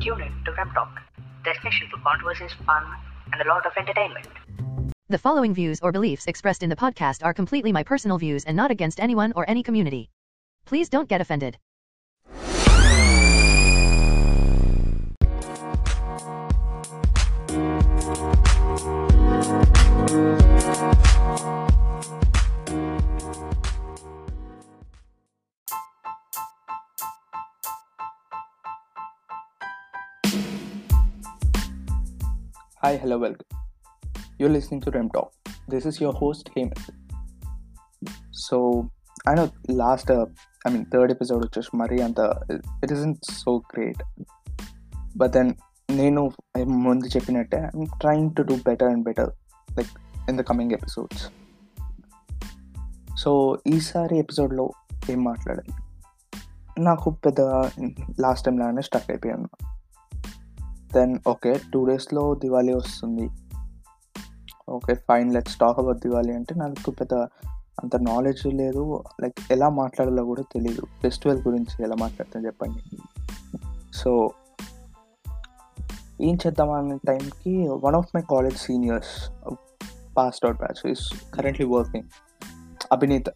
Tune 0.00 0.20
in 0.20 0.44
to 0.44 0.52
Rem 0.52 0.70
Talk, 0.74 0.90
destination 1.44 1.88
for 1.90 2.00
conversations, 2.00 2.52
fun, 2.64 2.84
and 3.32 3.42
a 3.42 3.48
lot 3.48 3.66
of 3.66 3.72
entertainment. 3.76 4.28
The 5.08 5.18
following 5.18 5.52
views 5.52 5.80
or 5.82 5.90
beliefs 5.90 6.26
expressed 6.28 6.62
in 6.62 6.70
the 6.70 6.76
podcast 6.76 7.24
are 7.24 7.34
completely 7.34 7.72
my 7.72 7.82
personal 7.82 8.16
views 8.16 8.44
and 8.44 8.56
not 8.56 8.70
against 8.70 9.00
anyone 9.00 9.32
or 9.34 9.44
any 9.50 9.64
community. 9.64 10.08
Please 10.66 10.88
don't 10.88 11.08
get 11.08 11.20
offended. 11.20 11.58
Hi, 32.82 32.96
hello, 32.96 33.18
welcome. 33.18 33.58
You're 34.38 34.50
listening 34.50 34.80
to 34.82 34.90
Rem 34.92 35.08
Talk. 35.08 35.32
This 35.68 35.84
is 35.84 36.00
your 36.00 36.12
host, 36.12 36.50
Hemant. 36.56 36.84
So 38.32 38.58
I 39.30 39.34
know 39.34 39.46
last, 39.68 40.10
uh, 40.10 40.26
I 40.68 40.70
mean, 40.70 40.84
వచ్చేసి 40.94 41.76
మరీ 41.76 42.00
అంత 42.02 42.20
it 42.84 42.92
isn't 42.92 43.16
so 43.30 43.62
great 43.72 44.02
but 45.16 45.32
then 45.32 45.50
నేను 45.90 46.22
ముందు 46.64 47.06
చెప్పినట్టే 47.06 47.56
I'm 47.56 47.86
trying 48.00 48.30
to 48.34 48.42
do 48.42 48.54
better 48.54 48.88
and 48.88 49.04
better 49.04 49.32
like 49.76 49.92
in 50.28 50.36
the 50.36 50.40
coming 50.40 50.72
episodes 50.72 51.24
so 53.18 53.58
ఈసారి 53.66 54.18
ఎపిసోడ్లో 54.18 54.72
ఏం 55.10 55.24
మాట్లాడాలి 55.24 55.74
నాకు 56.78 57.10
పెద్ద 57.10 57.40
లాస్ట్ 58.20 58.44
టైం 58.44 58.58
లాగానే 58.58 58.80
స్టక్ 58.80 59.10
అయిపోయాను 59.10 59.48
దెన్ 60.94 61.18
ఓకే 61.28 61.60
టూ 61.72 61.84
డేస్లో 61.86 62.34
దివాళీ 62.34 62.72
వస్తుంది. 62.74 63.30
Okay 64.68 64.94
fine 64.94 65.34
let's 65.34 65.56
talk 65.56 65.78
about 65.78 65.98
Diwali 65.98 66.32
అంటే 66.32 66.54
నాకు 66.54 66.90
పెద్ద 66.90 67.14
అంత 67.82 67.96
నాలెడ్జ్ 67.96 68.46
లేదు. 68.46 69.04
లైక్ 69.20 69.52
ఎలా 69.52 69.68
మాట్లాడాలో 69.68 70.24
కూడా 70.24 70.42
తెలియదు 70.42 70.82
ఫెస్టివల్ 71.02 71.42
గురించి 71.46 71.84
ఎలా 71.84 71.96
మాట్లాడతాను 72.00 72.46
చెప్పండి. 72.46 72.82
సో 73.94 74.30
ఏం 76.20 76.38
చేద్దాం 76.46 76.70
అనే 76.70 76.98
టైంకి 77.06 77.68
one 77.68 77.94
of 77.94 78.08
my 78.14 78.22
college 78.30 78.56
seniors 78.56 79.30
passed 80.16 80.44
out 80.44 80.58
batch 80.58 80.90
is 80.90 81.32
currently 81.34 81.66
working 81.66 82.04
Abhineet 82.92 83.28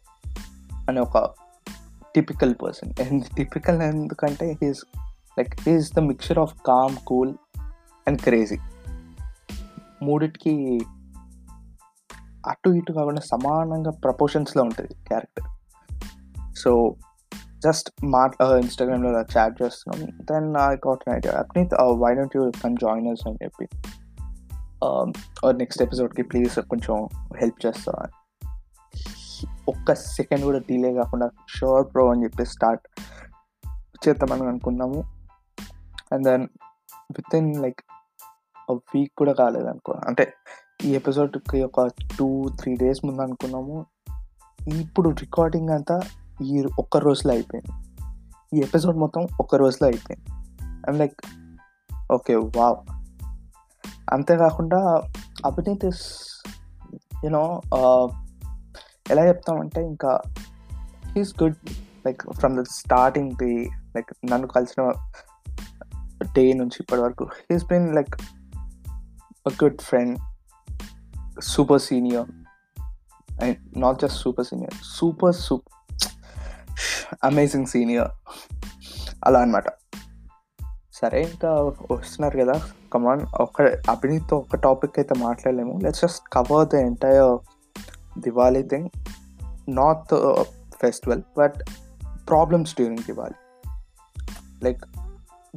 అనే 0.89 1.01
ఒక 1.01 1.31
టిపికల్ 2.15 2.55
పర్సన్ 2.63 3.03
అండ్ 3.03 3.25
టిపికల్ 3.25 3.83
ఎందుకంటే 3.83 4.59
he's 4.63 4.85
like 5.39 5.69
he's 5.69 5.95
the 5.95 5.99
mixture 5.99 6.39
of 6.39 6.55
calm 6.67 6.97
cool 7.07 7.35
and 8.07 8.21
crazy. 8.21 8.59
మూడిటికి 10.03 10.81
అటు 12.47 12.71
ఇటు 12.71 12.93
కాకుండా 12.93 13.21
సమానంగా 13.21 13.91
ప్రపోర్షన్స్లో 13.91 14.63
ఉంటుంది 14.63 14.95
క్యారెక్టర్ 14.95 15.49
సో 16.57 16.97
జస్ట్ 17.65 17.91
మాట్ 18.05 18.37
ఇన్స్టాగ్రామ్లో 18.43 19.11
చాట్ 19.11 19.63
చేస్తున్నాం. 19.63 20.01
Then 20.31 20.49
I 20.57 20.75
got 20.87 21.03
night 21.09 21.27
idea 21.27 21.35
Apneet 21.41 21.75
why 21.83 22.15
don't 22.15 22.37
you 22.37 22.51
come 22.65 22.77
join us 22.77 23.27
అని 23.29 23.39
చెప్పి 23.45 23.69
నెక్స్ట్ 25.59 25.83
ఎపిసోడ్కి 25.83 26.23
ప్లీజ్ 26.23 26.59
కొంచెం 26.61 27.09
హెల్ప్ 27.41 27.67
చేస్తా. 27.67 27.93
ఒక్క 29.69 29.95
సెకండ్ 29.95 30.45
కూడా 30.45 30.59
డిలే 30.59 30.95
కాకుండా 30.95 31.31
షోర్ 31.49 31.87
ప్రో 31.95 32.11
అని 32.11 32.25
చెప్పి 32.25 32.47
స్టార్ట్ 32.47 32.87
చేద్దామని 34.09 34.49
అనుకున్నాము. 34.49 35.03
And 36.13 36.25
then 36.25 36.47
within 37.37 37.63
like 37.63 37.81
week 38.71 39.13
కూడా 39.17 39.33
కాలేదనుకో. 39.33 39.93
అంటే 39.93 40.33
ఈ 40.85 40.95
ఎపిసోడ్కి 40.95 41.63
ఒక 41.63 41.87
టూ 42.19 42.49
త్రీ 42.49 42.77
డేస్ 42.77 43.05
ముందు 43.05 43.23
అనుకున్నాము 43.23 43.87
ఇప్పుడు 44.67 45.09
రికార్డింగ్ 45.09 45.71
అంతా 45.71 46.01
ఈ 46.43 46.65
ఒక్క 46.79 46.97
రోజులో 46.97 47.35
అయిపోయింది. 47.35 47.73
ఈ 48.57 48.61
ఎపిసోడ్ 48.61 48.97
మొత్తం 48.97 49.29
ఒక్క 49.41 49.55
రోజులో 49.55 49.89
అయిపోయింది. 49.89 50.33
అండ్ 50.89 50.99
లైక్ 50.99 51.21
ఓకే 52.13 52.35
వావ్ 52.35 52.77
అంతేకాకుండా 54.13 55.03
అభినీత్ 55.47 55.85
ఇస్ 55.85 56.05
యూనో 57.25 57.61
uh, 57.75 58.15
ఎలా 59.11 59.27
చెప్తామంటే 59.27 59.87
ఇంకా 59.87 60.23
he's 61.07 61.43
good 61.43 61.57
like 62.07 62.33
from 62.33 62.57
the 62.57 62.63
starting 62.63 63.33
day 63.33 63.71
like 63.97 64.13
నన్ను 64.25 64.49
కలిసిన 64.49 64.93
డే 66.33 66.53
నుంచి 66.53 66.79
ఇప్పటి 66.81 67.03
వరకు 67.03 67.25
he's 67.25 67.65
been 67.65 67.95
like 67.95 68.15
a 69.46 69.52
good 69.52 69.82
friend, 69.82 70.18
super 71.40 71.80
senior, 71.80 72.26
and 73.30 73.58
not 73.76 74.00
just 74.00 74.18
super 74.18 74.44
senior, 74.44 74.74
super 74.82 75.34
super 75.34 75.78
amazing 77.26 77.66
senior 77.66 78.10
అలా 79.24 79.40
అనమాట 79.42 79.68
సరే 80.94 81.20
ఇంకా 81.22 81.50
వస్తున్నారు 81.92 82.38
కదా 82.38 82.56
కమాన్ 82.94 83.24
ఒక 83.42 83.62
అభినీత్తో 83.90 84.38
ఒక 84.38 84.56
టాపిక్ 84.56 85.00
అయితే 85.00 85.16
మాట్లాడలేము 85.20 85.80
let's 85.84 86.02
just 86.02 86.22
cover 86.34 86.68
the 86.68 86.76
entire 86.76 87.34
Diwali 88.20 88.64
thing 88.64 88.90
not 89.70 90.14
festival 90.82 91.24
but 91.38 91.60
problems 92.30 92.76
during 92.76 93.06
Diwali 93.06 93.38
like 94.64 94.84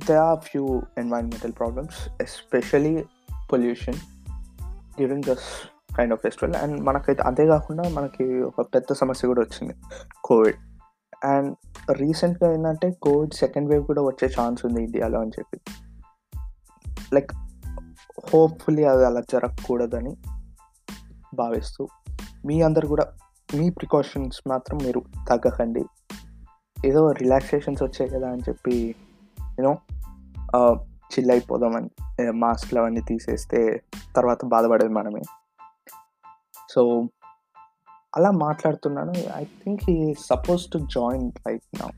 they 0.06 0.16
are 0.16 0.40
few 0.40 0.82
environmental 0.98 1.52
problems 1.52 2.22
especially 2.22 2.94
pollution 3.51 3.95
during 4.95 5.23
this 5.23 5.71
kind 5.97 6.13
of 6.13 6.21
festival 6.21 6.55
and 6.55 6.81
మనకైతే 6.81 7.23
అదే 7.23 7.47
కాకుండా 7.47 7.89
మనకి 7.89 8.41
ఒక 8.41 8.61
పెద్ద 8.61 8.93
సమస్య 8.93 9.27
కూడా 9.27 9.41
వచ్చింది. 9.41 9.73
కోవిడ్. 10.23 10.55
అండ్ 11.25 11.55
రీసెంట్గా 11.91 12.53
ఏంటంటే 12.53 12.91
కోవిడ్ 12.91 13.33
సెకండ్ 13.33 13.69
వేవ్ 13.69 13.85
కూడా 13.85 14.01
వచ్చే 14.01 14.29
ఛాన్స్ 14.41 14.65
ఉంది 14.65 14.83
ఇండియాలో 14.83 15.21
అని 15.21 15.31
చెప్పి. 15.39 15.59
లైక్ 17.13 17.31
హోప్ఫుల్లీ 18.33 18.83
అది 18.83 19.05
అలా 19.05 19.21
జరగకూడదని 19.31 20.17
భావిస్తూ 21.33 21.87
మీ 22.45 22.61
అందరు 22.61 22.87
కూడా 22.87 23.07
మీ 23.55 23.69
ప్రికాషన్స్ 23.69 24.41
మాత్రం 24.47 24.79
మీరు 24.83 25.01
తగ్గకండి. 25.29 25.85
ఏదో 26.85 27.11
రిలాక్సేషన్స్ 27.11 27.83
వచ్చాయి 27.83 28.11
కదా 28.11 28.29
అని 28.29 28.41
చెప్పి 28.49 28.95
యూనో 29.41 29.77
uh, 30.57 30.79
చిల్ 31.12 31.30
అయిపోదామని 31.30 31.90
మాస్క్లు 32.42 32.78
అవన్నీ 32.80 33.00
తీసేస్తే 33.00 33.60
తర్వాత 34.16 34.44
బాధపడేది 34.44 34.92
మనమే 34.98 35.22
సో 36.74 36.82
అలా 38.16 38.30
మాట్లాడుతున్నాను 38.46 39.14
I 39.40 39.44
think 39.62 39.82
he 39.88 39.98
suppose 40.30 40.64
to 40.72 40.80
join 40.96 41.28
right 41.46 41.68
now 41.82 41.90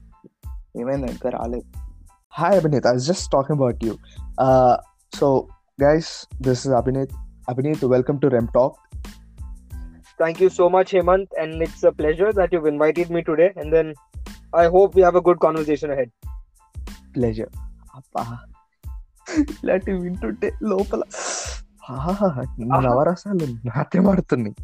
ఏమైంది 0.83 1.11
ఇంకా 1.13 1.31
రాలేదు 1.31 1.69
Hi 2.33 2.59
Abhinit, 2.59 2.87
I 2.87 2.93
was 2.93 3.07
just 3.07 3.31
talking 3.31 3.53
about 3.53 3.83
you. 3.83 3.99
Uh, 4.39 4.77
so 5.13 5.49
guys, 5.79 6.27
this 6.41 6.65
is 6.65 6.73
Abhinit. 6.73 7.11
Abhinit, 7.49 7.83
welcome 7.83 8.19
to 8.21 8.29
Rem 8.31 8.49
Talk. 8.49 8.79
Thank 10.19 10.41
you 10.41 10.49
so 10.49 10.71
much, 10.71 10.93
Hemant, 10.93 11.27
and 11.39 11.61
it's 11.61 11.83
a 11.83 11.93
pleasure 11.93 12.33
that 12.33 12.51
you've 12.53 12.65
invited 12.67 13.11
me 13.11 13.23
today. 13.23 13.51
And 13.57 13.71
then 13.71 13.93
I 14.55 14.69
hope 14.69 14.95
we 14.95 15.03
have 15.03 15.15
a 15.15 15.21
good 15.21 15.41
conversation 15.41 15.91
ahead. 15.91 16.11
Pleasure. 17.15 17.51
అబ్బా 17.99 18.25
ఇలాంటివి 19.63 19.99
వింటుంటే 19.99 20.49
లోపల 20.71 21.03
ఆహా, 21.95 22.29
నవరసాలు 22.87 23.47
నాట్యమాడుతున్నాయి 23.71 24.57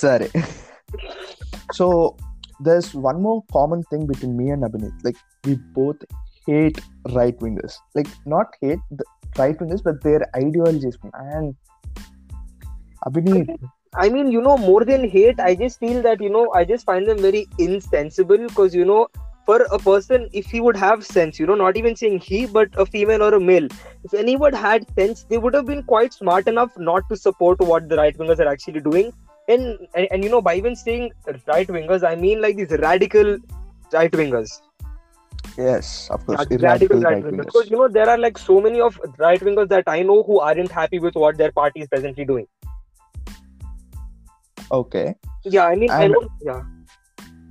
సరే 0.00 0.28
so 1.78 1.86
there's 2.66 2.88
one 3.10 3.18
more 3.22 3.38
common 3.52 3.80
thing 3.90 4.02
between 4.06 4.36
me 4.40 4.50
and 4.50 4.62
Abhinit. 4.62 4.92
Like 5.06 5.16
we 5.44 5.54
both 5.78 6.00
hate 6.46 6.80
right 7.16 7.36
wingers. 7.40 7.74
Like 7.94 8.10
not 8.24 8.48
hate 8.60 8.84
the 8.90 9.04
right 9.38 9.56
wingers, 9.58 9.82
but 9.82 9.96
their 10.02 10.20
ideologies. 10.42 10.96
Man, 11.04 11.56
Abhinit, 13.08 13.48
I 13.94 14.08
mean, 14.08 14.30
you 14.30 14.40
know, 14.40 14.56
more 14.56 14.84
than 14.84 15.08
hate, 15.08 15.40
I 15.40 15.54
just 15.54 15.78
feel 15.78 16.02
that, 16.02 16.20
you 16.20 16.30
know, 16.30 16.50
I 16.52 16.64
just 16.64 16.84
find 16.84 17.06
them 17.06 17.18
very 17.18 17.46
insensible 17.58 18.38
because, 18.48 18.74
you 18.74 18.84
know, 18.84 19.02
for 19.49 19.61
a 19.75 19.79
person, 19.79 20.29
if 20.31 20.45
he 20.55 20.61
would 20.61 20.77
have 20.77 21.03
sense, 21.03 21.39
you 21.39 21.47
know, 21.47 21.55
not 21.55 21.75
even 21.75 21.95
saying 21.95 22.19
he, 22.19 22.45
but 22.45 22.75
a 22.83 22.85
female 22.85 23.23
or 23.27 23.33
a 23.37 23.39
male, 23.39 23.67
if 24.03 24.13
anyone 24.13 24.53
had 24.53 24.85
sense, 24.97 25.23
they 25.23 25.39
would 25.39 25.55
have 25.55 25.65
been 25.65 25.81
quite 25.91 26.13
smart 26.13 26.47
enough 26.51 26.77
not 26.89 27.09
to 27.09 27.17
support 27.21 27.63
what 27.71 27.89
the 27.89 27.97
right 28.01 28.15
wingers 28.19 28.43
are 28.43 28.47
actually 28.51 28.81
doing. 28.89 29.11
And, 29.47 29.87
and, 29.95 30.07
and 30.11 30.23
you 30.23 30.29
know, 30.29 30.41
by 30.49 30.53
even 30.57 30.75
saying 30.75 31.09
right 31.47 31.67
wingers, 31.67 32.07
I 32.11 32.13
mean 32.27 32.43
like 32.43 32.57
these 32.57 32.77
radical 32.83 33.39
right 33.91 34.11
wingers. 34.11 34.55
yes, 35.57 36.07
of 36.11 36.23
course, 36.27 36.45
Yeah, 36.51 36.61
radical 36.67 37.01
right 37.01 37.23
wingers. 37.23 37.45
Because 37.47 37.71
you 37.71 37.77
know 37.77 37.87
there 37.97 38.07
are 38.07 38.19
like 38.19 38.37
so 38.45 38.61
many 38.69 38.85
of 38.91 39.01
right 39.17 39.43
wingers 39.49 39.69
that 39.75 39.91
I 39.97 39.99
know 40.13 40.21
who 40.31 40.39
aren't 40.51 40.71
happy 40.79 41.03
with 41.09 41.21
what 41.25 41.43
their 41.43 41.51
party 41.51 41.87
is 41.87 41.93
presently 41.97 42.31
doing. 42.33 42.47
Okay, 44.71 45.15
Yeah, 45.43 45.65
I 45.65 45.75
mean, 45.75 45.89
I 45.89 46.07
know, 46.07 46.25
yeah, 46.39 46.63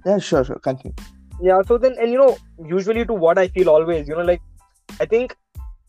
yeah, 0.07 0.19
sure, 0.19 0.45
sure. 0.45 0.67
Continue. 0.73 1.18
Yeah. 1.41 1.63
So 1.67 1.79
then, 1.79 1.97
and 2.01 2.11
you 2.13 2.19
know, 2.19 2.37
usually 2.65 3.05
to 3.05 3.15
what 3.15 3.39
I 3.39 3.49
feel 3.49 3.69
always, 3.69 4.09
you 4.09 4.15
know, 4.15 4.23
like 4.23 4.41
I 5.01 5.05
think 5.07 5.37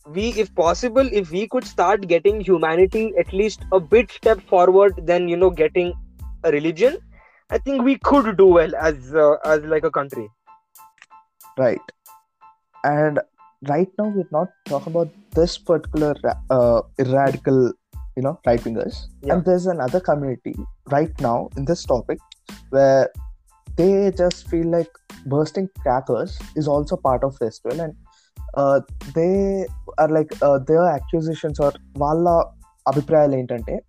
we 0.06 0.28
if 0.30 0.54
possible 0.54 1.08
if 1.12 1.30
we 1.30 1.46
could 1.46 1.64
start 1.64 2.06
getting 2.08 2.40
humanity 2.40 3.12
at 3.18 3.32
least 3.32 3.64
a 3.72 3.78
bit 3.80 4.10
step 4.10 4.40
forward 4.48 4.94
than 5.06 5.28
you 5.28 5.36
know 5.36 5.50
getting 5.50 5.92
a 6.44 6.50
religion 6.50 6.96
i 7.50 7.58
think 7.58 7.82
we 7.82 7.98
could 7.98 8.34
do 8.38 8.46
well 8.46 8.74
as 8.76 9.14
uh, 9.14 9.34
as 9.44 9.62
like 9.64 9.84
a 9.84 9.90
country 9.90 10.26
right 11.58 11.92
and 12.84 13.20
right 13.68 13.88
now 13.98 14.08
we're 14.08 14.32
not 14.32 14.48
talking 14.64 14.92
about 14.92 15.08
this 15.34 15.58
particular 15.58 16.14
uh, 16.50 16.80
radical 16.98 17.72
you 18.16 18.22
know 18.22 18.40
right 18.46 18.60
wingers 18.60 19.06
Yeah. 19.22 19.34
and 19.34 19.44
there's 19.44 19.66
another 19.66 20.00
community 20.00 20.54
right 20.90 21.12
now 21.20 21.50
in 21.58 21.66
this 21.66 21.84
topic 21.84 22.18
where 22.70 23.10
they 23.78 23.92
just 24.12 24.38
feel 24.50 24.68
like 24.76 24.92
bursting 25.32 25.68
crackers 25.84 26.32
is 26.58 26.66
also 26.74 26.96
part 27.06 27.22
of 27.26 27.32
festival 27.44 27.78
and 27.84 27.92
uh, 28.60 28.78
they 29.16 29.34
are 30.02 30.10
like 30.18 30.32
uh, 30.48 30.58
their 30.70 30.84
or 31.60 31.72
వాళ్ళ 31.98 32.28
అభిప్రాయాలు 32.88 33.36
ఏంటంటే 33.36 33.82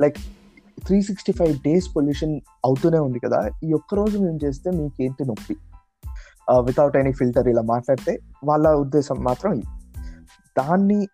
like 0.00 0.16
three 0.86 1.02
sixty 1.02 1.32
five 1.32 1.58
days 1.58 1.96
pollution 1.96 2.40
అవుతూనే 2.64 2.98
ఉంది 2.98 3.18
కదా 3.18 3.50
ఈ 3.64 3.72
ఒక్క 3.72 3.94
రోజు 3.94 4.18
మేము 4.18 4.38
చేస్తే 4.44 4.70
మీకు 4.70 5.02
ఏంటి 5.02 5.24
నొప్పి 5.24 5.56
వితౌట్ 6.60 6.96
ఎనీ 6.96 7.12
ఫిల్టర్ 7.12 7.48
ఇలా 7.48 7.62
మాట్లాడితే 7.62 8.18
వాళ్ళ 8.44 8.74
ఉద్దేశం 8.74 9.16
మాత్రం 9.24 9.52
ఇది. 9.52 9.66
దాన్ని 10.58 11.08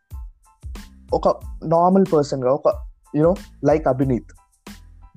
ఒక 1.12 1.28
నార్మల్ 1.64 2.06
పర్సన్గా 2.12 2.52
ఒక 2.52 2.68
యూనో 3.16 3.34
లైక్ 3.64 3.88
అభినీత్ 3.88 4.32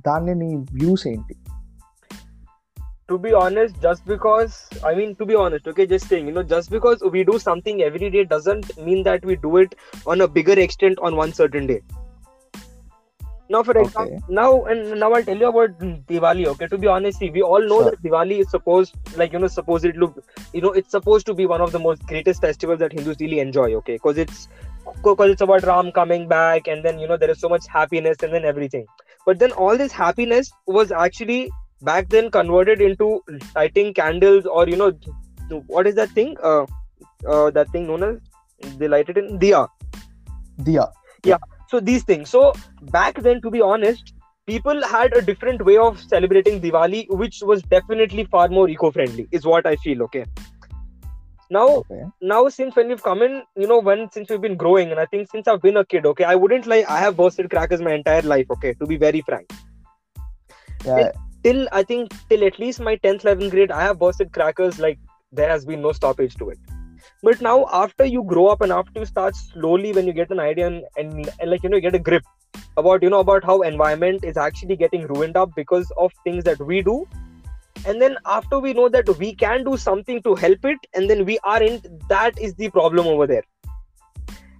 దాన్ని 0.08 0.36
నీ 0.36 0.56
వ్యూస్ 0.56 1.08
ఏంటి? 1.08 1.36
To 3.12 3.18
be 3.26 3.34
honest 3.34 3.80
just 3.86 4.06
because 4.12 4.58
i 4.90 4.96
mean 5.00 5.16
to 5.22 5.26
be 5.32 5.36
honest 5.36 5.68
okay 5.68 5.88
just 5.94 6.08
saying 6.08 6.28
you 6.28 6.34
know 6.34 6.44
just 6.44 6.70
because 6.78 7.04
we 7.16 7.24
do 7.24 7.40
something 7.40 7.82
every 7.84 8.10
day 8.18 8.24
doesn't 8.26 8.78
mean 8.90 9.04
that 9.04 9.26
we 9.26 9.36
do 9.48 9.58
it 9.58 9.76
on 10.06 10.22
a 10.22 10.28
bigger 10.28 10.60
extent 10.68 11.00
on 11.00 11.16
one 11.16 11.34
certain 11.34 11.68
day 11.68 11.82
now 13.50 13.62
for 13.64 13.78
example 13.78 14.08
Okay. 14.08 14.20
now 14.38 14.64
and 14.66 15.00
now 15.00 15.12
i'll 15.14 15.26
tell 15.30 15.38
you 15.44 15.48
about 15.48 15.78
diwali 16.12 16.46
okay 16.48 16.68
to 16.68 16.78
be 16.78 16.88
honest 16.88 17.20
see, 17.20 17.30
we 17.30 17.42
all 17.42 17.62
know 17.72 17.84
Sure. 17.84 17.88
that 17.88 18.02
diwali 18.04 18.40
is 18.40 18.50
supposed 18.50 18.96
like 19.18 19.34
you 19.34 19.40
know 19.40 19.48
supposed 19.48 19.86
it 19.86 19.98
look 19.98 20.24
you 20.54 20.62
know 20.62 20.72
it's 20.72 20.92
supposed 20.92 21.26
to 21.26 21.34
be 21.34 21.46
one 21.46 21.62
of 21.62 21.72
the 21.72 21.80
most 21.80 22.06
greatest 22.08 22.42
festivals 22.42 22.80
that 22.80 22.94
hindus 22.94 23.18
really 23.20 23.40
enjoy 23.40 23.74
okay 23.74 23.96
because 23.96 24.18
it's 24.18 24.48
because 25.04 25.32
it's 25.32 25.42
about 25.42 25.64
ram 25.64 25.92
coming 25.92 26.28
back 26.28 26.68
and 26.68 26.86
then 26.86 27.00
you 27.00 27.08
know 27.08 27.18
there 27.18 27.30
is 27.30 27.40
so 27.40 27.50
much 27.50 27.66
happiness 27.68 28.18
and 28.24 28.34
then 28.34 28.46
everything 28.46 28.86
but 29.26 29.40
then 29.40 29.52
all 29.52 29.78
this 29.78 29.92
happiness 29.92 30.52
was 30.68 30.92
actually 30.92 31.52
back 31.82 32.10
then 32.10 32.30
converted 32.32 32.82
into 32.82 33.22
lighting 33.56 33.94
candles 33.94 34.46
or 34.46 34.68
you 34.68 34.78
know 34.78 34.92
what 35.68 35.88
is 35.88 35.96
that 35.96 36.10
thing? 36.10 36.38
Uh, 36.42 36.66
uh 37.28 37.52
that 37.52 37.70
thing 37.70 37.88
known 37.88 38.04
as 38.04 38.78
they 38.78 38.88
lighted 38.88 39.18
in 39.18 39.40
diya 39.40 39.68
diya 40.60 40.92
yeah 41.26 41.38
so 41.72 41.80
these 41.80 42.04
things. 42.04 42.30
So 42.30 42.54
back 42.92 43.22
then 43.22 43.42
to 43.42 43.50
be 43.50 43.62
honest 43.62 44.14
people 44.46 44.86
had 44.86 45.16
a 45.16 45.22
different 45.22 45.64
way 45.64 45.78
of 45.78 46.00
celebrating 46.00 46.60
diwali 46.60 47.10
which 47.22 47.42
was 47.42 47.62
definitely 47.74 48.26
far 48.26 48.48
more 48.50 48.68
eco-friendly 48.68 49.28
is 49.32 49.46
what 49.46 49.66
i 49.66 49.76
feel 49.78 50.04
okay? 50.04 50.26
Now 51.56 51.68
okay. 51.68 52.04
now 52.22 52.48
since 52.50 52.76
when 52.76 52.88
we've 52.88 53.04
come 53.04 53.22
in 53.22 53.44
you 53.56 53.68
know 53.68 53.80
when 53.80 54.10
since 54.12 54.30
we've 54.30 54.42
been 54.42 54.56
growing 54.56 54.92
and 54.92 55.00
i 55.00 55.06
think 55.06 55.30
since 55.32 55.48
i've 55.48 55.62
been 55.62 55.78
a 55.78 55.86
kid 55.86 56.06
okay 56.12 56.24
i 56.24 56.36
wouldn't 56.44 56.66
like 56.74 56.90
i 56.90 57.00
have 57.00 57.18
bursted 57.18 57.50
crackers 57.50 57.82
my 57.82 57.94
entire 57.94 58.22
life 58.22 58.54
okay 58.56 58.74
to 58.74 58.86
be 58.86 58.98
very 58.98 59.22
frank. 59.22 59.52
Yeah 60.86 60.98
it, 61.00 61.16
till 61.44 61.68
I 61.72 61.84
think 61.84 62.12
till 62.30 62.44
at 62.44 62.60
least 62.60 62.80
my 62.80 62.96
10th, 62.98 63.24
11th 63.24 63.52
grade, 63.52 63.72
I 63.72 63.82
have 63.82 64.00
bursted 64.00 64.32
crackers 64.32 64.80
like 64.80 65.00
there 65.32 65.50
has 65.50 65.66
been 65.66 65.82
no 65.82 65.92
stoppage 65.92 66.36
to 66.36 66.50
it. 66.50 66.60
But 67.24 67.42
now 67.42 67.68
after 67.72 68.06
you 68.06 68.24
grow 68.24 68.48
up 68.48 68.62
and 68.62 68.72
after 68.72 69.00
you 69.00 69.06
start 69.06 69.36
slowly 69.36 69.94
when 69.94 70.06
you 70.06 70.14
get 70.14 70.32
an 70.32 70.40
idea 70.40 70.68
and, 70.68 70.84
and, 70.98 71.30
and 71.40 71.50
like 71.50 71.64
you 71.64 71.70
know 71.70 71.78
you 71.78 71.82
get 71.82 71.96
a 71.96 72.00
grip 72.00 72.24
about 72.78 73.02
you 73.04 73.10
know 73.10 73.20
about 73.20 73.44
how 73.44 73.62
environment 73.62 74.24
is 74.24 74.38
actually 74.38 74.76
getting 74.76 75.08
ruined 75.08 75.38
up 75.38 75.50
because 75.56 75.92
of 75.98 76.12
things 76.24 76.44
that 76.44 76.60
we 76.60 76.82
do. 76.82 77.08
And 77.86 78.00
then 78.00 78.18
after 78.26 78.60
we 78.60 78.74
know 78.74 78.90
that 78.90 79.10
we 79.18 79.34
can 79.34 79.64
do 79.64 79.76
something 79.76 80.22
to 80.22 80.36
help 80.36 80.64
it, 80.66 80.78
and 80.94 81.10
then 81.10 81.26
we 81.26 81.40
aren't, 81.44 81.88
that 82.10 82.40
is 82.40 82.54
the 82.54 82.70
problem 82.70 83.08
over 83.08 83.26
there. 83.26 83.42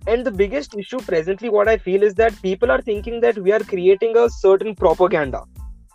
And 0.08 0.26
the 0.26 0.32
biggest 0.32 0.76
issue 0.76 1.00
presently, 1.02 1.50
what 1.50 1.68
I 1.68 1.78
feel 1.78 2.02
is 2.02 2.16
that 2.16 2.42
people 2.42 2.72
are 2.72 2.82
thinking 2.82 3.20
that 3.22 3.38
we 3.38 3.52
are 3.52 3.60
creating 3.60 4.18
a 4.18 4.28
certain 4.28 4.74
propaganda. 4.74 5.44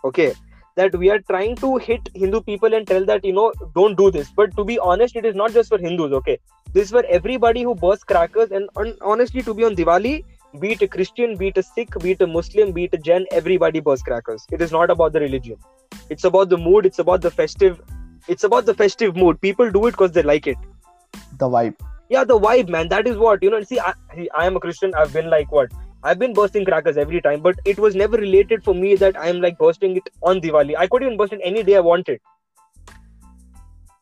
Okay 0.05 0.33
that 0.77 0.95
we 0.95 1.09
are 1.09 1.19
trying 1.19 1.55
to 1.57 1.77
hit 1.77 2.09
Hindu 2.13 2.41
people 2.41 2.73
and 2.73 2.87
tell 2.87 3.05
that, 3.05 3.25
you 3.25 3.33
know, 3.33 3.51
don't 3.75 3.97
do 3.97 4.09
this. 4.11 4.31
But 4.31 4.55
to 4.55 4.63
be 4.63 4.79
honest, 4.79 5.15
it 5.15 5.25
is 5.25 5.35
not 5.35 5.51
just 5.51 5.69
for 5.69 5.77
Hindus, 5.77 6.13
okay? 6.21 6.39
This 6.73 6.85
is 6.85 6.91
for 6.91 7.03
everybody 7.05 7.63
who 7.63 7.75
bursts 7.75 8.03
crackers. 8.03 8.51
And 8.51 8.69
on, 8.75 8.93
honestly, 9.01 9.41
to 9.41 9.53
be 9.53 9.63
on 9.63 9.75
Diwali, 9.75 10.23
be 10.59 10.71
it 10.73 10.81
a 10.83 10.87
Christian, 10.87 11.35
be 11.35 11.47
it 11.47 11.57
a 11.57 11.63
Sikh, 11.63 11.97
be 11.99 12.11
it 12.11 12.21
a 12.21 12.27
Muslim, 12.27 12.71
be 12.71 12.85
it 12.85 12.93
a 12.93 12.97
Jain, 12.97 13.25
everybody 13.31 13.79
bursts 13.79 14.03
crackers. 14.03 14.45
It 14.51 14.61
is 14.61 14.71
not 14.71 14.91
about 14.91 15.13
the 15.13 15.19
religion. 15.19 15.57
It's 16.09 16.23
about 16.23 16.49
the 16.49 16.57
mood, 16.57 16.85
it's 16.85 16.99
about 16.99 17.21
the 17.21 17.31
festive, 17.31 17.81
it's 18.27 18.43
about 18.43 18.65
the 18.65 18.73
festive 18.73 19.15
mood. 19.15 19.41
People 19.41 19.71
do 19.71 19.87
it 19.87 19.91
because 19.91 20.11
they 20.11 20.23
like 20.23 20.47
it. 20.47 20.57
The 21.37 21.49
vibe. 21.49 21.75
Yeah, 22.09 22.23
the 22.23 22.39
vibe, 22.39 22.69
man. 22.69 22.87
That 22.87 23.07
is 23.07 23.17
what, 23.17 23.43
you 23.43 23.49
know, 23.49 23.61
see, 23.63 23.79
I, 23.79 23.93
I 24.37 24.45
am 24.45 24.55
a 24.55 24.59
Christian. 24.59 24.93
I've 24.95 25.11
been 25.11 25.29
like, 25.29 25.51
what, 25.51 25.71
I've 26.07 26.19
been 26.19 26.33
bursting 26.33 26.63
crackers 26.63 26.97
every 26.97 27.21
time, 27.21 27.41
but 27.41 27.59
it 27.65 27.77
was 27.77 27.93
never 27.93 28.17
related 28.17 28.63
for 28.63 28.73
me 28.73 28.95
that 28.95 29.19
I'm 29.19 29.41
like 29.41 29.57
bursting 29.57 29.97
it 29.97 30.09
on 30.23 30.39
Diwali. 30.39 30.75
I 30.77 30.87
could 30.87 31.03
even 31.03 31.17
burst 31.17 31.33
it 31.33 31.41
any 31.43 31.63
day 31.63 31.75
I 31.75 31.81
wanted. 31.81 32.21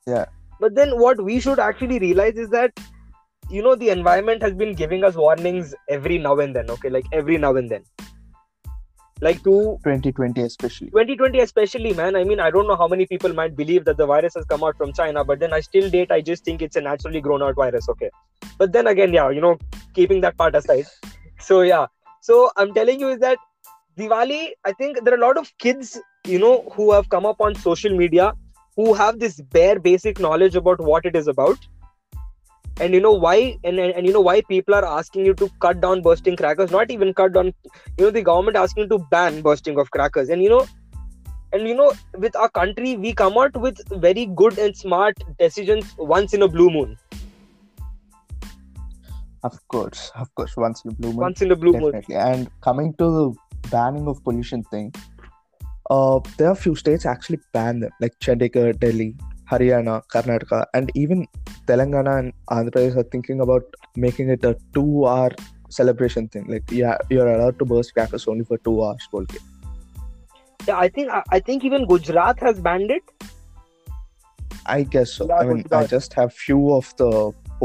Yeah. 0.06 0.26
But 0.60 0.76
then 0.76 1.00
what 1.00 1.24
we 1.24 1.40
should 1.40 1.58
actually 1.60 1.98
realize 1.98 2.36
is 2.36 2.52
that 2.52 2.80
you 3.50 3.64
know 3.64 3.74
the 3.76 3.90
environment 3.90 4.44
has 4.44 4.54
been 4.54 4.74
giving 4.74 5.04
us 5.04 5.16
warnings 5.16 5.74
every 5.90 6.20
now 6.20 6.38
and 6.40 6.56
then 6.56 6.70
okay? 6.70 6.90
Like 6.90 7.06
every 7.12 7.40
now 7.40 7.56
and 7.56 7.72
then. 7.72 7.84
Like 9.22 9.44
to 9.44 9.80
2020 9.84 10.42
especially. 10.42 10.90
2020 10.92 11.40
especially 11.40 11.94
man. 11.94 12.16
I 12.16 12.24
mean 12.24 12.40
i 12.40 12.52
don't 12.52 12.68
know 12.68 12.76
how 12.76 12.88
many 12.88 13.08
people 13.08 13.34
might 13.34 13.56
believe 13.56 13.86
that 13.86 13.98
the 13.98 14.06
virus 14.06 14.36
has 14.36 14.46
come 14.46 14.64
out 14.64 14.78
from 14.78 14.94
china 14.94 15.24
but 15.24 15.40
then 15.40 15.54
i 15.54 15.60
still 15.62 15.90
date 15.90 16.12
i 16.12 16.22
just 16.22 16.44
think 16.44 16.62
it's 16.62 16.76
a 16.76 16.82
naturally 16.82 17.22
grown 17.22 17.42
out 17.42 17.56
virus 17.56 17.88
okay? 17.90 18.10
But 18.58 18.74
then 18.74 18.88
again 18.88 19.14
yeah 19.14 19.30
you 19.30 19.42
know 19.42 19.58
keeping 19.94 20.22
that 20.22 20.38
part 20.38 20.56
aside. 20.56 20.86
So 21.40 21.62
yeah 21.62 21.86
so 22.28 22.40
i'm 22.58 22.74
telling 22.80 23.00
you 23.06 23.10
is 23.16 23.20
that 23.28 23.38
diwali 24.00 24.42
i 24.70 24.74
think 24.80 25.04
there 25.04 25.14
are 25.16 25.22
a 25.22 25.26
lot 25.28 25.38
of 25.44 25.54
kids 25.66 26.00
you 26.34 26.40
know 26.46 26.56
who 26.76 26.92
have 26.96 27.08
come 27.16 27.26
up 27.32 27.42
on 27.48 27.64
social 27.70 27.96
media 28.04 28.34
who 28.76 28.94
have 28.94 29.20
this 29.20 29.40
bare 29.42 29.80
basic 29.80 30.20
knowledge 30.20 30.56
about 30.56 30.80
what 30.82 31.06
it 31.06 31.16
is 31.16 31.28
about. 31.28 31.58
And 32.82 32.94
you 32.94 33.00
know 33.00 33.14
why 33.14 33.58
and, 33.64 33.80
and, 33.80 33.94
and 33.94 34.06
you 34.06 34.12
know 34.12 34.22
why 34.22 34.42
people 34.42 34.76
are 34.76 34.86
asking 34.86 35.26
you 35.26 35.34
to 35.36 35.50
cut 35.62 35.80
down 35.80 36.02
bursting 36.02 36.36
crackers? 36.36 36.72
Not 36.72 36.92
even 36.92 37.14
cut 37.14 37.32
down 37.32 37.54
you 37.98 38.06
know 38.06 38.12
the 38.12 38.22
government 38.22 38.58
asking 38.58 38.84
you 38.84 38.90
to 38.90 39.06
ban 39.10 39.42
bursting 39.42 39.80
of 39.80 39.92
crackers. 39.92 40.30
And 40.30 40.44
you 40.44 40.50
know 40.50 40.68
and 41.54 41.68
you 41.70 41.76
know 41.76 41.94
with 42.18 42.36
our 42.36 42.50
country 42.50 42.98
we 42.98 43.14
come 43.14 43.38
out 43.38 43.56
with 43.56 43.78
very 44.02 44.26
good 44.26 44.58
and 44.58 44.76
smart 44.76 45.16
decisions 45.40 45.96
once 45.98 46.34
in 46.34 46.42
a 46.42 46.50
blue 46.50 46.70
moon 46.70 46.98
of 49.48 49.56
course, 49.68 50.12
of 50.16 50.34
course. 50.36 50.54
Once 50.58 50.84
in 50.84 50.92
a 50.92 50.94
blue 50.96 51.10
moon. 51.10 51.24
Once 51.24 51.42
in 51.42 51.52
a 51.52 51.56
blue 51.56 51.74
definitely. 51.74 52.16
moon. 52.16 52.28
And 52.28 52.62
coming 52.62 52.94
to 53.02 53.10
the 53.18 53.70
banning 53.70 54.08
of 54.08 54.24
pollution 54.24 54.64
thing, 54.72 54.94
uh, 55.92 56.20
there 56.38 56.48
are 56.48 56.54
a 56.54 56.62
few 56.66 56.76
states 56.76 57.06
actually 57.06 57.40
banned, 57.54 57.84
them, 57.84 57.92
like 58.02 58.18
Chandigarh, 58.20 58.80
Delhi, 58.80 59.16
Haryana, 59.52 60.02
Karnataka, 60.14 60.66
and 60.74 60.92
even 60.96 61.28
Telangana 61.68 62.18
and 62.20 62.34
Andhra 62.50 62.72
Pradesh 62.72 62.98
are 62.98 63.04
thinking 63.04 63.42
about 63.42 63.64
making 63.96 64.30
it 64.30 64.44
a 64.44 64.56
two-hour 64.74 65.30
celebration 65.70 66.28
thing. 66.28 66.48
Like 66.48 66.72
yeah, 66.72 66.98
you're 67.10 67.28
allowed 67.28 67.60
to 67.60 67.66
burst 67.66 67.94
crackers 67.94 68.28
only 68.28 68.46
for 68.46 68.58
two 68.58 68.84
hours. 68.84 69.08
Okay. 69.14 69.38
Yeah, 70.68 70.80
I 70.80 70.90
think 70.90 71.12
I 71.30 71.40
think 71.40 71.64
even 71.64 71.86
Gujarat 71.86 72.40
has 72.40 72.60
banned 72.60 72.90
it. 72.90 73.04
I 74.66 74.82
guess 74.82 75.12
so. 75.14 75.32
I 75.32 75.44
mean, 75.46 75.62
Gujarat. 75.62 75.84
I 75.84 75.88
just 75.88 76.14
have 76.14 76.34
few 76.34 76.74
of 76.74 76.96
the 76.98 77.12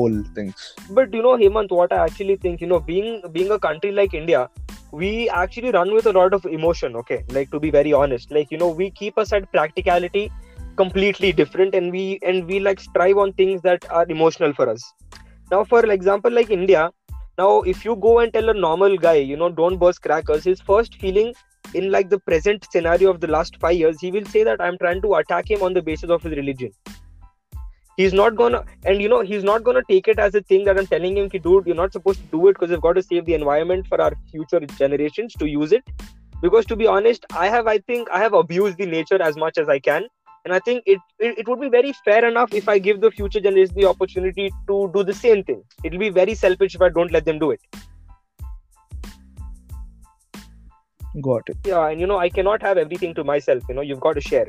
poll 0.01 0.21
things. 0.41 0.75
but 0.99 1.15
you 1.21 1.23
know 1.29 1.37
hemant 1.45 1.79
what 1.81 1.93
i 1.93 2.03
actually 2.09 2.37
think 2.45 2.67
you 2.67 2.69
know 2.75 2.83
being 2.93 3.23
being 3.39 3.57
a 3.59 3.63
country 3.69 3.93
like 4.03 4.15
india 4.25 4.49
we 4.93 5.29
actually 5.29 5.71
run 5.71 5.93
with 5.95 6.07
a 6.07 6.13
lot 6.13 6.35
of 6.35 6.45
emotion 6.47 6.97
okay? 6.97 7.25
Like 7.29 7.51
to 7.51 7.61
be 7.61 7.71
very 7.71 7.93
honest 7.93 8.31
like 8.31 8.51
you 8.51 8.59
know 8.59 8.69
we 8.69 8.91
keep 8.91 9.17
aside 9.17 9.51
practicality 9.53 10.31
completely 10.77 11.33
different 11.33 11.75
and 11.75 11.93
we 11.93 12.19
and 12.23 12.47
we 12.47 12.59
like 12.61 12.81
strive 12.81 13.19
on 13.19 13.33
things 13.35 13.63
that 13.63 13.85
are 13.91 14.07
emotional 14.09 14.53
for 14.53 14.69
us. 14.69 14.83
Now 15.51 15.65
for 15.65 15.85
example 15.85 16.31
like 16.31 16.51
india 16.51 16.91
now 17.39 17.63
if 17.63 17.85
you 17.85 17.97
go 17.97 18.19
and 18.21 18.33
tell 18.33 18.49
a 18.49 18.55
normal 18.55 18.97
guy 18.97 19.15
you 19.15 19.37
know 19.37 19.49
don't 19.49 19.79
burst 19.79 20.03
crackers 20.03 20.45
his 20.45 20.61
first 20.61 20.97
feeling 20.97 21.33
in 21.75 21.91
like 21.91 22.09
the 22.11 22.19
present 22.21 22.67
scenario 22.71 23.11
of 23.11 23.21
the 23.21 23.27
last 23.27 23.57
five 23.61 23.77
years 23.77 24.01
he 24.01 24.11
will 24.11 24.25
say 24.25 24.43
that 24.49 24.61
i'm 24.61 24.79
trying 24.79 25.01
to 25.03 25.15
attack 25.15 25.51
him 25.51 25.63
on 25.63 25.73
the 25.73 25.83
basis 25.83 26.11
of 26.11 26.23
his 26.23 26.33
religion 26.33 26.73
he's 28.01 28.15
not 28.19 28.37
gonna 28.41 28.61
and 28.91 29.03
you 29.05 29.09
know 29.13 29.21
he's 29.31 29.45
not 29.49 29.65
gonna 29.65 29.83
take 29.89 30.09
it 30.13 30.23
as 30.27 30.39
a 30.41 30.43
thing 30.53 30.65
that 30.69 30.79
i'm 30.83 30.87
telling 30.93 31.17
him 31.17 31.29
"Ki, 31.33 31.41
dude 31.47 31.67
you're 31.67 31.81
not 31.81 31.93
supposed 31.99 32.21
to 32.21 32.31
do 32.37 32.49
it 32.49 32.55
because 32.55 32.71
we've 32.71 32.87
got 32.87 33.01
to 33.01 33.03
save 33.09 33.27
the 33.27 33.35
environment 33.41 33.91
for 33.93 34.01
our 34.07 34.13
future 34.31 34.61
generations 34.83 35.35
to 35.43 35.49
use 35.57 35.73
it. 35.73 35.85
Because 36.43 36.69
to 36.69 36.77
be 36.81 36.87
honest 36.91 37.27
i 37.41 37.49
have 37.55 37.67
i 37.71 37.77
think 37.91 38.13
i 38.19 38.21
have 38.21 38.37
abused 38.39 38.79
the 38.83 38.87
nature 38.93 39.21
as 39.25 39.41
much 39.43 39.59
as 39.63 39.73
i 39.75 39.79
can 39.89 40.07
and 40.45 40.55
i 40.59 40.61
think 40.69 40.87
it, 40.93 41.03
it 41.27 41.41
it 41.43 41.51
would 41.53 41.61
be 41.65 41.69
very 41.75 41.93
fair 42.07 42.23
enough 42.29 42.55
if 42.61 42.71
i 42.75 42.77
give 42.87 43.03
the 43.03 43.11
future 43.17 43.43
generation 43.47 43.75
the 43.81 43.89
opportunity 43.91 44.47
to 44.71 44.79
do 44.95 45.03
the 45.11 45.17
same 45.19 45.43
thing. 45.51 45.61
It'll 45.89 46.05
be 46.05 46.11
very 46.21 46.37
selfish 46.45 46.79
if 46.79 46.87
i 46.87 46.89
don't 47.01 47.13
let 47.17 47.27
them 47.27 47.43
do 47.43 47.51
it. 47.51 47.61
Got 51.29 51.53
it. 51.55 51.69
Yeah 51.73 51.85
and 51.89 52.01
you 52.05 52.09
know 52.15 52.23
i 52.29 52.31
cannot 52.39 52.67
have 52.69 52.83
everything 52.85 53.15
to 53.21 53.27
myself 53.33 53.69
you 53.73 53.77
know 53.81 53.87
you've 53.91 54.01
got 54.09 54.23
to 54.23 54.25
share. 54.31 54.49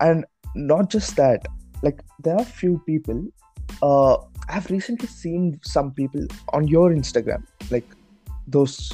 And 0.00 0.24
not 0.54 0.88
just 0.98 1.16
that 1.16 1.52
like 1.82 2.02
there 2.20 2.36
are 2.36 2.44
few 2.44 2.80
people 2.86 3.24
uh 3.82 4.16
i've 4.48 4.70
recently 4.70 5.08
seen 5.08 5.58
some 5.62 5.90
people 5.92 6.26
on 6.52 6.68
your 6.68 6.90
instagram 6.90 7.42
like 7.70 7.86
those 8.46 8.92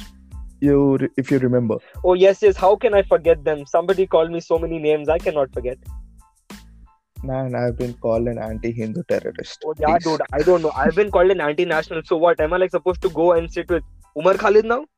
you 0.61 1.09
if 1.17 1.31
you 1.31 1.39
remember. 1.39 1.77
Oh 2.03 2.13
yes 2.13 2.41
yes. 2.41 2.57
How 2.57 2.75
can 2.75 2.93
i 2.93 3.01
forget 3.01 3.43
them? 3.43 3.65
Somebody 3.65 4.05
called 4.07 4.31
me 4.31 4.39
so 4.39 4.59
many 4.59 4.79
names 4.79 5.09
i 5.09 5.17
cannot 5.17 5.53
forget. 5.53 5.77
Man 7.23 7.55
i've 7.55 7.77
been 7.77 7.93
called 7.93 8.27
an 8.27 8.37
anti-hindu 8.37 9.03
terrorist. 9.09 9.63
Oh 9.65 9.73
yeah 9.79 9.97
please. 9.97 10.03
dude. 10.03 10.21
I 10.33 10.39
don't 10.39 10.61
know. 10.61 10.71
I've 10.75 10.95
been 10.95 11.11
called 11.11 11.31
an 11.31 11.41
anti-national. 11.41 12.03
So 12.03 12.17
what? 12.17 12.39
Am 12.39 12.53
i 12.53 12.57
like 12.57 12.71
supposed 12.71 13.01
to 13.01 13.09
go 13.09 13.33
and 13.33 13.51
sit 13.51 13.69
with 13.69 13.83
umar 14.17 14.35
khalid 14.35 14.65
now? 14.65 14.85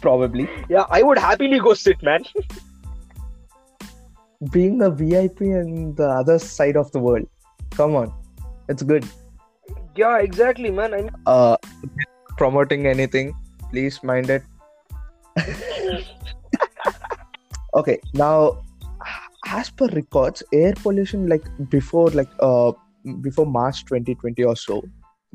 Probably. 0.00 0.48
Yeah 0.68 0.84
i 0.90 1.02
would 1.02 1.18
happily 1.18 1.58
go 1.58 1.74
sit 1.74 2.02
man 2.02 2.24
being 4.52 4.82
a 4.82 4.90
vip 4.90 5.40
in 5.40 5.94
the 5.94 6.08
other 6.08 6.38
side 6.38 6.76
of 6.76 6.90
the 6.92 6.98
world. 6.98 7.26
Come 7.70 7.94
on. 7.94 8.12
It's 8.68 8.82
good. 8.82 9.06
Yeah 9.96 10.18
exactly 10.18 10.70
man. 10.70 10.94
I 10.94 11.02
mean 11.02 11.10
uh 11.26 11.56
promoting 12.36 12.86
anything 12.86 13.34
please 13.70 14.02
mind 14.02 14.30
it. 14.30 14.42
Okay 17.74 17.98
now 18.14 18.62
as 19.46 19.68
per 19.68 19.86
records 19.88 20.42
air 20.52 20.72
pollution 20.82 21.26
like 21.28 21.44
before 21.68 22.08
like 22.10 22.28
uh 22.38 22.70
before 23.20 23.46
march 23.46 23.84
2020 23.86 24.44
or 24.44 24.54
so 24.54 24.80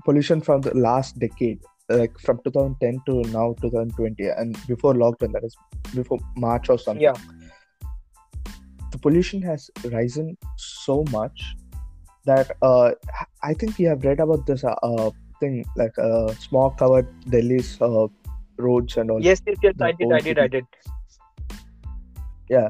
pollution 0.06 0.40
from 0.40 0.62
the 0.62 0.74
last 0.74 1.20
decade 1.20 1.60
like 1.90 2.18
from 2.20 2.40
2010 2.44 3.02
to 3.06 3.30
now 3.32 3.56
2020 3.62 4.30
and 4.38 4.58
before 4.68 4.94
lockdown 4.94 5.34
that 5.34 5.44
is 5.44 5.56
before 5.96 6.20
march 6.38 6.70
or 6.70 6.78
something. 6.78 7.02
Yeah. 7.02 7.14
The 8.92 8.98
pollution 8.98 9.42
has 9.42 9.70
risen 9.86 10.38
so 10.58 11.04
much 11.12 11.56
that 12.26 12.52
uh 12.62 12.92
i 13.44 13.54
think 13.54 13.80
you 13.80 13.88
have 13.88 14.04
read 14.04 14.20
about 14.20 14.46
this 14.46 14.64
uh, 14.64 14.76
uh 14.84 15.10
thing 15.40 15.64
like 15.76 15.98
uh 15.98 16.28
smog 16.46 16.78
covered 16.78 17.08
delhi's 17.30 17.82
uh 17.82 18.08
roads 18.60 18.98
and 18.98 19.10
all. 19.12 19.22
Yes 19.22 19.42
yes 19.48 19.58
yes 19.64 19.74
i 19.82 19.92
did 19.92 20.14
i 20.14 20.20
did 20.20 20.40
i 20.40 20.48
did. 20.48 20.66
Yeah. 22.50 22.70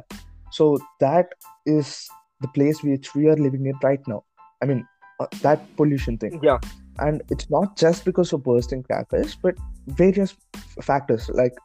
so 0.52 0.78
that 1.00 1.34
is 1.66 2.08
the 2.42 2.48
place 2.50 2.84
which 2.84 3.16
we 3.16 3.28
are 3.28 3.38
living 3.38 3.66
in 3.66 3.74
right 3.84 4.08
now. 4.08 4.24
I 4.62 4.66
mean 4.66 4.88
uh, 5.20 5.28
that 5.42 5.66
pollution 5.78 6.18
thing. 6.18 6.40
Yeah. 6.44 6.60
And 7.00 7.22
it's 7.30 7.50
not 7.50 7.78
just 7.78 8.06
because 8.06 8.34
of 8.34 8.44
bursting 8.44 8.84
crackers 8.84 9.36
but 9.36 9.56
various 9.88 10.36
f- 10.56 10.86
factors 10.86 11.30
like 11.30 11.58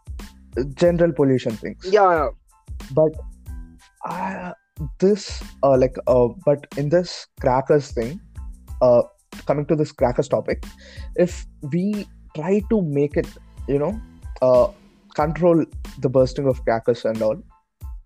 uh, 0.56 0.64
general 0.75 1.12
pollution 1.12 1.56
things. 1.56 1.87
Yeah. 1.90 2.28
But 2.92 3.12
uh, 4.04 4.52
this 4.99 5.42
uh, 5.62 5.76
like 5.76 5.96
uh, 6.06 6.28
but 6.44 6.66
in 6.76 6.88
this 6.88 7.26
crackers 7.40 7.92
thing 7.92 8.20
uh 8.82 9.02
coming 9.46 9.66
to 9.66 9.76
this 9.76 9.92
crackers 9.92 10.28
topic 10.28 10.64
if 11.16 11.46
we 11.73 12.06
try 12.34 12.61
to 12.70 12.82
make 12.82 13.16
it 13.16 13.26
you 13.68 13.78
know 13.78 14.00
uh 14.42 14.66
control 15.14 15.64
the 15.99 16.08
bursting 16.08 16.46
of 16.46 16.62
crackers 16.64 17.04
and 17.04 17.23
all 17.23 17.40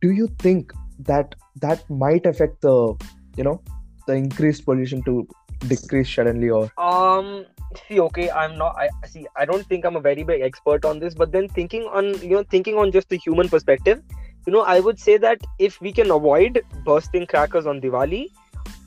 do 0.00 0.10
you 0.10 0.28
think 0.38 0.72
that 0.98 1.34
that 1.56 1.88
might 1.90 2.26
affect 2.26 2.60
the 2.60 2.94
you 3.36 3.44
know 3.44 3.60
the 4.06 4.14
increased 4.14 4.64
pollution 4.64 5.02
to 5.02 5.26
decrease 5.66 6.14
suddenly 6.14 6.50
or? 6.50 6.70
Um 6.78 7.46
see 7.86 8.00
okay 8.00 8.30
i'm 8.30 8.56
not 8.56 8.74
i 8.76 8.88
see 9.06 9.26
i 9.36 9.44
don't 9.44 9.66
think 9.66 9.84
i'm 9.84 9.96
a 9.96 10.00
very 10.00 10.22
big 10.22 10.40
expert 10.40 10.84
on 10.86 10.98
this 10.98 11.14
but 11.14 11.32
then 11.32 11.48
thinking 11.48 11.82
on 11.92 12.06
you 12.22 12.30
know 12.30 12.42
thinking 12.44 12.78
on 12.78 12.90
just 12.90 13.08
the 13.10 13.16
human 13.16 13.48
perspective 13.48 14.02
you 14.46 14.52
know 14.52 14.62
i 14.62 14.80
would 14.80 14.98
say 14.98 15.16
that 15.16 15.40
if 15.58 15.80
we 15.80 15.92
can 15.92 16.10
avoid 16.10 16.62
bursting 16.84 17.26
crackers 17.26 17.66
on 17.66 17.80
diwali 17.80 18.26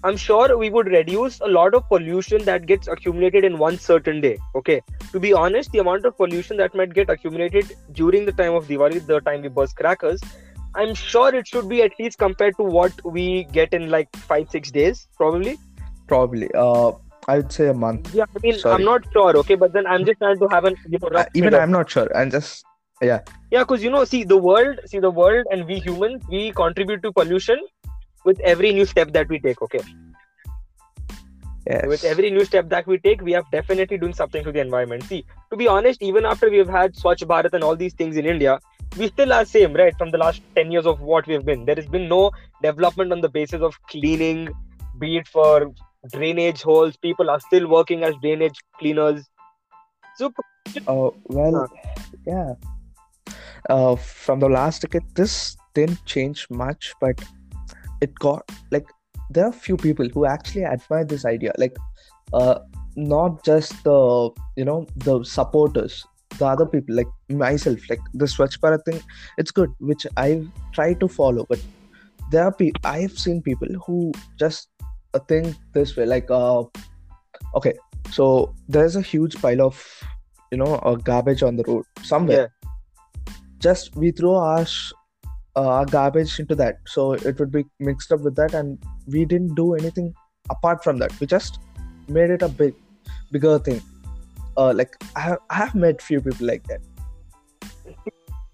i'm 0.03 0.17
sure 0.17 0.57
we 0.57 0.69
would 0.69 0.87
reduce 0.87 1.39
a 1.41 1.47
lot 1.47 1.75
of 1.75 1.87
pollution 1.87 2.43
that 2.45 2.65
gets 2.65 2.87
accumulated 2.87 3.43
in 3.43 3.57
one 3.57 3.77
certain 3.77 4.21
day 4.21 4.37
okay? 4.55 4.81
To 5.11 5.19
be 5.19 5.33
honest 5.33 5.71
the 5.71 5.79
amount 5.79 6.05
of 6.05 6.15
pollution 6.17 6.57
that 6.57 6.73
might 6.73 6.93
get 6.93 7.09
accumulated 7.09 7.75
during 7.91 8.25
the 8.25 8.31
time 8.31 8.53
of 8.53 8.67
diwali 8.67 9.05
the 9.05 9.19
time 9.19 9.41
we 9.41 9.49
burst 9.49 9.75
crackers 9.75 10.21
i'm 10.75 10.93
sure 10.93 11.35
it 11.35 11.47
should 11.47 11.67
be 11.69 11.81
at 11.83 11.91
least 11.99 12.17
compared 12.17 12.55
to 12.57 12.63
what 12.63 12.93
we 13.05 13.43
get 13.51 13.73
in 13.73 13.89
like 13.89 14.15
five 14.15 14.49
six 14.49 14.71
days 14.71 15.07
probably. 15.17 15.57
Probably. 16.07 16.49
Uh 16.55 16.91
i 17.27 17.37
would 17.37 17.51
say 17.51 17.67
a 17.67 17.73
month. 17.73 18.13
Yeah, 18.13 18.25
I 18.35 18.39
mean, 18.43 18.57
Sorry. 18.57 18.75
I'm 18.75 18.85
not 18.85 19.05
sure, 19.13 19.37
okay, 19.37 19.55
but 19.55 19.73
then 19.73 19.85
I'm 19.85 20.05
just 20.05 20.19
trying 20.19 20.39
to 20.39 20.47
have 20.47 20.65
an 20.65 20.75
you 20.89 20.97
know, 21.01 21.09
Uh, 21.09 21.25
even 21.35 21.53
i'm 21.53 21.71
not 21.71 21.89
sure. 21.89 22.07
And 22.15 22.31
just 22.31 22.65
yeah, 23.01 23.19
yeah 23.51 23.63
because 23.63 23.83
you 23.83 23.89
know, 23.89 24.03
see 24.05 24.23
the 24.23 24.37
world, 24.37 24.79
see 24.85 24.99
the 24.99 25.09
world, 25.09 25.45
and 25.51 25.65
we 25.65 25.79
humans, 25.79 26.23
we 26.29 26.51
contribute 26.51 27.01
to 27.03 27.11
pollution 27.11 27.59
with 28.25 28.39
every 28.41 28.73
new 28.73 28.85
step 28.85 29.11
that 29.13 29.27
we 29.29 29.39
take. 29.39 29.61
Okay, 29.61 29.81
yes 31.67 31.85
with 31.87 32.03
every 32.03 32.29
new 32.31 32.43
step 32.45 32.69
that 32.69 32.87
we 32.87 32.97
take, 32.97 33.21
we 33.21 33.31
have 33.31 33.49
definitely 33.51 33.97
doing 33.97 34.13
something 34.13 34.43
to 34.43 34.51
the 34.51 34.59
environment. 34.59 35.03
See, 35.03 35.25
to 35.51 35.57
be 35.57 35.67
honest, 35.67 36.01
even 36.01 36.25
after 36.25 36.49
we've 36.49 36.67
had 36.67 36.95
Swachh 36.95 37.23
Bharat 37.23 37.53
and 37.53 37.63
all 37.63 37.75
these 37.75 37.93
things 37.93 38.17
in 38.17 38.25
India, 38.25 38.59
we 38.97 39.07
still 39.07 39.33
are 39.33 39.45
same, 39.45 39.73
right? 39.73 39.97
From 39.97 40.11
the 40.11 40.17
last 40.17 40.41
ten 40.55 40.71
years 40.71 40.85
of 40.85 41.01
what 41.01 41.27
we've 41.27 41.45
been, 41.45 41.65
there 41.65 41.75
has 41.75 41.87
been 41.87 42.07
no 42.07 42.31
development 42.61 43.11
on 43.11 43.21
the 43.21 43.29
basis 43.29 43.61
of 43.61 43.81
cleaning, 43.83 44.49
be 44.99 45.17
it 45.17 45.27
for 45.27 45.71
drainage 46.11 46.61
holes. 46.61 46.97
People 46.97 47.29
are 47.29 47.39
still 47.39 47.67
working 47.67 48.03
as 48.03 48.15
drainage 48.21 48.59
cleaners. 48.79 49.23
So 50.15 50.33
Oh 50.87 51.13
well, 51.25 51.69
yeah. 52.25 52.53
Uh, 53.71 53.95
from 53.95 54.41
the 54.41 54.49
last 54.49 54.81
decade, 54.81 55.03
this 55.15 55.55
didn't 55.73 56.05
change 56.05 56.45
much, 56.49 56.93
but 56.99 57.21
it 58.01 58.13
got 58.19 58.43
like 58.69 58.85
there 59.29 59.45
are 59.45 59.53
few 59.53 59.77
people 59.77 60.09
who 60.13 60.25
actually 60.25 60.65
admire 60.65 61.05
this 61.05 61.23
idea. 61.25 61.53
Like, 61.57 61.77
uh, 62.33 62.59
not 62.97 63.45
just 63.45 63.81
the 63.85 64.29
you 64.57 64.65
know 64.65 64.85
the 64.97 65.23
supporters, 65.23 66.05
the 66.37 66.45
other 66.45 66.65
people 66.65 66.95
like 66.95 67.07
myself. 67.29 67.89
Like 67.89 68.01
the 68.13 68.25
Swachh 68.25 68.59
Bharat 68.59 68.83
thing, 68.83 69.01
it's 69.37 69.51
good, 69.51 69.71
which 69.79 70.05
I 70.17 70.45
try 70.73 70.93
to 70.95 71.07
follow. 71.07 71.45
But 71.47 71.63
there 72.29 72.43
are 72.43 72.51
people 72.51 72.81
I 72.83 72.99
have 72.99 73.17
seen 73.17 73.41
people 73.41 73.69
who 73.85 74.11
just 74.37 74.67
uh, 75.13 75.19
think 75.19 75.55
this 75.73 75.95
way. 75.95 76.05
Like, 76.05 76.29
uh, 76.29 76.63
okay, 77.55 77.73
so 78.11 78.53
there's 78.67 78.97
a 78.97 79.01
huge 79.01 79.41
pile 79.41 79.61
of 79.61 79.81
you 80.51 80.57
know 80.57 80.75
uh, 80.75 80.95
garbage 80.95 81.41
on 81.41 81.55
the 81.55 81.63
road 81.63 81.85
somewhere 82.03 82.51
just 83.61 83.95
we 83.95 84.11
throw 84.11 84.35
our 84.35 84.65
sh- 84.65 84.91
uh, 85.55 85.67
our 85.67 85.85
garbage 85.85 86.39
into 86.39 86.55
that. 86.55 86.79
So 86.85 87.13
it 87.13 87.39
would 87.39 87.51
be 87.51 87.65
mixed 87.79 88.11
up 88.11 88.21
with 88.21 88.35
that 88.35 88.53
and 88.53 88.77
we 89.07 89.25
didn't 89.25 89.55
do 89.55 89.73
anything 89.75 90.13
apart 90.49 90.83
from 90.83 90.97
that. 90.99 91.17
We 91.19 91.27
just 91.27 91.59
made 92.07 92.29
it 92.29 92.41
a 92.41 92.49
big 92.49 92.75
bigger 93.31 93.59
thing. 93.59 93.81
Uh, 94.57 94.73
like 94.73 94.95
I 95.15 95.21
have, 95.21 95.39
I 95.49 95.55
have 95.55 95.75
met 95.75 96.01
few 96.01 96.21
people 96.21 96.47
like 96.47 96.65
that. 96.67 96.81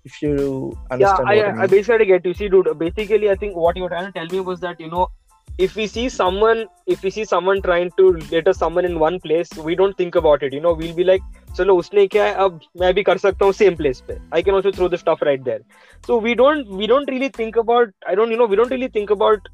If 0.05 0.21
you 0.21 0.77
yeah 0.97 1.17
understand 1.17 1.29
I, 1.29 1.35
what 1.35 1.45
I, 1.45 1.49
I 1.49 1.61
mean. 1.61 1.67
basically 1.67 2.05
get 2.05 2.25
you 2.25 2.33
see 2.33 2.47
dude 2.47 2.67
basically 2.79 3.29
i 3.29 3.35
think 3.35 3.57
what 3.57 3.75
you 3.75 3.83
were 3.83 3.89
trying 3.89 4.05
to 4.05 4.11
tell 4.17 4.27
me 4.27 4.39
was 4.39 4.61
that 4.61 4.79
you 4.79 4.89
know 4.89 5.09
if 5.57 5.75
we 5.75 5.87
see 5.87 6.07
someone 6.07 6.67
if 6.85 7.01
we 7.01 7.09
see 7.09 7.25
someone 7.25 7.61
trying 7.61 7.91
to 7.97 8.11
let 8.31 8.47
us 8.47 8.57
someone 8.57 8.85
in 8.85 8.99
one 8.99 9.19
place 9.19 9.49
we 9.57 9.75
don't 9.75 9.97
think 9.97 10.15
about 10.15 10.43
it. 10.43 10.53
You 10.53 10.61
know 10.61 10.73
we'll 10.73 10.95
be 10.95 11.03
like 11.03 11.21
चलो 11.55 11.75
उसने 11.77 12.05
क्या 12.07 12.25
है 12.25 12.33
अब 12.33 12.59
मैं 12.81 12.93
भी 12.93 13.03
कर 13.03 13.17
सकता 13.17 13.45
हूँ 13.45 13.53
सेम 13.53 13.75
प्लेस 13.75 14.01
पे। 14.07 14.17
I 14.35 14.43
can 14.43 14.55
also 14.55 14.71
throw 14.71 14.89
the 14.89 14.95
stuff 14.95 15.23
right 15.23 15.41
there 15.41 15.63
so 16.07 16.19
we 16.19 16.35
don't 16.35 16.65
we 16.71 16.87
don't 16.87 17.09
really 17.09 17.29
think 17.29 17.57
about 17.57 17.93
I 18.09 18.15
don't 18.15 18.31
you 18.31 18.37
know 18.37 18.47
we 18.47 18.57
don't 18.57 18.71
really 18.71 18.89
think 18.89 19.11
about 19.11 19.47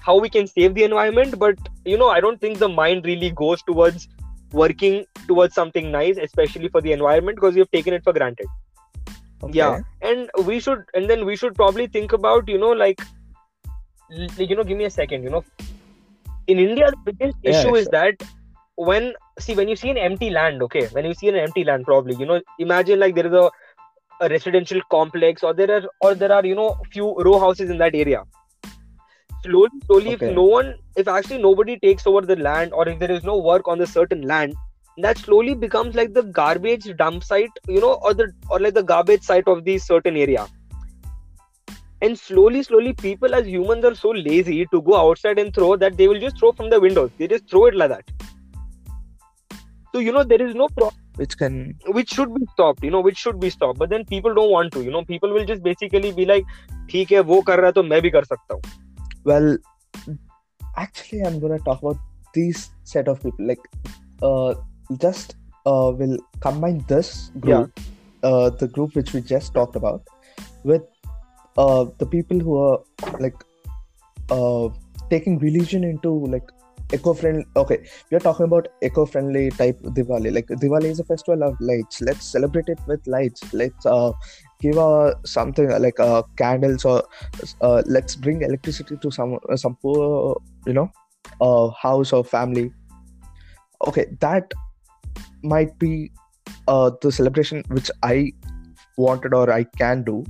how 0.00 0.20
we 0.20 0.28
can 0.28 0.46
save 0.46 0.72
the 0.72 0.78
environment 0.78 1.34
but 1.34 1.56
you 1.86 1.98
know 1.98 2.08
I 2.08 2.20
don't 2.20 2.42
think 2.42 2.58
the 2.58 2.70
mind 2.70 3.06
really 3.06 3.30
goes 3.42 3.64
towards 3.66 4.08
working 4.54 5.02
towards 5.28 5.54
something 5.54 5.90
nice 5.92 6.18
specially 6.24 6.68
for 6.68 6.82
the 6.82 6.86
environment 6.86 7.36
because 7.36 7.58
you 7.58 7.64
taken 7.72 7.94
it 7.94 8.04
for 8.04 8.14
granted 8.14 9.54
या 9.56 9.68
and 10.02 10.28
we 10.46 10.60
should 10.60 10.84
and 10.94 11.08
then 11.08 11.22
we 11.24 11.36
should 11.36 11.54
probably 11.54 11.88
think 11.88 12.14
about 12.14 12.48
you 12.48 12.58
know 12.58 12.72
like 12.74 13.00
you 14.40 14.56
know 14.56 14.64
give 14.64 14.76
me 14.78 14.84
a 14.84 14.88
second 14.88 15.24
you 15.24 15.30
know 15.30 15.42
in 16.48 16.58
India 16.58 16.88
the 16.88 17.02
biggest 17.06 17.46
issue 17.46 17.76
is 17.76 17.88
that 17.88 18.22
when 18.76 19.14
see 19.38 19.54
when 19.54 19.68
you 19.68 19.76
see 19.76 19.88
an 19.90 19.96
empty 19.96 20.28
land 20.30 20.62
okay 20.62 20.86
when 20.88 21.04
you 21.04 21.14
see 21.14 21.28
an 21.28 21.36
empty 21.36 21.64
land 21.64 21.84
probably 21.84 22.14
you 22.16 22.26
know 22.26 22.40
imagine 22.58 23.00
like 23.00 23.14
there 23.14 23.26
is 23.26 23.32
a, 23.32 23.50
a 24.20 24.28
residential 24.28 24.80
complex 24.90 25.42
or 25.42 25.54
there 25.54 25.70
are 25.70 25.82
or 26.02 26.14
there 26.14 26.32
are 26.32 26.44
you 26.44 26.54
know 26.54 26.76
few 26.92 27.14
row 27.22 27.38
houses 27.38 27.70
in 27.70 27.78
that 27.78 27.94
area. 27.94 28.22
Slowly 29.44 29.70
slowly 29.86 30.14
Okay. 30.14 30.26
if 30.26 30.34
no 30.34 30.42
one 30.42 30.74
if 30.96 31.08
actually 31.08 31.38
nobody 31.38 31.78
takes 31.78 32.06
over 32.06 32.20
the 32.20 32.36
land 32.36 32.72
or 32.74 32.86
if 32.88 32.98
there 32.98 33.10
is 33.10 33.24
no 33.24 33.38
work 33.38 33.66
on 33.66 33.78
the 33.78 33.86
certain 33.86 34.22
land 34.22 34.54
that 34.98 35.18
slowly 35.18 35.54
becomes 35.54 35.94
like 35.94 36.12
the 36.12 36.22
garbage 36.22 36.94
dump 36.96 37.24
site 37.24 37.50
you 37.68 37.80
know 37.80 37.94
or 38.02 38.12
the 38.12 38.30
or 38.50 38.60
like 38.60 38.74
the 38.74 38.82
garbage 38.82 39.22
site 39.22 39.48
of 39.48 39.64
the 39.64 39.78
certain 39.78 40.16
area. 40.16 40.46
And 42.02 42.18
slowly 42.18 42.62
slowly 42.62 42.92
people 42.92 43.34
as 43.34 43.46
humans 43.46 43.86
are 43.86 43.94
so 43.94 44.10
lazy 44.10 44.66
to 44.66 44.82
go 44.82 44.96
outside 44.96 45.38
and 45.38 45.54
throw 45.54 45.76
that 45.76 45.96
they 45.96 46.08
will 46.08 46.20
just 46.20 46.38
throw 46.38 46.52
from 46.52 46.68
the 46.68 46.78
windows. 46.78 47.10
They 47.16 47.26
just 47.26 47.48
throw 47.48 47.66
it 47.66 47.74
like 47.74 47.88
that 47.88 48.04
so 49.95 49.99
you 49.99 50.11
know 50.11 50.23
there 50.23 50.41
is 50.47 50.55
no 50.55 50.67
pro- 50.75 50.91
which 51.15 51.37
can 51.37 51.75
which 51.97 52.13
should 52.17 52.33
be 52.33 52.45
stopped 52.53 52.83
you 52.83 52.91
know 52.91 53.01
which 53.01 53.17
should 53.17 53.39
be 53.39 53.49
stopped 53.49 53.79
but 53.79 53.89
then 53.89 54.05
people 54.05 54.33
don't 54.33 54.51
want 54.51 54.71
to 54.73 54.83
you 54.83 54.91
know 54.91 55.03
people 55.03 55.33
will 55.37 55.45
just 55.45 55.63
basically 55.63 56.11
be 56.21 56.25
like 56.25 56.45
ठीक 56.91 57.11
है 57.11 57.19
वो 57.31 57.41
कर 57.47 57.57
रहा 57.57 57.65
है 57.65 57.71
तो 57.71 57.83
मैं 57.83 58.01
भी 58.01 58.09
कर 58.09 58.23
सकता 58.23 58.53
हूँ 58.53 58.61
well 59.29 59.49
actually 60.83 61.21
i'm 61.27 61.39
gonna 61.39 61.59
talk 61.67 61.83
about 61.83 61.97
these 62.37 62.63
set 62.91 63.11
of 63.13 63.21
people 63.23 63.47
like 63.51 63.67
uh 64.29 64.53
just 65.05 65.35
uh 65.71 65.91
will 65.99 66.17
combine 66.45 66.79
this 66.93 67.11
group 67.45 67.83
uh 68.23 68.49
the 68.61 68.67
group 68.77 68.95
which 68.95 69.13
we 69.13 69.21
just 69.33 69.53
talked 69.53 69.75
about 69.75 70.01
with 70.63 70.87
uh 71.57 71.85
the 72.03 72.07
people 72.15 72.39
who 72.39 72.57
are 72.63 72.79
like 73.19 73.45
uh 74.29 74.69
taking 75.09 75.37
religion 75.39 75.83
into 75.83 76.11
like 76.35 76.51
eco-friendly 76.92 77.44
okay 77.56 77.78
we 78.10 78.16
are 78.16 78.20
talking 78.20 78.44
about 78.44 78.68
eco-friendly 78.82 79.50
type 79.50 79.78
diwali. 79.80 80.32
Like 80.32 80.46
diwali 80.46 80.84
is 80.84 81.00
a 81.00 81.04
festival 81.04 81.42
of 81.42 81.56
lights. 81.60 82.00
Let's 82.00 82.24
celebrate 82.24 82.68
it 82.68 82.78
with 82.86 83.06
lights. 83.06 83.42
Let's 83.52 83.84
uh 83.86 84.12
give 84.60 84.78
uh, 84.78 85.14
something 85.24 85.68
like 85.80 85.98
uh, 86.00 86.22
candles 86.36 86.84
or 86.84 87.02
uh, 87.60 87.82
let's 87.86 88.16
bring 88.16 88.42
electricity 88.42 88.96
to 89.02 89.10
some 89.10 89.38
uh, 89.48 89.56
some 89.56 89.76
poor 89.76 90.40
you 90.66 90.72
know 90.72 90.90
uh, 91.40 91.68
house 91.70 92.12
or 92.12 92.24
family. 92.24 92.72
Okay 93.86 94.06
that 94.20 94.52
might 95.42 95.78
be 95.78 96.10
uh, 96.68 96.90
the 97.02 97.12
celebration 97.12 97.62
which 97.68 97.90
i 98.02 98.32
wanted 98.96 99.34
or 99.34 99.50
i 99.50 99.64
can 99.64 100.02
do. 100.04 100.24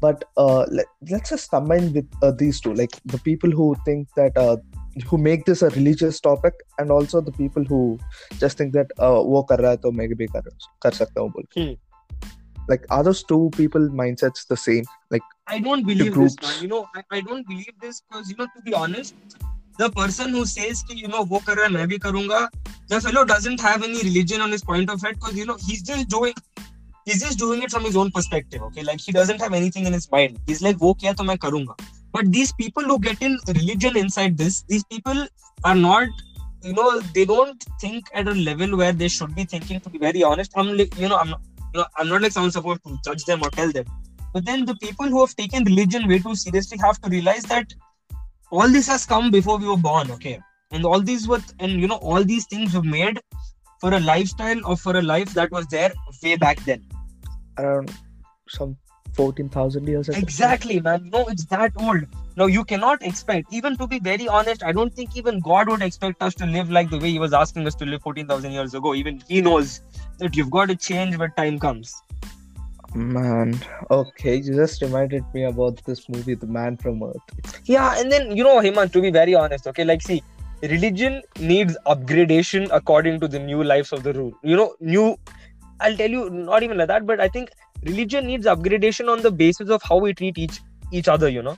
But 0.00 0.24
uh, 0.36 0.66
let, 0.70 0.86
let's 1.10 1.30
just 1.30 1.50
combine 1.50 1.92
with 1.92 2.06
uh, 2.22 2.30
these 2.30 2.60
two. 2.60 2.74
Like 2.74 2.90
the 3.06 3.18
people 3.18 3.50
who 3.50 3.74
think 3.86 4.08
that 4.14 4.36
uh, 4.36 4.58
who 5.04 5.18
make 5.18 5.44
this 5.44 5.62
a 5.62 5.68
religious 5.70 6.20
topic 6.20 6.54
and 6.78 6.90
also 6.90 7.20
the 7.20 7.32
people 7.32 7.64
who 7.64 7.98
just 8.40 8.58
think 8.58 8.72
that 8.72 8.92
uh, 8.98 9.18
वो 9.32 9.42
कर 9.42 9.60
रहा 9.60 9.70
है 9.70 9.76
तो 9.76 9.90
मैं 9.92 10.08
भी 10.08 10.26
कर 10.26 10.48
कर 10.82 10.92
सकता 10.92 11.20
हूँ 11.20 11.30
बोल 11.30 11.46
Hmm. 11.56 11.74
like 12.68 12.86
are 12.90 13.02
those 13.04 13.22
two 13.22 13.50
people 13.56 13.88
mindsets 13.98 14.46
the 14.52 14.56
same 14.56 14.86
like 15.10 15.22
I 15.46 15.58
don't 15.58 15.86
believe 15.86 16.14
this, 16.14 16.36
man. 16.42 16.62
You 16.62 16.68
know, 16.68 16.86
I, 16.96 17.02
I 17.18 17.20
don't 17.20 17.46
believe 17.46 17.74
this 17.80 18.00
because 18.00 18.30
you 18.30 18.36
know, 18.36 18.46
to 18.54 18.62
be 18.62 18.74
honest, 18.74 19.14
the 19.78 19.90
person 19.90 20.30
who 20.30 20.44
says 20.44 20.82
कि 20.82 20.96
you 21.02 21.08
know 21.08 21.24
वो 21.24 21.38
कर 21.46 21.56
रहा 21.56 21.66
है 21.66 21.72
मैं 21.72 21.86
भी 21.88 22.48
the 22.88 23.00
fellow 23.00 23.24
doesn't 23.24 23.60
have 23.60 23.82
any 23.82 24.02
religion 24.02 24.40
on 24.40 24.50
his 24.50 24.64
point 24.64 24.90
of 24.90 25.00
view 25.00 25.12
because 25.12 25.34
you 25.34 25.44
know 25.44 25.56
he's 25.56 25.82
just 25.82 26.08
doing 26.08 26.34
he's 27.04 27.22
just 27.22 27.38
doing 27.38 27.62
it 27.62 27.70
from 27.70 27.84
his 27.84 27.96
own 27.96 28.10
perspective. 28.10 28.62
Okay, 28.62 28.82
like 28.82 29.00
he 29.00 29.12
doesn't 29.12 29.40
have 29.40 29.52
anything 29.52 29.86
in 29.86 29.92
his 29.92 30.10
mind. 30.10 30.38
He's 30.46 30.62
like 30.62 30.78
वो 30.78 30.94
किया 30.94 31.12
तो 31.12 31.24
मैं 31.24 31.38
करूँगा. 31.38 31.76
But 32.16 32.32
these 32.32 32.52
people 32.52 32.84
who 32.84 32.98
get 32.98 33.20
in 33.20 33.38
religion 33.48 33.96
inside 33.96 34.38
this, 34.38 34.62
these 34.62 34.84
people 34.84 35.26
are 35.64 35.74
not 35.74 36.08
you 36.62 36.72
know 36.72 37.00
they 37.16 37.24
don't 37.24 37.64
think 37.80 38.06
at 38.14 38.26
a 38.26 38.34
level 38.34 38.76
where 38.76 38.92
they 38.92 39.08
should 39.08 39.34
be 39.34 39.44
thinking. 39.44 39.80
To 39.80 39.90
be 39.90 39.98
very 39.98 40.22
honest, 40.22 40.52
I'm 40.56 40.76
like 40.76 40.96
you 40.98 41.08
know 41.08 41.16
I'm 41.16 41.30
not 41.30 41.42
you 41.74 41.80
know 41.80 41.86
I'm 41.96 42.08
not 42.08 42.22
like 42.22 42.32
someone 42.32 42.52
supposed 42.52 42.82
to 42.86 42.98
judge 43.04 43.24
them 43.24 43.42
or 43.42 43.50
tell 43.50 43.70
them. 43.70 43.84
But 44.32 44.46
then 44.46 44.64
the 44.64 44.76
people 44.76 45.06
who 45.06 45.20
have 45.24 45.36
taken 45.36 45.64
religion 45.64 46.08
way 46.08 46.18
too 46.18 46.34
seriously 46.34 46.78
have 46.78 47.00
to 47.02 47.10
realize 47.10 47.44
that 47.54 47.74
all 48.50 48.68
this 48.68 48.86
has 48.86 49.06
come 49.06 49.30
before 49.30 49.58
we 49.58 49.68
were 49.68 49.76
born, 49.76 50.10
okay? 50.12 50.40
And 50.70 50.84
all 50.84 51.00
these 51.00 51.28
were, 51.28 51.40
and 51.60 51.80
you 51.80 51.88
know, 51.88 51.96
all 51.96 52.24
these 52.24 52.46
things 52.46 52.74
were 52.74 52.82
made 52.82 53.20
for 53.80 53.92
a 53.94 54.00
lifestyle 54.00 54.66
or 54.66 54.76
for 54.76 54.96
a 54.96 55.02
life 55.02 55.32
that 55.34 55.50
was 55.50 55.66
there 55.66 55.92
way 56.22 56.36
back 56.36 56.64
then. 56.64 56.82
around 57.58 57.92
some 58.48 58.76
14,000 59.16 59.88
years 59.88 60.08
ago. 60.08 60.18
Exactly, 60.18 60.80
man. 60.80 61.10
No, 61.12 61.26
it's 61.26 61.44
that 61.46 61.72
old. 61.76 62.04
Now 62.36 62.46
you 62.46 62.64
cannot 62.64 63.02
expect, 63.02 63.52
even 63.52 63.76
to 63.78 63.86
be 63.86 63.98
very 63.98 64.28
honest, 64.28 64.62
I 64.62 64.72
don't 64.72 64.94
think 64.94 65.16
even 65.16 65.40
God 65.40 65.68
would 65.68 65.82
expect 65.82 66.22
us 66.22 66.34
to 66.34 66.46
live 66.46 66.70
like 66.70 66.90
the 66.90 66.98
way 66.98 67.10
He 67.10 67.18
was 67.18 67.32
asking 67.32 67.66
us 67.66 67.74
to 67.76 67.86
live 67.86 68.02
14,000 68.02 68.52
years 68.52 68.74
ago. 68.74 68.94
Even 68.94 69.22
He 69.26 69.40
knows 69.40 69.80
that 70.18 70.36
you've 70.36 70.50
got 70.50 70.68
to 70.68 70.76
change 70.76 71.16
when 71.16 71.32
time 71.32 71.58
comes. 71.58 72.02
Man, 72.94 73.58
okay, 73.90 74.36
you 74.36 74.54
just 74.54 74.80
reminded 74.80 75.24
me 75.34 75.44
about 75.44 75.82
this 75.84 76.08
movie, 76.08 76.34
The 76.34 76.46
Man 76.46 76.76
from 76.76 77.02
Earth. 77.02 77.60
Yeah, 77.64 77.98
and 77.98 78.10
then 78.10 78.34
you 78.36 78.44
know, 78.44 78.60
Hemant, 78.60 78.92
to 78.92 79.02
be 79.02 79.10
very 79.10 79.34
honest, 79.34 79.66
okay, 79.66 79.84
like 79.84 80.00
see, 80.02 80.22
religion 80.62 81.22
needs 81.38 81.76
upgradation 81.86 82.68
according 82.72 83.20
to 83.20 83.28
the 83.28 83.38
new 83.38 83.62
lives 83.62 83.92
of 83.92 84.02
the 84.02 84.14
rule. 84.14 84.32
You 84.42 84.56
know, 84.56 84.74
new 84.80 85.18
I'll 85.80 85.96
tell 85.96 86.10
you, 86.10 86.30
not 86.30 86.62
even 86.62 86.78
like 86.78 86.88
that, 86.88 87.06
but 87.06 87.20
I 87.20 87.28
think 87.28 87.50
religion 87.82 88.26
needs 88.26 88.46
upgradation 88.46 89.10
on 89.10 89.22
the 89.22 89.30
basis 89.30 89.70
of 89.70 89.82
how 89.82 89.98
we 89.98 90.14
treat 90.14 90.38
each 90.38 90.60
each 90.92 91.08
other, 91.08 91.28
you 91.28 91.42
know. 91.42 91.56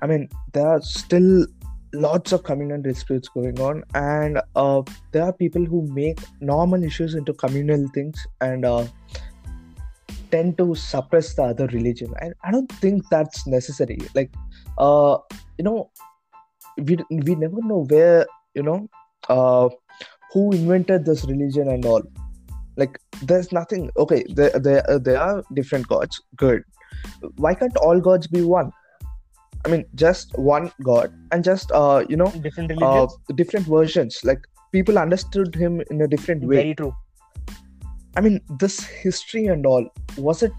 I 0.00 0.06
mean, 0.06 0.28
there 0.52 0.66
are 0.66 0.80
still 0.80 1.46
lots 1.92 2.32
of 2.32 2.42
communal 2.42 2.80
disputes 2.80 3.28
going 3.28 3.60
on, 3.60 3.84
and 3.94 4.40
uh, 4.56 4.82
there 5.12 5.24
are 5.24 5.32
people 5.32 5.64
who 5.64 5.86
make 5.92 6.18
normal 6.40 6.82
issues 6.82 7.14
into 7.14 7.32
communal 7.34 7.86
things 7.88 8.26
and 8.40 8.64
uh, 8.64 8.86
tend 10.30 10.56
to 10.58 10.74
suppress 10.74 11.34
the 11.34 11.42
other 11.42 11.66
religion. 11.68 12.12
And 12.20 12.34
I 12.42 12.50
don't 12.50 12.70
think 12.72 13.08
that's 13.10 13.46
necessary. 13.46 13.98
Like, 14.14 14.32
uh, 14.78 15.18
you 15.58 15.64
know, 15.64 15.90
we 16.78 16.98
we 17.10 17.34
never 17.34 17.62
know 17.62 17.84
where 17.88 18.26
you 18.54 18.62
know 18.62 18.88
uh, 19.28 19.68
who 20.32 20.52
invented 20.52 21.04
this 21.04 21.24
religion 21.24 21.68
and 21.68 21.84
all. 21.84 22.02
Like, 22.76 22.98
there's 23.22 23.52
nothing. 23.52 23.90
Okay, 23.96 24.24
there 24.34 24.50
there 24.58 24.88
uh, 24.90 24.98
there 24.98 25.20
are 25.20 25.44
different 25.54 25.88
gods. 25.88 26.20
Good. 26.36 26.62
Why 27.36 27.54
can't 27.54 27.76
all 27.76 28.00
gods 28.00 28.26
be 28.26 28.42
one? 28.42 28.72
I 29.64 29.68
mean, 29.68 29.84
just 29.94 30.36
one 30.36 30.72
god 30.82 31.12
and 31.30 31.44
just 31.44 31.70
uh, 31.72 32.04
you 32.08 32.16
know, 32.16 32.30
Different 32.40 32.72
uh, 32.72 32.74
religions. 32.74 33.18
different 33.36 33.66
versions. 33.66 34.20
Like 34.24 34.40
people 34.72 34.98
understood 34.98 35.54
him 35.54 35.80
in 35.90 36.00
a 36.00 36.08
different 36.08 36.42
way. 36.44 36.56
Very 36.56 36.74
true. 36.74 36.94
I 38.16 38.20
mean, 38.20 38.40
this 38.58 38.80
history 38.80 39.46
and 39.46 39.64
all 39.64 39.86
was 40.16 40.42
it 40.42 40.52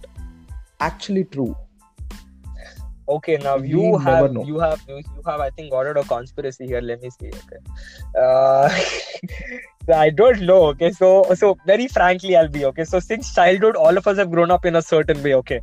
actually 0.79 1.25
true? 1.25 1.55
Okay, 3.09 3.35
now 3.37 3.57
you 3.57 3.81
never 3.81 3.99
have 3.99 4.33
you 4.47 4.59
have 4.59 4.81
you, 4.87 4.95
you 4.95 5.21
have 5.25 5.41
I 5.41 5.49
think 5.49 5.73
ordered 5.73 5.97
a 5.97 6.03
conspiracy 6.05 6.65
here. 6.65 6.79
Let 6.79 7.01
me 7.01 7.09
see. 7.09 7.27
Okay. 7.27 7.59
Uh, 8.17 8.69
I 9.91 10.09
don't 10.09 10.41
know. 10.41 10.65
Okay, 10.67 10.91
so 10.91 11.23
so 11.35 11.57
very 11.65 11.87
frankly, 11.87 12.35
I'll 12.37 12.47
be 12.47 12.65
okay. 12.65 12.83
So 12.85 12.99
since 12.99 13.33
childhood, 13.33 13.75
all 13.75 13.97
of 13.97 14.07
us 14.07 14.17
have 14.17 14.31
grown 14.31 14.51
up 14.51 14.65
in 14.65 14.75
a 14.77 14.81
certain 14.81 15.21
way. 15.21 15.33
Okay, 15.35 15.59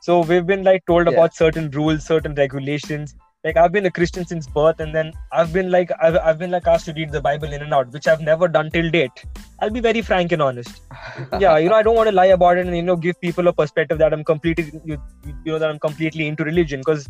so 0.00 0.20
we've 0.20 0.46
been 0.46 0.62
like 0.64 0.86
told 0.86 1.06
Yeah. 1.06 1.12
about 1.12 1.34
certain 1.34 1.70
rules, 1.70 2.04
certain 2.04 2.34
regulations. 2.34 3.14
Like 3.44 3.56
I've 3.56 3.72
been 3.72 3.86
a 3.86 3.90
Christian 3.90 4.26
since 4.26 4.46
birth, 4.46 4.80
and 4.80 4.94
then 4.94 5.12
I've 5.32 5.52
been 5.52 5.70
like 5.70 5.90
I've, 6.02 6.16
I've 6.16 6.38
been 6.38 6.50
like 6.50 6.66
asked 6.66 6.86
to 6.86 6.92
read 6.94 7.10
the 7.12 7.20
Bible 7.20 7.52
in 7.52 7.62
and 7.62 7.72
out, 7.74 7.90
which 7.92 8.06
I've 8.06 8.20
never 8.20 8.48
done 8.48 8.70
till 8.70 8.90
date. 8.90 9.24
I'll 9.60 9.70
be 9.70 9.80
very 9.80 10.02
frank 10.02 10.32
and 10.32 10.42
honest. 10.42 10.80
yeah, 11.38 11.56
you 11.58 11.68
know, 11.68 11.74
I 11.74 11.82
don't 11.82 11.96
want 11.96 12.08
to 12.08 12.14
lie 12.14 12.26
about 12.26 12.58
it 12.58 12.66
and 12.66 12.76
you 12.76 12.82
know 12.82 12.96
give 12.96 13.20
people 13.20 13.48
a 13.48 13.52
perspective 13.52 13.98
that 13.98 14.12
I'm 14.12 14.24
completely 14.24 14.70
you, 14.84 14.98
you 15.44 15.52
know 15.52 15.58
that 15.58 15.70
I'm 15.70 15.78
completely 15.78 16.28
into 16.28 16.44
religion 16.44 16.80
because 16.80 17.08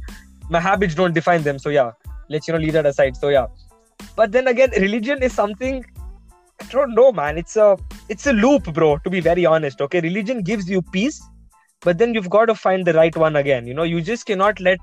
my 0.48 0.60
habits 0.60 0.94
don't 0.96 1.12
define 1.14 1.42
them. 1.42 1.58
So 1.58 1.68
yeah, 1.68 1.92
let's 2.28 2.48
you 2.48 2.54
know 2.54 2.60
leave 2.60 2.72
that 2.74 2.86
aside. 2.86 3.16
So 3.16 3.28
yeah, 3.28 3.46
but 4.16 4.30
then 4.32 4.46
again, 4.48 4.70
religion 4.78 5.22
is 5.22 5.32
something 5.32 5.84
I 6.60 6.64
don't 6.70 6.94
know, 6.94 7.12
man. 7.12 7.38
It's 7.38 7.56
a 7.56 7.76
it's 8.08 8.26
a 8.26 8.32
loop, 8.32 8.72
bro. 8.74 8.98
To 8.98 9.10
be 9.10 9.20
very 9.20 9.46
honest, 9.46 9.80
okay, 9.80 10.00
religion 10.00 10.42
gives 10.42 10.68
you 10.68 10.82
peace, 10.82 11.20
but 11.80 11.98
then 11.98 12.14
you've 12.14 12.30
got 12.30 12.46
to 12.46 12.54
find 12.54 12.86
the 12.86 12.92
right 12.92 13.16
one 13.16 13.36
again. 13.36 13.66
You 13.66 13.74
know, 13.74 13.82
you 13.82 14.00
just 14.00 14.26
cannot 14.26 14.60
let 14.60 14.78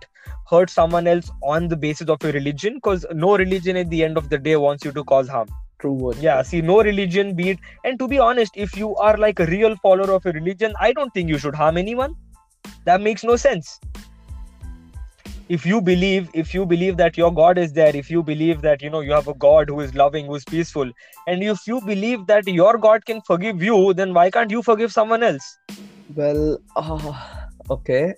hurt 0.49 0.69
someone 0.69 1.07
else 1.07 1.31
on 1.43 1.67
the 1.67 1.75
basis 1.75 2.09
of 2.09 2.21
your 2.23 2.31
religion 2.31 2.75
because 2.75 3.05
no 3.13 3.37
religion 3.37 3.77
at 3.77 3.89
the 3.89 4.03
end 4.03 4.17
of 4.17 4.29
the 4.29 4.37
day 4.37 4.55
wants 4.55 4.85
you 4.85 4.91
to 4.91 5.03
cause 5.03 5.27
harm 5.27 5.47
True 5.79 5.93
word. 5.93 6.17
yeah 6.17 6.41
see 6.41 6.61
no 6.61 6.81
religion 6.81 7.35
be 7.35 7.49
it 7.51 7.59
and 7.83 7.99
to 7.99 8.07
be 8.07 8.17
honest 8.17 8.51
if 8.55 8.75
you 8.75 8.95
are 8.95 9.17
like 9.17 9.39
a 9.39 9.45
real 9.45 9.75
follower 9.77 10.11
of 10.11 10.25
a 10.25 10.31
religion 10.31 10.73
i 10.79 10.91
don't 10.91 11.13
think 11.13 11.29
you 11.29 11.37
should 11.37 11.55
harm 11.55 11.77
anyone 11.77 12.15
that 12.85 13.01
makes 13.01 13.23
no 13.23 13.35
sense 13.35 13.79
if 15.55 15.65
you 15.65 15.79
believe 15.81 16.29
if 16.33 16.53
you 16.53 16.65
believe 16.65 16.97
that 16.97 17.17
your 17.17 17.31
god 17.33 17.57
is 17.57 17.73
there 17.73 17.95
if 17.95 18.09
you 18.09 18.21
believe 18.29 18.61
that 18.61 18.81
you 18.81 18.89
know 18.89 18.99
you 18.99 19.11
have 19.11 19.27
a 19.27 19.33
god 19.45 19.69
who 19.69 19.79
is 19.79 19.93
loving 19.95 20.25
who 20.25 20.35
is 20.35 20.43
peaceful 20.45 20.91
and 21.27 21.43
if 21.43 21.65
you 21.67 21.79
believe 21.81 22.25
that 22.27 22.47
your 22.47 22.77
god 22.77 23.05
can 23.05 23.21
forgive 23.29 23.63
you 23.63 23.93
then 23.93 24.13
why 24.13 24.29
can't 24.29 24.51
you 24.51 24.61
forgive 24.61 24.91
someone 24.91 25.23
else 25.23 25.47
Well, 26.17 26.57
uh, 26.75 27.13
okay. 27.73 28.13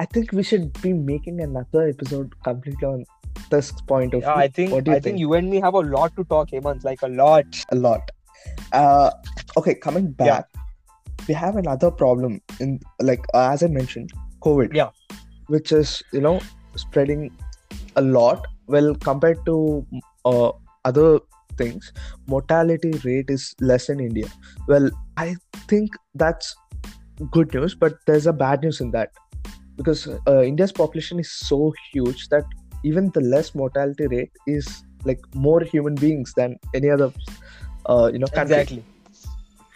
I 0.00 0.06
think 0.14 0.32
we 0.38 0.42
should 0.42 0.64
be 0.84 0.92
making 0.92 1.40
another 1.40 1.82
episode 1.88 2.32
completely 2.46 2.88
on 2.88 3.04
this 3.50 3.68
point 3.92 4.14
of 4.18 4.22
yeah 4.22 4.32
view. 4.32 4.42
i 4.44 4.48
think 4.56 4.72
i 4.72 4.94
you 4.94 5.00
think 5.06 5.20
you 5.24 5.34
and 5.40 5.50
me 5.52 5.60
have 5.66 5.74
a 5.80 5.84
lot 5.96 6.16
to 6.16 6.24
talk 6.32 6.50
Hemant, 6.56 6.84
like 6.88 7.02
a 7.02 7.08
lot 7.08 7.60
a 7.76 7.76
lot. 7.84 8.10
Uh, 8.72 9.10
okay, 9.56 9.74
coming 9.86 10.06
Yeah. 10.18 10.40
back, 10.40 10.46
we 11.28 11.34
have 11.34 11.56
another 11.56 11.90
problem 11.90 12.40
in 12.60 12.80
like 13.10 13.24
uh, 13.34 13.44
as 13.52 13.62
I 13.62 13.68
mentioned, 13.68 14.10
COVID. 14.48 14.74
Yeah. 14.74 14.90
Which 15.54 15.72
is 15.72 16.02
you 16.12 16.20
know 16.26 16.40
spreading 16.76 17.30
a 17.96 18.02
lot. 18.02 18.46
Well, 18.66 18.94
compared 18.94 19.44
to 19.46 19.86
uh, 20.24 20.50
other 20.84 21.20
things, 21.58 21.92
mortality 22.26 22.92
rate 23.04 23.30
is 23.36 23.54
less 23.60 23.88
in 23.88 24.00
India. 24.00 24.28
Well, 24.68 24.90
I 25.16 25.36
think 25.68 25.90
that's 26.14 26.54
good 27.30 27.52
news, 27.54 27.74
but 27.74 27.98
there's 28.06 28.26
a 28.26 28.32
bad 28.32 28.62
news 28.62 28.80
in 28.80 28.90
that. 28.92 29.10
because 29.76 30.00
uh, 30.30 30.42
India's 30.42 30.72
population 30.72 31.20
is 31.20 31.30
so 31.32 31.72
huge 31.92 32.28
that 32.28 32.44
even 32.84 33.10
the 33.14 33.20
less 33.20 33.54
mortality 33.54 34.06
rate 34.06 34.32
is 34.46 34.84
like 35.04 35.20
more 35.34 35.60
human 35.60 35.94
beings 35.94 36.32
than 36.36 36.56
any 36.74 36.90
other 36.90 37.10
uh, 37.86 38.10
you 38.12 38.18
know 38.18 38.28
country. 38.28 38.62
Exactly. 38.62 38.84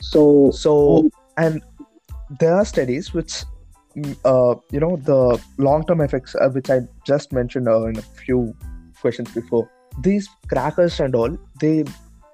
So 0.00 0.50
So 0.50 1.10
and 1.36 1.62
there 2.40 2.54
are 2.54 2.64
studies 2.64 3.12
which 3.14 3.44
uh, 4.24 4.54
you 4.70 4.80
know 4.80 4.96
the 4.96 5.42
long-term 5.58 6.00
effects 6.00 6.34
uh, 6.34 6.48
which 6.50 6.70
I 6.70 6.80
just 7.06 7.32
mentioned 7.32 7.68
uh, 7.68 7.86
in 7.86 7.98
a 7.98 8.02
few 8.02 8.54
questions 9.00 9.32
before. 9.32 9.70
These 10.00 10.28
crackers 10.48 11.00
and 11.00 11.14
all 11.14 11.36
they 11.60 11.84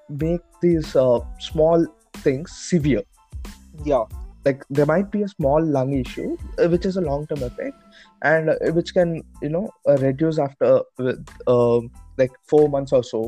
make 0.09 0.41
these 0.61 0.95
uh, 0.95 1.19
small 1.39 1.85
things 2.17 2.51
severe. 2.51 3.03
Yeah. 3.83 4.03
like 4.45 4.63
there 4.69 4.85
might 4.85 5.09
be 5.11 5.21
a 5.23 5.27
small 5.27 5.65
lung 5.65 5.93
issue 5.93 6.37
uh, 6.59 6.67
which 6.67 6.85
is 6.85 6.97
a 6.97 7.01
long 7.01 7.25
term 7.27 7.43
effect 7.43 7.75
and 8.23 8.49
uh, 8.49 8.55
which 8.77 8.93
can 8.93 9.23
you 9.41 9.49
know 9.49 9.69
uh, 9.87 9.97
reduce 9.97 10.39
after 10.39 10.81
with 10.97 11.25
um 11.47 11.89
like 12.17 12.31
4 12.47 12.69
months 12.69 12.91
or 12.91 13.03
so 13.03 13.21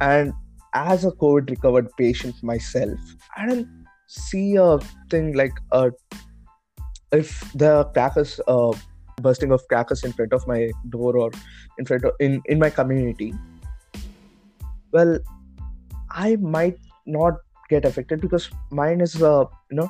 and 0.00 0.32
as 0.74 1.04
a 1.04 1.12
covid 1.24 1.50
recovered 1.50 1.90
patient 2.02 2.42
myself 2.42 3.16
i 3.36 3.46
don't 3.46 3.68
see 4.06 4.56
a 4.56 4.78
thing 5.10 5.32
like 5.42 5.58
uh, 5.72 5.90
if 7.22 7.32
the 7.64 7.72
crackers 7.94 8.40
uh, 8.46 8.72
bursting 9.26 9.52
of 9.56 9.66
crackers 9.68 10.04
in 10.04 10.12
front 10.12 10.32
of 10.32 10.46
my 10.52 10.70
door 10.90 11.16
or 11.16 11.30
in 11.78 11.86
front 11.90 12.04
of 12.04 12.12
in 12.28 12.40
in 12.46 12.58
my 12.58 12.70
community 12.78 13.32
well 14.92 15.18
i 16.10 16.36
might 16.36 16.78
not 17.06 17.34
get 17.70 17.84
affected 17.84 18.20
because 18.20 18.50
mine 18.70 19.00
is 19.00 19.20
uh, 19.22 19.44
you 19.70 19.76
know 19.80 19.88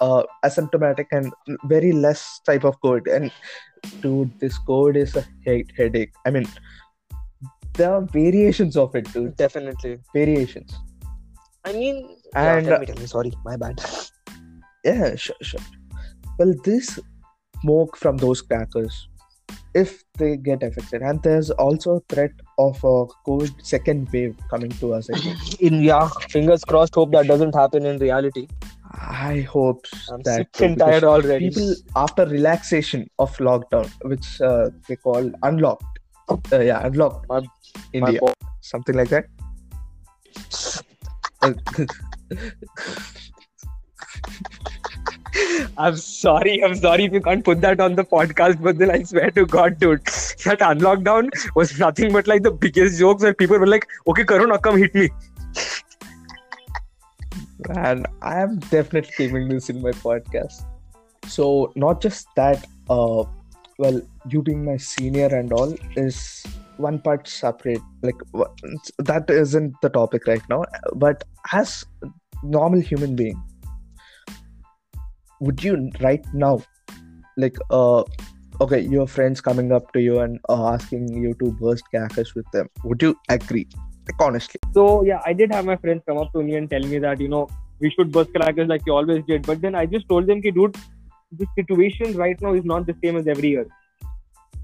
uh, 0.00 0.22
asymptomatic 0.44 1.06
and 1.12 1.32
very 1.64 1.92
less 1.92 2.40
type 2.46 2.64
of 2.64 2.80
code 2.80 3.06
And 3.08 3.30
dude, 4.00 4.30
this 4.40 4.56
code 4.58 4.96
is 4.96 5.14
a 5.16 5.24
head- 5.44 5.72
headache. 5.76 6.12
I 6.26 6.30
mean, 6.30 6.46
there 7.74 7.92
are 7.92 8.00
variations 8.02 8.76
of 8.76 8.94
it, 8.94 9.12
dude. 9.12 9.36
Definitely. 9.36 9.98
Variations. 10.14 10.74
I 11.64 11.72
mean, 11.72 12.16
And- 12.34 12.64
yeah, 12.66 12.70
tell 12.70 12.80
me, 12.80 12.86
tell 12.86 12.96
me. 12.96 13.06
Sorry, 13.06 13.32
my 13.44 13.56
bad. 13.56 13.82
Yeah, 14.84 15.14
sure, 15.16 15.36
sure. 15.42 15.60
Well, 16.40 16.54
this 16.64 16.98
smoke 17.60 17.98
from 17.98 18.16
those 18.16 18.40
crackers, 18.40 19.08
if 19.74 20.02
they 20.16 20.38
get 20.38 20.62
affected, 20.62 21.02
and 21.02 21.22
there's 21.22 21.50
also 21.50 21.96
a 21.96 22.00
threat 22.08 22.30
of 22.58 22.76
a 22.82 23.04
COVID 23.28 23.62
second 23.62 24.08
wave 24.10 24.34
coming 24.48 24.70
to 24.70 24.94
us. 24.94 25.10
In 25.60 25.82
yeah, 25.82 26.08
fingers 26.30 26.64
crossed. 26.64 26.94
Hope 26.94 27.12
that 27.12 27.26
doesn't 27.26 27.54
happen 27.54 27.84
in 27.84 27.98
reality. 27.98 28.46
I 28.92 29.40
hope 29.42 29.84
I'm 30.10 30.22
that 30.22 30.48
sick 30.56 30.66
and 30.70 30.78
tired 30.78 31.04
already. 31.04 31.50
people 31.50 31.74
after 31.94 32.24
relaxation 32.26 33.06
of 33.18 33.36
lockdown 33.36 33.86
which 34.02 34.40
uh, 34.40 34.70
they 34.88 34.96
call 34.96 35.30
unlocked 35.42 35.84
uh, 36.28 36.58
yeah 36.58 36.84
unlocked 36.86 37.28
My- 37.28 37.42
india 37.92 38.18
boy. 38.18 38.32
something 38.62 38.96
like 38.96 39.10
that 39.10 39.26
Uh, 41.42 41.54
I'm 45.78 45.96
sorry. 45.96 46.62
I'm 46.62 46.74
sorry 46.74 47.04
if 47.04 47.12
you 47.12 47.20
can't 47.20 47.44
put 47.44 47.60
that 47.62 47.80
on 47.80 47.94
the 47.94 48.04
podcast, 48.04 48.62
but 48.62 48.78
then 48.78 48.90
I 48.90 49.02
swear 49.02 49.30
to 49.32 49.46
God, 49.46 49.78
dude, 49.78 50.04
that 50.44 50.60
unlockdown 50.60 51.30
was 51.54 51.78
nothing 51.78 52.12
but 52.12 52.26
like 52.26 52.42
the 52.42 52.50
biggest 52.50 52.98
jokes 52.98 53.22
where 53.22 53.34
people 53.34 53.58
were 53.58 53.66
like, 53.66 53.86
"Okay, 54.06 54.24
Corona, 54.24 54.58
come 54.58 54.78
hit 54.78 54.94
me." 54.94 55.10
and 57.68 58.06
i 58.22 58.40
am 58.40 58.58
definitely 58.70 59.12
keeping 59.16 59.48
this 59.48 59.68
in 59.68 59.80
my 59.82 59.90
podcast 59.90 60.64
so 61.26 61.72
not 61.76 62.00
just 62.00 62.26
that 62.36 62.66
uh 62.88 63.22
well 63.78 64.00
you 64.28 64.42
being 64.42 64.64
my 64.64 64.76
senior 64.76 65.26
and 65.26 65.52
all 65.52 65.74
is 65.96 66.44
one 66.76 66.98
part 66.98 67.28
separate 67.28 67.82
like 68.02 68.20
that 68.98 69.28
isn't 69.28 69.74
the 69.82 69.88
topic 69.88 70.26
right 70.26 70.42
now 70.48 70.64
but 70.94 71.24
as 71.52 71.84
normal 72.42 72.80
human 72.80 73.14
being 73.14 73.40
would 75.40 75.62
you 75.64 75.90
right 76.00 76.24
now 76.32 76.62
like 77.36 77.56
uh 77.70 78.02
okay 78.60 78.80
your 78.80 79.06
friends 79.06 79.40
coming 79.40 79.72
up 79.72 79.92
to 79.92 80.00
you 80.00 80.20
and 80.20 80.38
uh, 80.48 80.72
asking 80.72 81.08
you 81.22 81.34
to 81.34 81.52
burst 81.52 81.84
crackers 81.90 82.34
with 82.34 82.50
them 82.52 82.68
would 82.84 83.02
you 83.02 83.16
agree 83.28 83.66
like 84.06 84.20
honestly 84.20 84.60
So 84.74 85.02
yeah, 85.04 85.20
I 85.26 85.32
did 85.32 85.52
have 85.52 85.64
my 85.64 85.76
friends 85.76 86.02
come 86.06 86.18
up 86.18 86.32
to 86.32 86.42
me 86.42 86.56
and 86.56 86.70
tell 86.70 86.86
me 86.92 86.98
that 86.98 87.20
you 87.20 87.28
know 87.28 87.48
we 87.80 87.90
should 87.90 88.12
burst 88.12 88.32
crackers 88.34 88.68
like 88.68 88.82
you 88.86 88.94
always 88.94 89.22
did. 89.26 89.46
But 89.50 89.60
then 89.60 89.74
I 89.74 89.86
just 89.86 90.08
told 90.08 90.26
them, 90.26 90.42
"Ki 90.46 90.50
dude, 90.50 90.76
the 91.42 91.46
situation 91.58 92.16
right 92.22 92.40
now 92.46 92.54
is 92.60 92.64
not 92.72 92.86
the 92.86 92.96
same 93.04 93.20
as 93.20 93.30
every 93.34 93.52
year. 93.56 93.66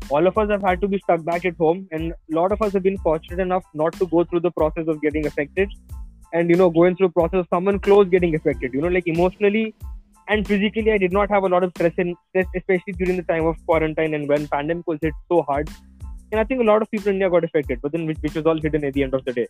All 0.08 0.26
of 0.30 0.38
us 0.38 0.50
have 0.54 0.62
had 0.62 0.80
to 0.82 0.88
be 0.88 0.98
stuck 1.04 1.24
back 1.28 1.44
at 1.50 1.56
home, 1.64 1.86
and 1.90 2.12
a 2.12 2.34
lot 2.38 2.52
of 2.56 2.62
us 2.66 2.72
have 2.78 2.84
been 2.88 2.98
fortunate 3.06 3.42
enough 3.46 3.64
not 3.82 4.00
to 4.00 4.06
go 4.14 4.24
through 4.24 4.42
the 4.48 4.52
process 4.60 4.92
of 4.94 5.00
getting 5.06 5.26
affected, 5.32 5.76
and 6.32 6.54
you 6.54 6.56
know 6.62 6.70
going 6.80 6.96
through 7.00 7.10
process 7.20 7.44
of 7.44 7.48
someone 7.56 7.80
close 7.88 8.08
getting 8.16 8.36
affected. 8.40 8.78
You 8.78 8.82
know, 8.86 8.94
like 8.98 9.12
emotionally 9.14 9.66
and 10.28 10.46
physically, 10.46 10.92
I 10.92 10.98
did 10.98 11.12
not 11.12 11.30
have 11.30 11.44
a 11.44 11.48
lot 11.48 11.62
of 11.62 11.70
stress 11.70 11.92
and 11.98 12.16
stress, 12.30 12.46
especially 12.56 12.92
during 12.94 13.16
the 13.16 13.22
time 13.22 13.46
of 13.46 13.56
quarantine 13.64 14.14
and 14.14 14.28
when 14.28 14.48
pandemic 14.48 14.86
was 14.86 14.98
hit 15.00 15.14
so 15.28 15.42
hard. 15.42 15.70
And 16.32 16.40
I 16.40 16.44
think 16.44 16.60
a 16.60 16.64
lot 16.64 16.82
of 16.82 16.90
people 16.90 17.08
in 17.08 17.14
India 17.14 17.30
got 17.30 17.44
affected, 17.44 17.80
but 17.80 17.92
then 17.92 18.06
which, 18.06 18.18
which 18.20 18.34
was 18.34 18.46
all 18.46 18.60
hidden 18.60 18.84
at 18.84 18.94
the 18.94 19.04
end 19.04 19.14
of 19.14 19.24
the 19.24 19.32
day. 19.32 19.46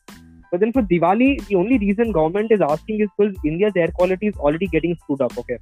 But 0.51 0.61
then 0.61 0.73
for 0.73 0.83
Diwali, 0.83 1.45
the 1.47 1.57
only 1.57 1.79
reason 1.79 2.13
government 2.13 2.53
is 2.53 2.61
asking 2.61 3.01
is 3.01 3.09
because 3.17 3.35
India's 3.45 3.73
air 3.77 3.89
quality 3.89 4.27
is 4.29 4.37
already 4.37 4.67
getting 4.67 4.97
screwed 5.03 5.23
up. 5.23 5.37
Okay. 5.39 5.59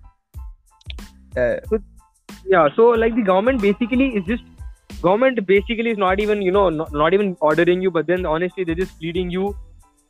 uh, 1.36 1.78
Yeah. 2.44 2.68
So 2.74 2.88
like 2.88 3.14
the 3.14 3.22
government 3.22 3.62
basically 3.62 4.16
is 4.16 4.24
just 4.24 4.42
government 5.00 5.46
basically 5.46 5.90
is 5.90 5.98
not 5.98 6.20
even 6.20 6.42
you 6.42 6.50
know 6.50 6.68
not, 6.68 6.92
not 6.92 7.14
even 7.14 7.36
ordering 7.40 7.80
you, 7.80 7.90
but 7.90 8.06
then 8.06 8.26
honestly 8.26 8.64
they're 8.64 8.74
just 8.74 9.00
leading 9.00 9.30
you 9.30 9.56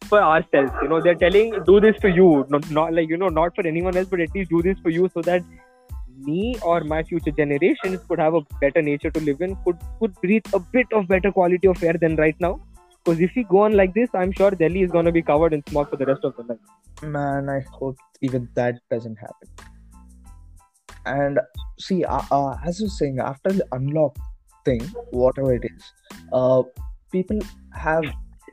for 0.04 0.22
ourselves. 0.22 0.72
You 0.82 0.88
know 0.88 1.00
they're 1.00 1.14
telling 1.14 1.62
do 1.64 1.80
this 1.80 1.96
for 2.00 2.08
you, 2.08 2.46
not, 2.48 2.70
not 2.70 2.92
like 2.92 3.08
you 3.08 3.16
know 3.16 3.28
not 3.28 3.54
for 3.54 3.66
anyone 3.66 3.96
else, 3.96 4.08
but 4.08 4.20
at 4.20 4.34
least 4.34 4.50
do 4.50 4.62
this 4.62 4.78
for 4.80 4.90
you 4.90 5.08
so 5.14 5.22
that 5.22 5.42
me 6.18 6.56
or 6.62 6.80
my 6.80 7.02
future 7.02 7.32
generations 7.32 8.00
could 8.08 8.18
have 8.18 8.34
a 8.34 8.40
better 8.60 8.82
nature 8.82 9.10
to 9.10 9.20
live 9.20 9.40
in, 9.40 9.56
could 9.64 9.78
could 9.98 10.14
breathe 10.20 10.44
a 10.52 10.60
bit 10.60 10.86
of 10.92 11.08
better 11.08 11.32
quality 11.32 11.68
of 11.68 11.82
air 11.82 11.94
than 11.94 12.16
right 12.16 12.36
now. 12.40 12.60
Because 13.04 13.20
if 13.20 13.32
we 13.36 13.44
go 13.44 13.58
on 13.64 13.74
like 13.74 13.92
this, 13.92 14.08
I'm 14.14 14.32
sure 14.32 14.50
Delhi 14.50 14.82
is 14.82 14.90
going 14.90 15.04
to 15.04 15.12
be 15.12 15.20
covered 15.20 15.52
in 15.52 15.62
smog 15.66 15.90
for 15.90 15.96
the 15.96 16.06
rest 16.06 16.24
of 16.24 16.34
the 16.36 16.44
night. 16.44 16.60
man 17.02 17.48
i 17.48 17.60
hope 17.72 17.96
even 18.20 18.48
that 18.54 18.76
doesn't 18.90 19.16
happen 19.16 19.48
and 21.06 21.40
see 21.78 22.04
uh, 22.04 22.22
uh, 22.30 22.56
as 22.64 22.80
you're 22.80 22.88
saying 22.88 23.18
after 23.18 23.52
the 23.52 23.66
unlock 23.72 24.16
thing 24.64 24.80
whatever 25.10 25.54
it 25.54 25.64
is 25.64 25.92
uh, 26.32 26.62
people 27.12 27.38
have 27.72 28.04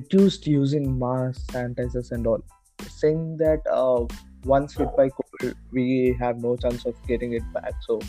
reduced 0.02 0.48
using 0.48 0.88
masks 1.06 1.46
sanitizers 1.54 2.12
and 2.12 2.28
all 2.28 2.44
saying 2.90 3.38
that 3.38 3.62
uh, 3.80 4.06
once 4.46 4.76
hit 4.76 4.96
by 4.98 5.08
covid 5.18 5.56
we 5.72 6.16
have 6.20 6.42
no 6.42 6.56
chance 6.56 6.86
of 6.86 6.96
getting 7.08 7.34
it 7.34 7.44
back. 7.54 7.74
So 7.88 8.00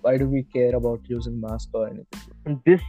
why 0.00 0.16
do 0.16 0.26
we 0.26 0.42
care 0.42 0.74
about 0.74 1.00
using 1.06 1.40
masks 1.40 1.70
or 1.72 1.88
anything? 1.88 2.60
This 2.66 2.80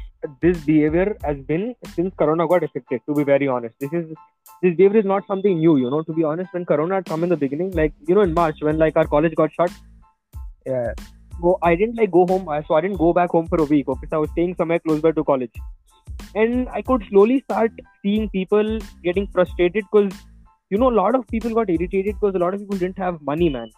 this 0.42 0.58
behavior 0.66 1.18
has 1.24 1.38
been 1.52 1.76
since 1.96 2.14
corona 2.22 2.48
got 2.48 2.64
affected 2.64 3.02
to 3.08 3.14
be 3.14 3.24
very 3.24 3.48
honest. 3.48 3.76
This 3.80 3.94
is 3.94 4.06
this 4.62 4.76
behavior 4.76 5.00
is 5.00 5.06
not 5.06 5.28
something 5.28 5.60
new 5.60 5.78
you 5.78 5.90
know 5.90 6.04
to 6.04 6.14
be 6.14 6.24
honest. 6.24 6.54
When 6.54 6.66
corona 6.66 6.96
had 6.96 7.06
come 7.06 7.24
in 7.24 7.30
the 7.30 7.38
beginning 7.46 7.72
like 7.72 7.94
you 8.08 8.16
know 8.16 8.22
in 8.22 8.34
march 8.34 8.62
when 8.62 8.78
like 8.78 8.96
our 8.96 9.08
college 9.08 9.36
got 9.36 9.54
shut. 9.54 9.72
Yeah. 10.66 10.94
So 11.42 11.58
i 11.68 11.76
didn't 11.76 11.98
like 11.98 12.12
go 12.12 12.26
home. 12.26 12.50
So 12.68 12.76
i 12.76 12.82
didn't 12.82 12.98
go 12.98 13.14
back 13.14 13.32
home 13.32 13.48
for 13.48 13.62
a 13.62 13.70
week. 13.76 13.88
Okay 13.96 14.08
so 14.10 14.18
i 14.18 14.20
was 14.26 14.30
staying 14.32 14.56
somewhere 14.56 14.80
close 14.80 15.02
by 15.02 15.12
to 15.12 15.24
college 15.24 15.64
and 16.36 16.70
i 16.70 16.82
could 16.82 17.04
slowly 17.10 17.40
start 17.42 17.72
seeing 18.02 18.30
people 18.30 18.80
getting 19.04 19.28
frustrated 19.28 19.84
because 19.92 20.12
you 20.74 20.80
know 20.82 20.90
a 20.90 20.98
lot 21.00 21.16
of 21.18 21.26
people 21.34 21.54
got 21.58 21.70
irritated 21.70 22.16
because 22.20 22.36
a 22.38 22.44
lot 22.44 22.54
of 22.54 22.60
people 22.62 22.78
didn't 22.84 22.98
have 22.98 23.22
money 23.22 23.50
man. 23.56 23.70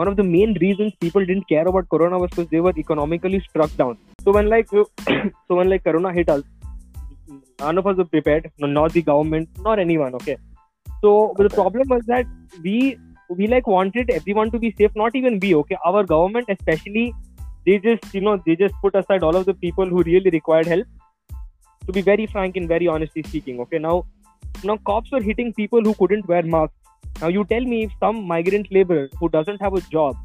One 0.00 0.08
of 0.08 0.16
the 0.16 0.24
main 0.24 0.54
reasons 0.60 0.94
people 1.04 1.24
didn't 1.24 1.48
care 1.48 1.66
about 1.68 1.88
corona 1.88 2.18
was 2.18 2.30
because 2.30 2.48
they 2.54 2.60
were 2.66 2.72
economically 2.76 3.40
struck 3.48 3.74
down. 3.76 3.98
So 4.24 4.32
when 4.32 4.48
like 4.48 4.68
so 4.70 5.58
when 5.58 5.70
like 5.70 5.84
corona 5.84 6.12
hit 6.12 6.30
us 6.30 6.42
none 7.60 7.78
of 7.78 7.86
us 7.86 7.96
were 7.96 8.08
prepared 8.16 8.50
not 8.58 8.92
the 8.92 9.02
government 9.02 9.48
nor 9.66 9.78
anyone 9.78 10.14
okay? 10.20 10.36
So 11.02 11.34
but 11.36 11.50
the 11.50 11.54
problem 11.54 11.88
was 11.88 12.02
that 12.06 12.26
we 12.64 12.98
we 13.28 13.46
like 13.46 13.66
wanted 13.66 14.10
everyone 14.10 14.50
to 14.50 14.58
be 14.58 14.74
safe 14.78 14.90
not 14.96 15.14
even 15.14 15.38
we 15.38 15.54
okay? 15.60 15.78
Our 15.84 16.04
government 16.04 16.46
especially 16.56 17.14
they 17.66 17.78
just 17.78 18.12
you 18.14 18.22
know 18.22 18.36
they 18.46 18.56
just 18.56 18.74
put 18.82 18.96
aside 18.96 19.22
all 19.22 19.36
of 19.36 19.46
the 19.46 19.54
people 19.54 19.86
who 19.86 20.02
really 20.02 20.30
required 20.30 20.66
help 20.66 20.86
to 21.86 21.92
be 21.92 22.02
very 22.02 22.26
frank 22.26 22.56
and 22.56 22.68
very 22.68 22.88
honestly 22.88 23.22
speaking 23.22 23.60
okay? 23.60 23.78
Now 23.78 24.04
now 24.64 24.76
cops 24.86 25.10
were 25.10 25.20
hitting 25.20 25.52
people 25.52 25.82
who 25.82 25.94
couldn't 25.94 26.26
wear 26.28 26.42
masks. 26.42 26.74
Now 27.20 27.28
you 27.28 27.44
tell 27.44 27.60
me 27.60 27.84
if 27.84 27.92
some 28.00 28.22
migrant 28.26 28.70
laborer 28.70 29.08
who 29.18 29.28
doesn't 29.28 29.60
have 29.60 29.74
a 29.74 29.80
job 29.80 30.16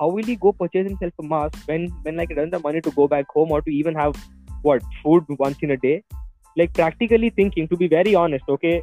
how 0.00 0.08
will 0.08 0.24
he 0.24 0.36
go 0.36 0.52
purchase 0.52 0.86
himself 0.86 1.12
a 1.20 1.22
mask 1.22 1.56
when 1.66 1.88
when 2.02 2.16
like 2.16 2.28
he 2.28 2.34
doesn't 2.34 2.52
have 2.52 2.62
money 2.62 2.80
to 2.80 2.90
go 2.92 3.08
back 3.08 3.26
home 3.28 3.50
or 3.50 3.60
to 3.62 3.70
even 3.70 3.94
have 3.94 4.14
what 4.62 4.82
food 5.02 5.24
once 5.38 5.58
in 5.62 5.72
a 5.72 5.76
day? 5.76 6.02
Like 6.56 6.72
practically 6.72 7.30
thinking 7.30 7.68
to 7.68 7.76
be 7.76 7.88
very 7.88 8.14
honest 8.14 8.44
okay? 8.48 8.82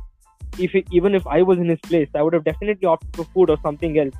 If 0.57 0.73
it, 0.73 0.87
even 0.91 1.15
if 1.15 1.25
i 1.27 1.41
was 1.41 1.57
in 1.59 1.67
his 1.67 1.79
place 1.85 2.07
i 2.15 2.21
would 2.21 2.33
have 2.33 2.45
definitely 2.45 2.87
opted 2.87 3.15
for 3.15 3.25
food 3.33 3.49
or 3.49 3.57
something 3.61 3.97
else 3.99 4.13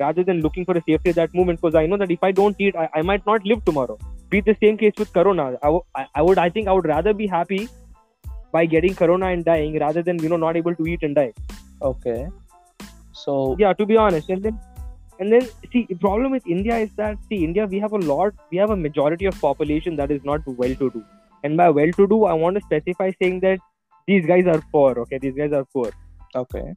rather 0.00 0.24
than 0.24 0.40
looking 0.40 0.64
for 0.64 0.76
a 0.76 0.82
safety 0.82 1.10
at 1.10 1.14
that 1.16 1.32
moment 1.32 1.60
because 1.60 1.76
i 1.76 1.86
know 1.86 1.96
that 1.96 2.10
if 2.10 2.24
i 2.28 2.32
don't 2.32 2.56
eat 2.58 2.74
I, 2.74 2.88
I 2.92 3.02
might 3.02 3.24
not 3.24 3.46
live 3.46 3.64
tomorrow 3.64 3.96
be 4.30 4.40
the 4.40 4.56
same 4.62 4.76
case 4.76 4.94
with 4.98 5.12
corona. 5.12 5.44
I, 5.62 5.66
w- 5.66 5.82
I- 5.94 6.22
would 6.22 6.38
i 6.38 6.48
think 6.50 6.68
i 6.68 6.72
would 6.72 6.86
rather 6.86 7.12
be 7.14 7.26
happy 7.26 7.68
by 8.52 8.64
getting 8.66 8.94
corona 8.94 9.26
and 9.26 9.44
dying 9.44 9.78
rather 9.78 10.02
than 10.02 10.18
you 10.22 10.28
know 10.28 10.36
not 10.36 10.56
able 10.56 10.74
to 10.74 10.86
eat 10.86 11.02
and 11.02 11.14
die. 11.14 11.32
Okay. 11.82 12.28
So 13.12 13.56
yeah 13.58 13.72
to 13.72 13.86
be 13.86 13.96
honest. 13.96 14.30
And 14.30 14.42
then 14.42 14.58
and 15.18 15.32
then 15.32 15.46
see 15.72 15.86
the 15.88 15.94
problem 15.94 16.30
with 16.36 16.46
india 16.54 16.76
is 16.86 16.90
that 16.96 17.16
see 17.28 17.36
india 17.44 17.66
we 17.66 17.78
have 17.84 17.92
a 17.98 18.00
lot 18.08 18.34
we 18.50 18.58
have 18.62 18.72
a 18.74 18.76
majority 18.76 19.24
of 19.30 19.38
population 19.40 19.96
that 20.00 20.10
is 20.10 20.22
not 20.30 20.40
well 20.62 20.74
to 20.82 20.90
do 20.96 21.02
and 21.42 21.56
by 21.56 21.68
well 21.70 21.92
to 22.00 22.06
do 22.06 22.18
i 22.32 22.34
want 22.42 22.58
to 22.58 22.62
specify 22.66 23.10
saying 23.22 23.40
that 23.40 23.58
these 24.06 24.26
guys 24.26 24.46
are 24.46 24.62
poor 24.72 24.90
okay? 25.00 25.18
These 25.18 25.34
guys 25.34 25.52
are 25.52 25.64
poor. 25.64 25.90
Okay. 26.34 26.74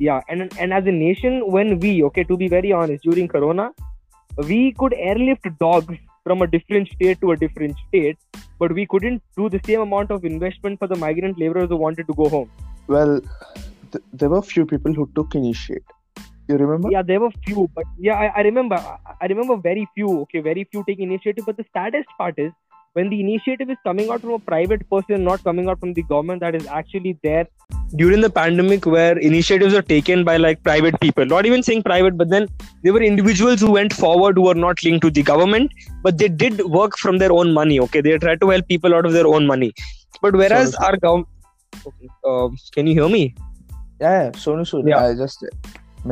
yeah 0.00 0.20
and 0.28 0.52
and 0.58 0.72
as 0.78 0.84
a 0.86 0.92
nation 0.92 1.34
when 1.56 1.78
we 1.78 2.02
okay 2.08 2.24
to 2.24 2.36
be 2.36 2.48
very 2.48 2.72
honest 2.72 3.04
during 3.04 3.28
corona 3.28 3.70
we 4.50 4.72
could 4.72 4.94
airlift 4.94 5.46
dogs 5.60 5.96
from 6.24 6.42
a 6.42 6.46
different 6.46 6.88
state 6.88 7.20
to 7.20 7.32
a 7.32 7.36
different 7.36 7.76
state 7.88 8.18
but 8.58 8.72
we 8.72 8.86
couldn't 8.86 9.22
do 9.36 9.48
the 9.48 9.60
same 9.66 9.80
amount 9.80 10.10
of 10.10 10.24
investment 10.24 10.78
for 10.78 10.86
the 10.92 10.96
migrant 10.96 11.38
laborers 11.38 11.68
who 11.68 11.76
wanted 11.76 12.06
to 12.06 12.14
go 12.14 12.28
home 12.28 12.50
Well, 12.86 13.20
th- 13.92 14.04
there 14.12 14.28
were 14.30 14.42
few 14.42 14.66
people 14.66 14.92
who 14.92 15.08
took 15.16 15.34
initiate. 15.34 15.84
You 16.48 16.56
remember? 16.56 16.88
yeah 16.92 17.02
there 17.02 17.20
were 17.20 17.30
few 17.46 17.68
but 17.74 17.84
yeah 17.98 18.16
i, 18.22 18.26
I 18.38 18.40
remember 18.42 18.76
I, 18.76 19.26
remember 19.26 19.56
very 19.56 19.88
few 19.94 20.08
okay 20.22 20.40
very 20.40 20.64
few 20.70 20.84
take 20.88 20.98
initiative 20.98 21.44
but 21.46 21.56
the 21.56 21.64
saddest 21.72 22.08
part 22.18 22.38
is 22.38 22.50
when 22.94 23.08
the 23.08 23.18
initiative 23.20 23.70
is 23.70 23.78
coming 23.84 24.10
out 24.10 24.20
from 24.20 24.32
a 24.32 24.38
private 24.38 24.88
person 24.90 25.24
not 25.24 25.42
coming 25.44 25.68
out 25.68 25.80
from 25.80 25.92
the 25.94 26.02
government 26.02 26.40
that 26.40 26.54
is 26.54 26.66
actually 26.66 27.18
there 27.22 27.46
during 27.96 28.20
the 28.20 28.30
pandemic 28.30 28.86
where 28.86 29.18
initiatives 29.18 29.74
are 29.74 29.82
taken 29.82 30.24
by 30.24 30.36
like 30.36 30.62
private 30.62 30.98
people 31.00 31.24
not 31.24 31.46
even 31.46 31.62
saying 31.62 31.82
private 31.82 32.16
but 32.16 32.28
then 32.28 32.48
there 32.82 32.92
were 32.92 33.02
individuals 33.02 33.60
who 33.60 33.70
went 33.70 33.92
forward 33.92 34.36
who 34.36 34.46
were 34.48 34.60
not 34.66 34.82
linked 34.84 35.02
to 35.02 35.10
the 35.10 35.22
government 35.22 35.70
but 36.02 36.18
they 36.18 36.28
did 36.28 36.64
work 36.78 36.98
from 36.98 37.18
their 37.18 37.32
own 37.32 37.52
money 37.52 37.80
okay 37.80 38.00
they 38.00 38.16
tried 38.18 38.40
to 38.40 38.50
help 38.50 38.66
people 38.68 38.94
out 38.94 39.06
of 39.06 39.12
their 39.12 39.26
own 39.26 39.46
money 39.46 39.72
but 40.20 40.34
whereas 40.34 40.72
Sorry. 40.72 40.86
our 40.86 40.96
government 40.96 41.28
okay, 41.86 42.08
uh, 42.28 42.48
can 42.72 42.86
you 42.86 42.94
hear 43.00 43.08
me 43.08 43.34
Yeah, 44.02 44.14
yeah. 44.22 44.30
Sonu 44.42 44.62
Sood. 44.68 44.88
Yeah. 44.90 45.04
I 45.06 45.14
just 45.14 45.44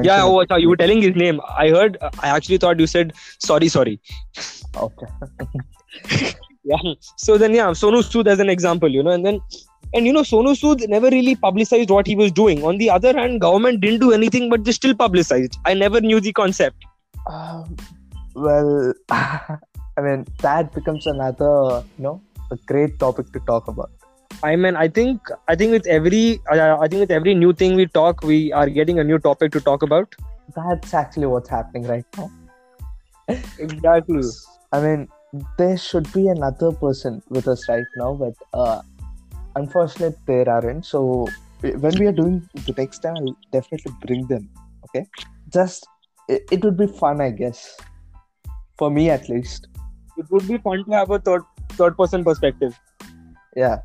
yeah 0.09 0.23
oh, 0.23 0.45
sorry, 0.47 0.63
you 0.63 0.69
were 0.69 0.77
telling 0.77 1.01
his 1.03 1.17
name 1.17 1.41
i 1.63 1.69
heard 1.77 1.97
i 2.21 2.29
actually 2.29 2.59
thought 2.65 2.79
you 2.83 2.87
said 2.87 3.13
sorry 3.47 3.69
sorry 3.77 4.01
Okay. 4.77 5.07
yeah. 6.65 6.95
So 7.17 7.39
then 7.39 7.55
yeah 7.55 7.71
sonu 7.71 8.03
sood 8.03 8.27
as 8.27 8.41
an 8.41 8.49
example 8.49 8.89
you 8.89 9.03
know 9.03 9.11
and 9.11 9.25
then 9.25 9.41
and 9.95 10.07
you 10.07 10.13
know 10.13 10.23
sonu 10.23 10.55
sood 10.63 10.87
never 10.89 11.11
really 11.11 11.35
publicized 11.37 11.91
what 11.91 12.07
he 12.07 12.17
was 12.17 12.33
doing. 12.33 12.65
On 12.65 12.79
the 12.79 12.91
other 12.91 13.13
hand 13.19 13.41
government 13.41 13.81
didn't 13.81 14.01
do 14.01 14.13
anything 14.13 14.51
but 14.51 14.65
they 14.65 14.73
still 14.73 14.95
publicized. 14.95 15.59
I 15.65 15.75
never 15.75 16.01
knew 16.01 16.21
the 16.21 16.33
concept. 16.33 16.85
Um, 17.27 17.77
well, 18.35 18.93
I 19.11 20.01
mean 20.03 20.27
that 20.41 20.73
becomes 20.73 21.07
another, 21.07 21.85
you 21.99 22.05
know, 22.05 22.23
a 22.51 22.57
great 22.67 22.99
topic 22.99 23.33
to 23.33 23.41
talk 23.41 23.69
about. 23.69 23.91
i 24.49 24.51
mean 24.65 24.77
i 24.81 24.85
think 24.97 25.31
i 25.53 25.55
think 25.61 25.73
with 25.77 25.87
every 25.95 26.21
uh, 26.53 26.77
i 26.85 26.87
think 26.91 27.01
with 27.05 27.11
every 27.17 27.33
new 27.41 27.49
thing 27.63 27.75
we 27.81 27.85
talk 27.97 28.23
we 28.29 28.37
are 28.61 28.69
getting 28.77 29.01
a 29.03 29.05
new 29.09 29.19
topic 29.19 29.53
to 29.57 29.61
talk 29.61 29.83
about. 29.87 30.15
That's 30.57 30.95
actually 31.01 31.27
what's 31.27 31.49
happening 31.49 31.85
right 31.89 32.21
now. 32.21 32.31
exactly. 33.59 34.23
I 34.73 34.81
mean, 34.81 35.09
there 35.59 35.77
should 35.77 36.13
be 36.13 36.29
another 36.29 36.73
person 36.73 37.23
with 37.29 37.47
us 37.49 37.69
right 37.69 37.87
now, 37.97 38.15
but 38.15 38.35
uh, 38.53 38.83
unfortunately, 39.57 40.17
there 40.27 40.49
aren't. 40.49 40.85
So 40.87 41.27
when 41.63 41.99
we 41.99 42.07
are 42.07 42.13
doing 42.13 42.49
the 42.67 42.75
next 42.77 43.01
time, 43.01 43.15
I'll 43.17 43.37
definitely 43.53 43.93
bring 44.07 44.27
them. 44.27 44.49
Okay, 44.85 45.07
just 45.53 45.87
it, 46.29 46.43
it 46.51 46.65
would 46.65 46.77
be 46.77 46.87
fun, 46.87 47.21
I 47.21 47.31
guess, 47.31 47.77
for 48.79 48.91
me 48.91 49.11
at 49.11 49.29
least. 49.29 49.69
it 50.21 50.31
would 50.31 50.47
be 50.49 50.57
fun 50.59 50.85
to 50.87 50.91
have 50.93 51.11
a 51.11 51.19
third 51.27 51.45
third 51.81 51.95
person 51.99 52.25
perspective 52.25 52.79
Yeah. 53.57 53.77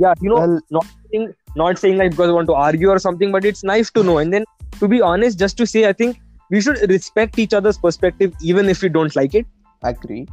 yeah 0.00 0.14
you 0.24 0.30
know 0.32 0.40
Well, 0.40 0.60
not 0.70 0.86
saying, 1.12 1.34
not 1.60 1.78
saying 1.78 1.96
like 1.98 2.10
because 2.10 2.28
I 2.30 2.32
want 2.32 2.48
to 2.48 2.54
argue 2.54 2.90
or 2.90 2.98
something, 2.98 3.32
but 3.36 3.44
it's 3.44 3.62
nice 3.64 3.90
to 3.92 4.02
know. 4.08 4.18
And 4.18 4.32
then, 4.32 4.44
to 4.80 4.88
be 4.88 5.00
honest, 5.00 5.38
just 5.38 5.56
to 5.58 5.66
say, 5.66 5.86
I 5.88 5.92
think 5.92 6.20
we 6.50 6.60
should 6.60 6.82
respect 6.90 7.38
each 7.38 7.54
other's 7.54 7.78
perspective, 7.78 8.34
even 8.42 8.68
if 8.68 8.82
we 8.82 8.88
don't 8.88 9.14
like 9.16 9.34
it. 9.34 9.46
Agree. 9.82 10.26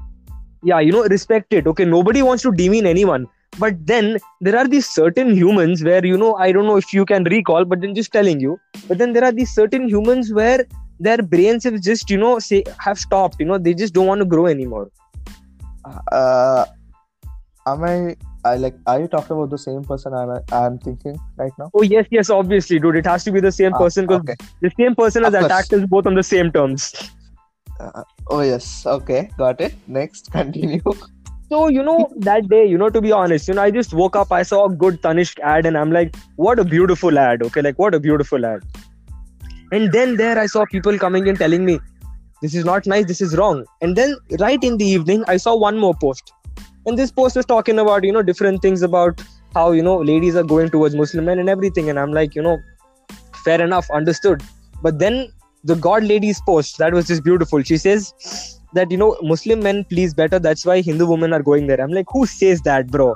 Yeah, 0.63 0.79
you 0.79 0.91
know, 0.91 1.03
respect 1.03 1.53
it. 1.53 1.67
Okay, 1.67 1.85
nobody 1.85 2.21
wants 2.21 2.43
to 2.43 2.51
demean 2.51 2.85
anyone. 2.85 3.27
But 3.59 3.75
then 3.85 4.17
there 4.41 4.57
are 4.57 4.67
these 4.67 4.87
certain 4.87 5.35
humans 5.35 5.83
where, 5.83 6.05
you 6.05 6.17
know, 6.17 6.35
I 6.35 6.51
don't 6.51 6.65
know 6.65 6.77
if 6.77 6.93
you 6.93 7.05
can 7.05 7.23
recall, 7.23 7.65
but 7.65 7.81
then 7.81 7.95
just 7.95 8.11
telling 8.11 8.39
you. 8.39 8.59
But 8.87 8.97
then 8.97 9.13
there 9.13 9.23
are 9.23 9.31
these 9.31 9.53
certain 9.53 9.87
humans 9.87 10.33
where 10.33 10.65
their 10.99 11.21
brains 11.21 11.63
have 11.63 11.81
just, 11.81 12.09
you 12.09 12.17
know, 12.17 12.39
say 12.39 12.63
have 12.79 12.99
stopped. 12.99 13.37
You 13.39 13.45
know, 13.45 13.57
they 13.57 13.73
just 13.73 13.93
don't 13.93 14.07
want 14.07 14.19
to 14.19 14.25
grow 14.25 14.45
anymore. 14.47 14.89
Uh, 16.11 16.65
am 17.65 17.83
I? 17.83 18.15
I 18.45 18.55
like. 18.55 18.75
Are 18.85 18.99
you 18.99 19.07
talking 19.07 19.35
about 19.35 19.49
the 19.49 19.57
same 19.57 19.83
person 19.83 20.13
I'm 20.13 20.39
I'm 20.51 20.77
thinking 20.79 21.17
right 21.37 21.51
now? 21.57 21.69
Oh 21.73 21.81
yes, 21.81 22.05
yes, 22.11 22.29
obviously, 22.29 22.79
dude. 22.79 22.95
It 22.95 23.05
has 23.05 23.23
to 23.25 23.31
be 23.31 23.39
the 23.39 23.51
same 23.51 23.73
Ah, 23.73 23.77
person 23.77 24.05
because 24.05 24.21
okay. 24.21 24.35
the 24.61 24.71
same 24.79 24.95
person 24.95 25.23
has 25.23 25.33
attacked 25.33 25.73
us 25.73 25.85
both 25.85 26.05
on 26.05 26.15
the 26.15 26.23
same 26.23 26.51
terms. 26.51 26.93
Uh, 27.79 28.03
oh 28.27 28.41
yes. 28.41 28.85
Okay. 28.85 29.29
Got 29.37 29.61
it. 29.61 29.75
Next, 29.87 30.31
continue. 30.39 30.81
So, 31.49 31.69
you 31.69 31.81
know, 31.81 32.11
that 32.17 32.49
day, 32.49 32.65
you 32.65 32.77
know, 32.77 32.89
to 32.89 32.99
be 32.99 33.11
honest, 33.13 33.47
you 33.47 33.53
know, 33.53 33.61
I 33.61 33.71
just 33.71 33.93
woke 33.93 34.17
up, 34.17 34.33
I 34.33 34.43
saw 34.43 34.65
a 34.65 34.69
good 34.69 35.01
Tanishq 35.01 35.39
ad, 35.39 35.65
and 35.65 35.77
I'm 35.77 35.91
like, 35.91 36.13
what 36.35 36.59
a 36.59 36.65
beautiful 36.65 37.17
ad. 37.17 37.41
Okay, 37.41 37.61
like, 37.61 37.79
what 37.79 37.95
a 37.95 38.01
beautiful 38.01 38.45
ad. 38.45 38.63
And 39.71 39.93
then 39.93 40.17
there 40.17 40.37
I 40.37 40.45
saw 40.45 40.65
people 40.65 40.97
coming 40.97 41.29
and 41.29 41.37
telling 41.37 41.63
me, 41.63 41.79
this 42.41 42.53
is 42.53 42.65
not 42.65 42.85
nice, 42.85 43.05
this 43.05 43.21
is 43.21 43.37
wrong. 43.37 43.63
And 43.81 43.95
then 43.95 44.17
right 44.39 44.61
in 44.61 44.77
the 44.77 44.85
evening, 44.85 45.23
I 45.27 45.37
saw 45.37 45.55
one 45.55 45.77
more 45.77 45.93
post. 45.93 46.33
And 46.85 46.97
this 46.97 47.11
post 47.11 47.37
was 47.37 47.45
talking 47.45 47.79
about, 47.79 48.03
you 48.03 48.11
know, 48.11 48.21
different 48.21 48.61
things 48.61 48.81
about 48.81 49.21
how, 49.53 49.71
you 49.71 49.81
know, 49.81 49.97
ladies 49.97 50.35
are 50.35 50.43
going 50.43 50.69
towards 50.69 50.95
Muslim 50.95 51.25
men 51.25 51.39
and 51.39 51.49
everything. 51.49 51.89
And 51.89 51.97
I'm 51.97 52.11
like, 52.11 52.35
you 52.35 52.41
know, 52.41 52.57
fair 53.45 53.61
enough, 53.61 53.89
understood. 53.89 54.43
But 54.81 54.99
then 54.99 55.31
the 55.67 55.75
God 55.75 56.03
lady's 56.03 56.41
post, 56.41 56.77
that 56.79 56.93
was 56.93 57.07
just 57.07 57.23
beautiful. 57.23 57.61
She 57.61 57.77
says, 57.77 58.13
that 58.73 58.91
you 58.91 58.97
know 58.97 59.17
muslim 59.21 59.61
men 59.61 59.83
please 59.85 60.13
better. 60.13 60.39
That's 60.39 60.65
why 60.65 60.81
hindu 60.81 61.05
women 61.07 61.33
are 61.33 61.41
going 61.41 61.67
there. 61.67 61.79
I'm 61.81 61.91
like 61.91 62.07
who 62.09 62.25
says 62.25 62.61
that 62.61 62.87
bro? 62.87 63.15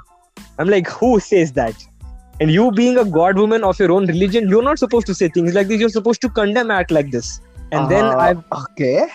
I'm 0.59 0.69
like 0.69 0.87
who 0.87 1.19
says 1.19 1.51
that? 1.53 1.75
And 2.39 2.51
you 2.51 2.71
being 2.71 2.97
a 2.97 3.05
god 3.05 3.37
woman 3.37 3.63
of 3.63 3.79
your 3.79 3.91
own 3.91 4.07
religion 4.07 4.49
you're 4.49 4.63
not 4.63 4.79
supposed 4.79 5.07
to 5.07 5.13
say 5.13 5.27
things 5.27 5.53
like 5.53 5.67
this. 5.67 5.79
You're 5.79 5.89
supposed 5.89 6.21
to 6.21 6.29
condemn 6.29 6.71
act 6.71 6.91
like 6.91 7.11
this. 7.11 7.41
And 7.71 7.89
then 7.89 8.05
Uh, 8.05 8.17
i've 8.17 8.43
okay. 8.61 9.07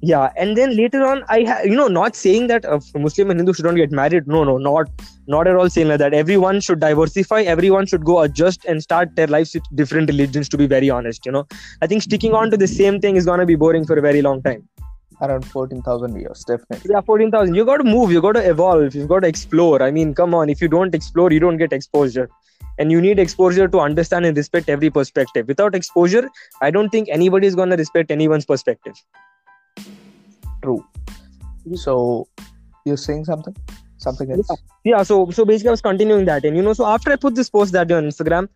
Yeah 0.00 0.30
and 0.36 0.56
then 0.56 0.74
later 0.76 1.00
on 1.06 1.22
i 1.28 1.44
ha- 1.44 1.60
you 1.64 1.74
know 1.74 1.86
not 1.88 2.16
saying 2.16 2.46
that 2.46 2.64
uh, 2.64 2.78
muslim 2.94 3.30
and 3.30 3.40
hindu 3.40 3.52
shouldn't 3.52 3.76
get 3.76 3.90
married. 3.90 4.26
No 4.26 4.44
no 4.44 4.56
not 4.58 4.88
not 5.26 5.46
at 5.46 5.56
all 5.56 5.68
saying 5.68 5.88
like 5.88 5.98
that. 5.98 6.14
Everyone 6.14 6.60
should 6.60 6.80
diversify. 6.80 7.42
Everyone 7.42 7.86
should 7.86 8.04
go 8.04 8.20
adjust 8.22 8.64
and 8.64 8.82
start 8.82 9.14
their 9.14 9.26
lives 9.26 9.52
with 9.54 9.64
different 9.74 10.08
religions 10.08 10.48
to 10.48 10.56
be 10.56 10.66
very 10.66 10.90
honest 10.90 11.26
you 11.26 11.32
know. 11.32 11.46
I 11.82 11.86
think 11.86 12.02
sticking 12.02 12.34
on 12.34 12.50
to 12.50 12.56
the 12.56 12.66
same 12.66 13.00
thing 13.00 13.16
is 13.16 13.26
going 13.26 13.40
to 13.40 13.46
be 13.46 13.56
boring 13.56 13.84
for 13.84 13.98
a 13.98 14.00
very 14.00 14.22
long 14.22 14.42
time. 14.42 14.66
Around 15.20 15.44
fourteen 15.46 15.82
thousand 15.82 16.18
years, 16.20 16.44
definitely. 16.44 16.90
yeah 16.94 17.00
14000 17.00 17.54
you 17.54 17.64
got 17.64 17.78
to 17.78 17.84
move. 17.84 18.12
You 18.12 18.20
got 18.20 18.32
to 18.32 18.48
evolve. 18.48 18.94
You've 18.94 19.08
got 19.08 19.20
to 19.20 19.28
explore. 19.28 19.82
I 19.82 19.90
mean 19.90 20.14
come 20.14 20.34
on. 20.34 20.48
If 20.48 20.62
you 20.62 20.68
don't 20.68 20.94
explore 20.94 21.32
you 21.32 21.40
don't 21.40 21.56
get 21.56 21.72
exposure. 21.72 22.28
And 22.80 22.92
you 22.92 23.00
need 23.00 23.18
exposure 23.18 23.66
to 23.66 23.80
understand 23.80 24.24
and 24.24 24.36
respect 24.36 24.68
every 24.68 24.88
perspective. 24.90 25.48
Without 25.48 25.74
exposure 25.74 26.28
i 26.62 26.70
don't 26.70 26.90
think 26.90 27.08
anybody 27.10 27.46
is 27.46 27.56
going 27.56 27.70
to 27.70 27.76
respect 27.76 28.10
anyone's 28.10 28.46
perspective 28.46 28.94
True. 30.62 30.84
So, 31.74 32.28
you're 32.84 32.96
saying 32.96 33.24
something? 33.26 33.56
Something 33.98 34.30
else? 34.32 34.48
yeah 34.84 35.02
so 35.02 35.30
so 35.30 35.44
basically 35.44 35.68
i 35.68 35.76
was 35.76 35.86
continuing 35.88 36.24
that 36.24 36.44
and 36.44 36.56
you 36.56 36.62
know 36.62 36.72
so 36.80 36.86
after 36.86 37.12
i 37.12 37.16
put 37.16 37.34
this 37.34 37.50
post 37.56 37.72
that 37.72 37.88
day 37.88 37.94
on 37.94 38.04
instagram 38.10 38.48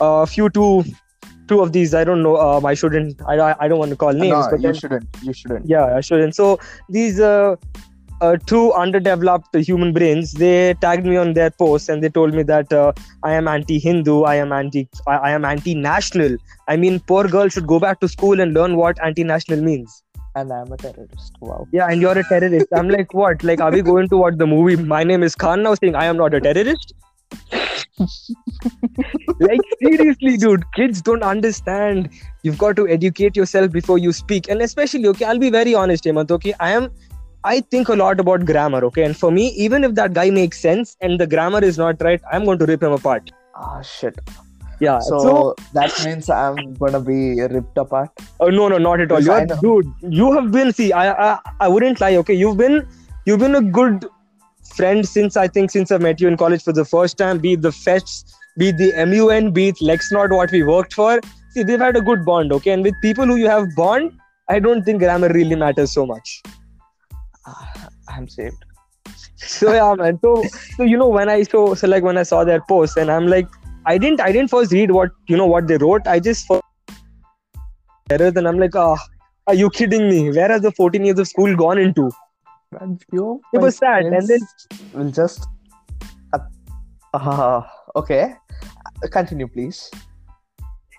a 0.00 0.04
uh, 0.04 0.26
few 0.26 0.48
two 0.58 0.84
two 1.52 1.60
of 1.60 1.72
these 1.76 1.94
i 2.00 2.04
don't 2.04 2.22
know 2.22 2.36
um, 2.46 2.66
i 2.72 2.74
shouldn't 2.74 3.22
I, 3.26 3.38
I 3.46 3.54
i 3.64 3.68
don't 3.68 3.78
want 3.78 3.90
to 3.90 3.96
call 3.96 4.12
names 4.12 4.30
no, 4.30 4.48
but 4.50 4.60
you 4.60 4.66
then, 4.68 4.74
shouldn't. 4.74 5.22
You 5.22 5.32
shouldn't. 5.32 5.66
yeah 5.66 5.96
i 5.96 6.00
shouldn't 6.00 6.34
so 6.34 6.58
these 6.88 7.18
uh, 7.18 7.56
uh, 8.20 8.36
two 8.52 8.72
underdeveloped 8.74 9.56
human 9.56 9.92
brains 9.94 10.32
they 10.44 10.74
tagged 10.84 11.06
me 11.06 11.16
on 11.16 11.32
their 11.32 11.50
post 11.50 11.88
and 11.88 12.04
they 12.04 12.10
told 12.18 12.34
me 12.34 12.42
that 12.52 12.72
uh, 12.72 12.92
i 13.30 13.32
am 13.32 13.48
anti-hindu 13.48 14.22
i 14.34 14.34
am 14.44 14.52
anti 14.52 14.86
I, 15.06 15.16
I 15.16 15.30
am 15.38 15.44
anti-national 15.44 16.36
i 16.68 16.76
mean 16.76 17.00
poor 17.00 17.26
girl 17.36 17.48
should 17.48 17.66
go 17.66 17.80
back 17.80 18.00
to 18.00 18.08
school 18.16 18.40
and 18.40 18.54
learn 18.60 18.76
what 18.76 19.02
anti-national 19.10 19.62
means 19.70 20.02
And 20.36 20.52
I'm 20.52 20.72
a 20.72 20.76
terrorist. 20.76 21.34
Wow. 21.40 21.66
yeah 21.72 21.86
and 21.88 22.00
you're 22.00 22.18
a 22.18 22.24
terrorist. 22.24 22.68
I'm 22.72 22.88
like 22.88 23.12
what? 23.14 23.42
Like 23.42 23.60
are 23.60 23.70
we 23.72 23.82
going 23.82 24.08
to 24.08 24.16
watch 24.16 24.34
the 24.36 24.46
movie? 24.46 24.76
My 24.76 25.02
name 25.04 25.22
is 25.22 25.34
khan 25.34 25.62
now 25.62 25.74
saying 25.74 25.94
i 25.94 26.04
am 26.04 26.16
not 26.16 26.34
a 26.34 26.40
terrorist? 26.40 26.94
Like 29.40 29.60
seriously 29.82 30.36
dude 30.36 30.64
kids 30.74 31.02
don't 31.02 31.22
understand. 31.22 32.10
You've 32.42 32.58
got 32.58 32.76
to 32.76 32.88
educate 32.88 33.36
yourself 33.36 33.72
before 33.72 33.98
you 33.98 34.12
speak. 34.12 34.48
And 34.48 34.62
especially 34.62 35.06
okay 35.08 35.24
i'll 35.24 35.38
be 35.38 35.50
very 35.50 35.74
honest 35.74 36.04
Hemant, 36.04 36.30
okay? 36.30 36.54
I 36.60 36.70
am 36.72 36.90
i 37.44 37.60
think 37.60 37.88
a 37.88 37.94
lot 37.94 38.20
about 38.20 38.44
grammar 38.44 38.84
okay? 38.84 39.04
And 39.04 39.16
for 39.16 39.30
me 39.30 39.48
even 39.66 39.84
if 39.84 39.94
that 39.94 40.12
guy 40.12 40.30
makes 40.30 40.60
sense 40.60 40.96
and 41.00 41.18
the 41.18 41.26
grammar 41.26 41.64
is 41.64 41.78
not 41.78 42.02
right 42.02 42.20
i'm 42.32 42.44
going 42.44 42.58
to 42.58 42.66
rip 42.66 42.82
him 42.82 42.92
apart. 42.92 43.30
Ah, 43.54 43.80
shit. 43.82 44.18
Yeah 44.80 44.98
So, 44.98 45.18
so, 45.24 45.54
that 45.72 45.92
means 46.04 46.30
I'm 46.30 46.74
gonna 46.74 47.00
be 47.00 47.40
ripped 47.42 47.76
apart. 47.78 48.10
oh, 48.40 48.48
no 48.48 48.68
no 48.68 48.78
not 48.78 49.00
at 49.00 49.12
all 49.12 49.20
You're, 49.20 49.46
dude 49.66 49.92
you 50.20 50.32
have 50.32 50.50
been 50.52 50.72
see 50.72 50.92
I, 50.92 51.04
I 51.26 51.38
i 51.60 51.68
wouldn't 51.68 52.00
lie 52.00 52.16
okay 52.22 52.34
you've 52.34 52.56
been 52.56 52.86
you've 53.26 53.40
been 53.40 53.54
a 53.56 53.62
good 53.62 54.06
friend 54.74 55.06
since 55.06 55.36
I 55.36 55.46
think 55.48 55.70
since 55.70 55.90
I 55.90 55.98
met 55.98 56.20
you 56.20 56.28
in 56.28 56.36
college 56.36 56.62
for 56.62 56.72
the 56.72 56.84
first 56.84 57.18
time, 57.18 57.38
be 57.38 57.52
it 57.54 57.62
the 57.62 57.70
fests, 57.70 58.32
be 58.56 58.68
it 58.68 58.78
the 58.78 58.92
MUN, 59.06 59.52
be 59.52 59.68
it 59.68 59.76
Lexnod, 59.76 60.30
what 60.36 60.50
we 60.52 60.62
worked 60.62 60.94
for. 60.94 61.20
See, 61.50 61.62
they've 61.64 61.80
had 61.80 61.96
a 61.96 62.00
good 62.00 62.24
bond, 62.24 62.52
okay? 62.52 62.70
And 62.72 62.82
with 62.84 62.94
people 63.02 63.26
who 63.26 63.36
you 63.36 63.48
have 63.48 63.66
bond, 63.76 64.12
I 64.48 64.58
don't 64.60 64.84
think 64.84 65.00
grammar 65.00 65.28
really 65.28 65.56
matters 65.56 65.92
so 65.92 66.06
much. 66.06 66.42
Ah, 67.46 67.88
I'm 68.08 68.28
saved. 68.28 68.64
So 69.36 69.72
yeah, 69.72 69.94
man. 69.94 70.18
So 70.22 70.44
so 70.76 70.82
you 70.84 70.96
know 70.96 71.08
when 71.08 71.28
I 71.28 71.42
so 71.42 71.74
so 71.74 71.88
like 71.88 72.02
when 72.02 72.18
I 72.18 72.22
saw 72.22 72.44
their 72.44 72.60
post 72.68 72.96
and 72.96 73.10
I'm 73.10 73.26
like 73.26 73.48
I 73.86 73.98
didn't 73.98 74.20
I 74.20 74.32
didn't 74.32 74.50
first 74.50 74.72
read 74.72 74.90
what 74.90 75.10
you 75.28 75.36
know 75.36 75.46
what 75.46 75.66
they 75.66 75.76
wrote. 75.78 76.06
I 76.06 76.20
just 76.20 76.46
first 76.46 76.62
errors 78.10 78.34
and 78.36 78.46
I'm 78.46 78.58
like, 78.58 78.74
ah, 78.76 78.96
are 79.46 79.54
you 79.54 79.70
kidding 79.70 80.08
me? 80.08 80.30
Where 80.30 80.48
has 80.48 80.62
the 80.62 80.72
14 80.72 81.04
years 81.04 81.18
of 81.18 81.28
school 81.28 81.56
gone 81.56 81.78
into? 81.78 82.10
Few 83.10 83.40
It 83.52 83.58
was 83.58 83.76
sad, 83.76 84.04
and 84.04 84.28
then- 84.28 84.46
will 84.94 85.10
just. 85.10 85.46
Uh, 86.32 86.38
uh, 87.14 87.62
okay, 87.96 88.34
Uh, 89.02 89.08
continue, 89.08 89.48
please. 89.48 89.90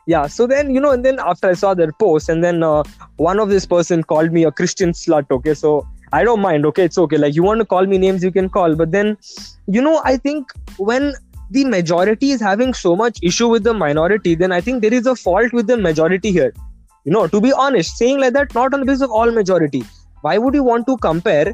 Yeah. 0.07 0.27
So 0.27 0.47
then 0.47 0.71
you 0.71 0.81
know, 0.81 0.91
and 0.91 1.05
then 1.05 1.19
after 1.19 1.49
I 1.49 1.53
saw 1.53 1.73
their 1.73 1.91
post, 1.93 2.29
and 2.29 2.43
then 2.43 2.63
uh, 2.63 2.83
one 3.17 3.39
of 3.39 3.49
this 3.49 3.65
person 3.65 4.03
called 4.03 4.33
me 4.33 4.43
a 4.43 4.51
Christian 4.51 4.91
slut. 4.91 5.31
Okay, 5.31 5.53
so 5.53 5.87
I 6.11 6.23
don't 6.23 6.41
mind. 6.41 6.65
Okay, 6.65 6.85
it's 6.85 6.97
okay. 6.97 7.17
Like 7.17 7.35
you 7.35 7.43
want 7.43 7.59
to 7.59 7.65
call 7.65 7.85
me 7.85 7.97
names, 7.97 8.23
you 8.23 8.31
can 8.31 8.49
call. 8.49 8.75
But 8.75 8.91
then, 8.91 9.17
you 9.67 9.81
know, 9.81 10.01
I 10.03 10.17
think 10.17 10.51
when 10.77 11.13
the 11.51 11.65
majority 11.65 12.31
is 12.31 12.41
having 12.41 12.73
so 12.73 12.95
much 12.95 13.17
issue 13.21 13.49
with 13.49 13.63
the 13.63 13.73
minority, 13.73 14.35
then 14.35 14.53
I 14.53 14.61
think 14.61 14.81
there 14.81 14.93
is 14.93 15.05
a 15.05 15.15
fault 15.15 15.51
with 15.51 15.67
the 15.67 15.77
majority 15.77 16.31
here. 16.31 16.53
You 17.03 17.11
know, 17.11 17.27
to 17.27 17.41
be 17.41 17.51
honest, 17.51 17.97
saying 17.97 18.19
like 18.19 18.33
that 18.33 18.55
not 18.55 18.73
on 18.73 18.79
the 18.79 18.85
basis 18.85 19.01
of 19.01 19.11
all 19.11 19.29
majority. 19.31 19.83
Why 20.21 20.37
would 20.37 20.53
you 20.53 20.63
want 20.63 20.87
to 20.87 20.95
compare 20.97 21.53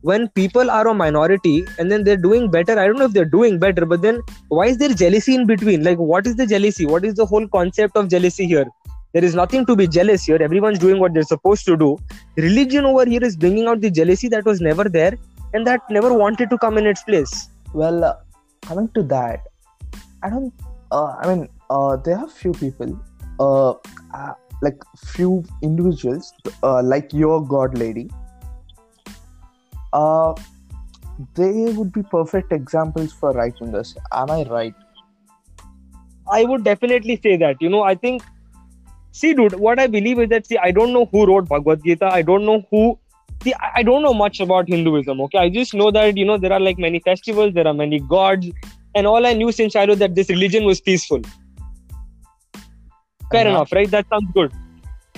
when 0.00 0.28
people 0.30 0.70
are 0.70 0.88
a 0.88 0.94
minority 0.94 1.64
and 1.78 1.92
then 1.92 2.02
they're 2.02 2.16
doing 2.16 2.50
better? 2.50 2.78
I 2.78 2.86
don't 2.86 2.98
know 2.98 3.04
if 3.04 3.12
they're 3.12 3.24
doing 3.36 3.60
better, 3.60 3.86
but 3.86 4.02
then 4.02 4.20
why 4.48 4.66
is 4.66 4.78
there 4.78 4.88
jealousy 4.88 5.36
in 5.36 5.46
between? 5.46 5.84
Like, 5.84 5.98
what 5.98 6.26
is 6.26 6.34
the 6.34 6.46
jealousy? 6.46 6.86
What 6.86 7.04
is 7.04 7.14
the 7.14 7.26
whole 7.26 7.46
concept 7.46 7.96
of 7.96 8.08
jealousy 8.08 8.46
here? 8.46 8.66
There 9.12 9.24
is 9.24 9.34
nothing 9.34 9.64
to 9.66 9.76
be 9.76 9.86
jealous 9.86 10.24
here. 10.24 10.42
Everyone's 10.42 10.80
doing 10.80 10.98
what 10.98 11.14
they're 11.14 11.22
supposed 11.22 11.64
to 11.66 11.76
do. 11.76 11.98
Religion 12.36 12.84
over 12.84 13.06
here 13.06 13.22
is 13.22 13.36
bringing 13.36 13.68
out 13.68 13.80
the 13.80 13.90
jealousy 13.90 14.28
that 14.28 14.44
was 14.44 14.60
never 14.60 14.84
there 14.84 15.16
and 15.54 15.66
that 15.66 15.82
never 15.88 16.12
wanted 16.12 16.50
to 16.50 16.58
come 16.58 16.78
in 16.78 16.86
its 16.86 17.02
place. 17.04 17.48
Well, 17.72 18.20
coming 18.66 18.88
to 18.94 19.02
that, 19.14 19.46
I 20.22 20.30
don't. 20.30 20.52
Uh, 20.90 21.16
I 21.20 21.34
mean, 21.34 21.48
uh, 21.70 21.96
there 21.96 22.18
are 22.18 22.28
few 22.28 22.52
people, 22.52 22.98
uh, 23.40 23.70
uh, 24.14 24.34
like 24.62 24.82
few 25.14 25.44
individuals, 25.62 26.32
uh, 26.62 26.82
like 26.82 27.12
your 27.12 27.44
god 27.44 27.76
lady. 27.78 28.08
Uh, 29.92 30.34
they 31.34 31.72
would 31.72 31.92
be 31.92 32.02
perfect 32.02 32.52
examples 32.52 33.12
for 33.12 33.32
writing 33.32 33.72
this. 33.72 33.94
Am 34.12 34.30
I 34.30 34.42
right? 34.44 34.74
I 36.30 36.44
would 36.44 36.64
definitely 36.64 37.20
say 37.22 37.36
that. 37.36 37.56
You 37.60 37.70
know, 37.70 37.82
I 37.82 37.94
think, 37.94 38.22
see, 39.12 39.32
dude, 39.32 39.54
what 39.54 39.78
I 39.78 39.86
believe 39.86 40.18
is 40.18 40.28
that, 40.30 40.46
see, 40.46 40.58
I 40.58 40.70
don't 40.70 40.92
know 40.92 41.06
who 41.06 41.26
wrote 41.26 41.48
Bhagavad 41.48 41.82
Gita. 41.84 42.06
I 42.06 42.22
don't 42.22 42.44
know 42.44 42.64
who, 42.70 42.98
see, 43.42 43.54
I 43.74 43.82
don't 43.82 44.02
know 44.02 44.14
much 44.14 44.40
about 44.40 44.68
Hinduism, 44.68 45.20
okay? 45.22 45.38
I 45.38 45.48
just 45.48 45.74
know 45.74 45.90
that, 45.90 46.16
you 46.16 46.24
know, 46.24 46.38
there 46.38 46.52
are 46.52 46.60
like 46.60 46.78
many 46.78 47.00
festivals, 47.00 47.54
there 47.54 47.66
are 47.66 47.74
many 47.74 48.00
gods, 48.00 48.48
and 48.94 49.06
all 49.06 49.26
I 49.26 49.32
knew 49.32 49.52
since 49.52 49.72
childhood 49.72 49.98
that 49.98 50.14
this 50.14 50.28
religion 50.28 50.64
was 50.64 50.80
peaceful. 50.80 51.20
Fair 53.32 53.44
Yeah. 53.44 53.50
enough, 53.50 53.72
right? 53.72 53.90
That 53.90 54.06
sounds 54.08 54.30
good. 54.32 54.52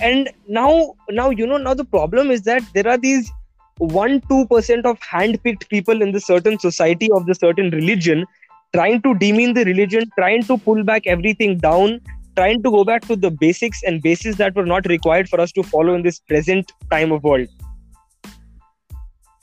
And 0.01 0.29
now, 0.47 0.95
now, 1.09 1.29
you 1.29 1.45
know, 1.45 1.57
now 1.57 1.73
the 1.73 1.85
problem 1.85 2.31
is 2.31 2.43
that 2.43 2.63
there 2.73 2.87
are 2.87 2.97
these 2.97 3.31
one, 3.77 4.21
two 4.29 4.45
percent 4.47 4.85
of 4.85 5.01
hand-picked 5.01 5.69
people 5.69 6.01
in 6.01 6.11
the 6.11 6.19
certain 6.19 6.59
society 6.59 7.09
of 7.11 7.25
the 7.25 7.35
certain 7.35 7.69
religion 7.69 8.25
trying 8.73 9.01
to 9.01 9.15
demean 9.15 9.53
the 9.53 9.63
religion, 9.65 10.03
trying 10.17 10.43
to 10.43 10.57
pull 10.57 10.83
back 10.83 11.07
everything 11.07 11.57
down, 11.57 11.99
trying 12.35 12.61
to 12.63 12.69
go 12.69 12.83
back 12.83 13.01
to 13.07 13.15
the 13.15 13.31
basics 13.31 13.81
and 13.83 14.01
bases 14.01 14.37
that 14.37 14.55
were 14.55 14.65
not 14.65 14.85
required 14.85 15.29
for 15.29 15.39
us 15.41 15.51
to 15.53 15.63
follow 15.63 15.93
in 15.95 16.03
this 16.03 16.19
present 16.19 16.71
time 16.91 17.11
of 17.11 17.23
world. 17.23 17.47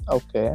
Okay. 0.08 0.50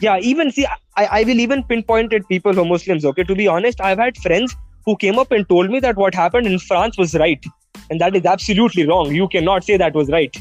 Yeah, 0.00 0.18
even 0.18 0.50
see, 0.50 0.66
I, 0.96 1.06
I 1.20 1.24
will 1.24 1.40
even 1.40 1.62
pinpoint 1.64 2.12
at 2.12 2.28
people 2.28 2.52
who 2.52 2.62
are 2.62 2.66
Muslims. 2.66 3.04
Okay, 3.04 3.24
to 3.24 3.34
be 3.34 3.48
honest, 3.48 3.80
I've 3.80 3.98
had 3.98 4.16
friends 4.18 4.54
who 4.84 4.96
came 4.96 5.18
up 5.18 5.32
and 5.32 5.48
told 5.48 5.70
me 5.70 5.80
that 5.80 5.96
what 5.96 6.14
happened 6.14 6.46
in 6.46 6.58
France 6.58 6.98
was 6.98 7.14
right, 7.14 7.42
and 7.90 8.00
that 8.00 8.14
is 8.14 8.26
absolutely 8.26 8.86
wrong. 8.86 9.14
You 9.14 9.28
cannot 9.28 9.64
say 9.64 9.76
that 9.78 9.94
was 9.94 10.10
right. 10.10 10.36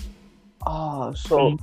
Ah, 0.67 1.13
so 1.13 1.57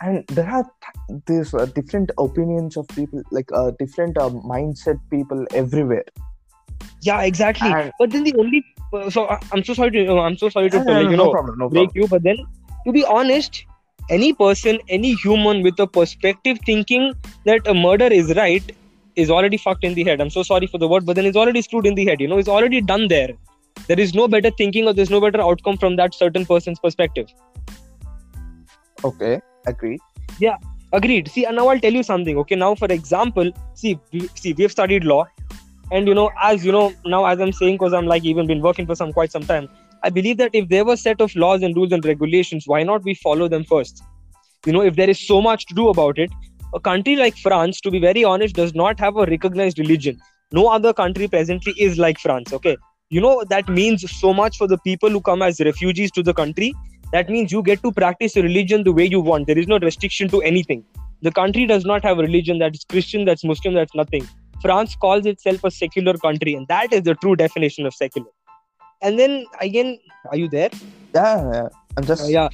and 0.00 0.24
there 0.28 0.48
are 0.48 0.64
th- 0.64 1.20
these 1.26 1.52
uh, 1.54 1.66
different 1.66 2.10
opinions 2.18 2.76
of 2.76 2.88
people, 2.88 3.22
like 3.30 3.50
uh, 3.52 3.72
different 3.78 4.16
uh, 4.16 4.30
mindset 4.30 4.98
people 5.10 5.46
everywhere. 5.54 6.04
Yeah, 7.02 7.22
exactly. 7.22 7.70
And- 7.70 7.92
but 7.98 8.10
then 8.10 8.24
the 8.24 8.34
only 8.38 8.64
uh, 8.92 9.10
so 9.10 9.28
I- 9.28 9.40
I'm 9.52 9.64
so 9.64 9.74
sorry 9.74 9.90
to 9.90 10.06
uh, 10.06 10.20
I'm 10.20 10.38
so 10.38 10.48
sorry 10.48 10.70
to 10.70 10.78
like, 10.78 11.10
you 11.10 11.16
no 11.16 11.24
know 11.24 11.30
problem, 11.30 11.58
no 11.58 11.68
break 11.68 11.88
problem. 11.88 12.02
you 12.02 12.08
but 12.08 12.22
then 12.22 12.36
to 12.86 12.92
be 12.92 13.04
honest 13.04 13.64
any 14.10 14.32
person 14.32 14.78
any 14.88 15.14
human 15.14 15.62
with 15.62 15.78
a 15.80 15.86
perspective 15.86 16.58
thinking 16.64 17.14
that 17.44 17.66
a 17.66 17.74
murder 17.74 18.06
is 18.06 18.34
right 18.36 18.72
is 19.16 19.30
already 19.30 19.56
fucked 19.56 19.84
in 19.84 19.94
the 19.94 20.04
head. 20.04 20.20
I'm 20.20 20.30
so 20.30 20.42
sorry 20.42 20.66
for 20.66 20.78
the 20.78 20.88
word 20.88 21.04
but 21.04 21.16
then 21.16 21.26
it's 21.26 21.36
already 21.36 21.62
screwed 21.62 21.86
in 21.86 21.94
the 21.94 22.04
head 22.04 22.20
you 22.20 22.28
know? 22.28 22.38
It's 22.38 22.48
already 22.48 22.80
done 22.80 23.08
there. 23.08 23.30
There 23.86 23.98
is 23.98 24.14
no 24.14 24.28
better 24.28 24.50
thinking 24.50 24.86
or 24.86 24.92
there's 24.92 25.10
no 25.10 25.20
better 25.20 25.40
outcome 25.40 25.78
from 25.78 25.96
that 25.96 26.14
certain 26.14 26.44
person's 26.44 26.78
perspective. 26.78 27.28
Okay, 29.04 29.40
agree. 29.66 29.98
agreed. 30.92 31.28
See 31.28 31.44
and 31.44 31.56
now 31.56 31.68
i'll 31.68 31.80
tell 31.80 31.92
you 31.92 32.02
something 32.02 32.38
okay? 32.38 32.56
Now 32.56 32.74
for 32.74 32.86
example 32.86 33.50
see 33.74 33.98
we, 34.12 34.28
see 34.34 34.52
we've 34.52 34.72
studied 34.72 35.04
law 35.04 35.26
and 35.90 36.06
you 36.06 36.14
know 36.14 36.30
as 36.42 36.64
you 36.64 36.72
know 36.72 36.92
now 37.04 37.24
as 37.24 37.40
i'm 37.40 37.52
saying 37.52 37.74
because 37.74 37.92
i'm 37.92 38.06
like 38.06 38.24
even 38.24 38.46
been 38.46 38.60
working 38.60 38.86
for 38.86 38.94
some 38.94 39.12
quite 39.12 39.32
some 39.32 39.42
time 39.42 39.68
i 40.02 40.10
believe 40.10 40.36
that 40.38 40.50
if 40.52 40.68
there 40.68 40.84
were 40.84 40.94
a 40.94 41.02
set 41.04 41.20
of 41.20 41.34
laws 41.36 41.62
and 41.62 41.76
rules 41.76 41.92
and 41.92 42.04
regulations 42.04 42.64
why 42.66 42.82
not 42.82 43.04
we 43.04 43.14
follow 43.14 43.48
them 43.48 43.64
first? 43.64 44.02
You 44.66 44.72
know 44.72 44.82
if 44.82 44.96
there 44.96 45.10
is 45.10 45.20
so 45.26 45.40
much 45.40 45.66
to 45.66 45.74
do 45.74 45.88
about 45.88 46.18
it 46.18 46.30
a 46.74 46.80
country 46.80 47.16
like 47.16 47.36
france 47.36 47.80
to 47.80 47.90
be 47.90 47.98
very 47.98 48.24
honest 48.24 48.54
does 48.54 48.74
not 48.74 49.00
have 49.00 49.16
a 49.16 49.24
recognized 49.26 49.78
religion. 49.78 50.20
No 50.52 50.68
other 50.68 50.92
country 50.92 51.28
presently 51.28 51.74
is 51.78 51.98
like 51.98 52.18
france 52.18 52.52
okay? 52.52 52.76
You 53.10 53.20
know 53.20 53.44
that 53.48 53.68
means 53.68 54.10
so 54.20 54.32
much 54.34 54.58
for 54.58 54.66
the 54.66 54.78
people 54.78 55.10
who 55.10 55.20
come 55.20 55.42
as 55.42 55.60
refugees 55.60 56.10
to 56.12 56.22
the 56.22 56.34
country. 56.34 56.74
That 57.12 57.30
means 57.30 57.52
you 57.52 57.62
get 57.62 57.82
to 57.82 57.92
practice 57.92 58.36
your 58.36 58.44
religion 58.44 58.84
the 58.84 58.92
way 58.92 59.06
you 59.06 59.20
want. 59.20 59.46
There 59.46 59.58
is 59.58 59.66
no 59.66 59.78
restriction 59.78 60.28
to 60.28 60.42
anything. 60.42 60.84
The 61.22 61.30
country 61.30 61.64
does 61.66 61.86
not 61.86 62.04
have 62.04 62.18
a 62.18 62.22
religion 62.22 62.58
that's 62.58 62.84
christian 62.84 63.24
that's 63.24 63.44
muslim 63.44 63.74
that's 63.74 63.94
nothing. 63.94 64.28
France 64.60 64.96
calls 64.96 65.24
itself 65.24 65.64
a 65.64 65.70
secular 65.70 66.14
country 66.14 66.54
and 66.54 66.68
that 66.68 66.92
is 66.92 67.02
the 67.04 67.14
true 67.14 67.36
definition 67.36 67.86
of 67.86 67.94
secular 67.94 68.28
and 69.02 69.18
then 69.18 69.44
again 69.60 69.98
are 70.30 70.36
you 70.36 70.48
there 70.48 70.70
Yeah, 71.14 71.52
yeah. 71.52 71.68
I'm 71.96 72.04
just. 72.04 72.24
Uh, 72.24 72.26
yeah 72.26 72.48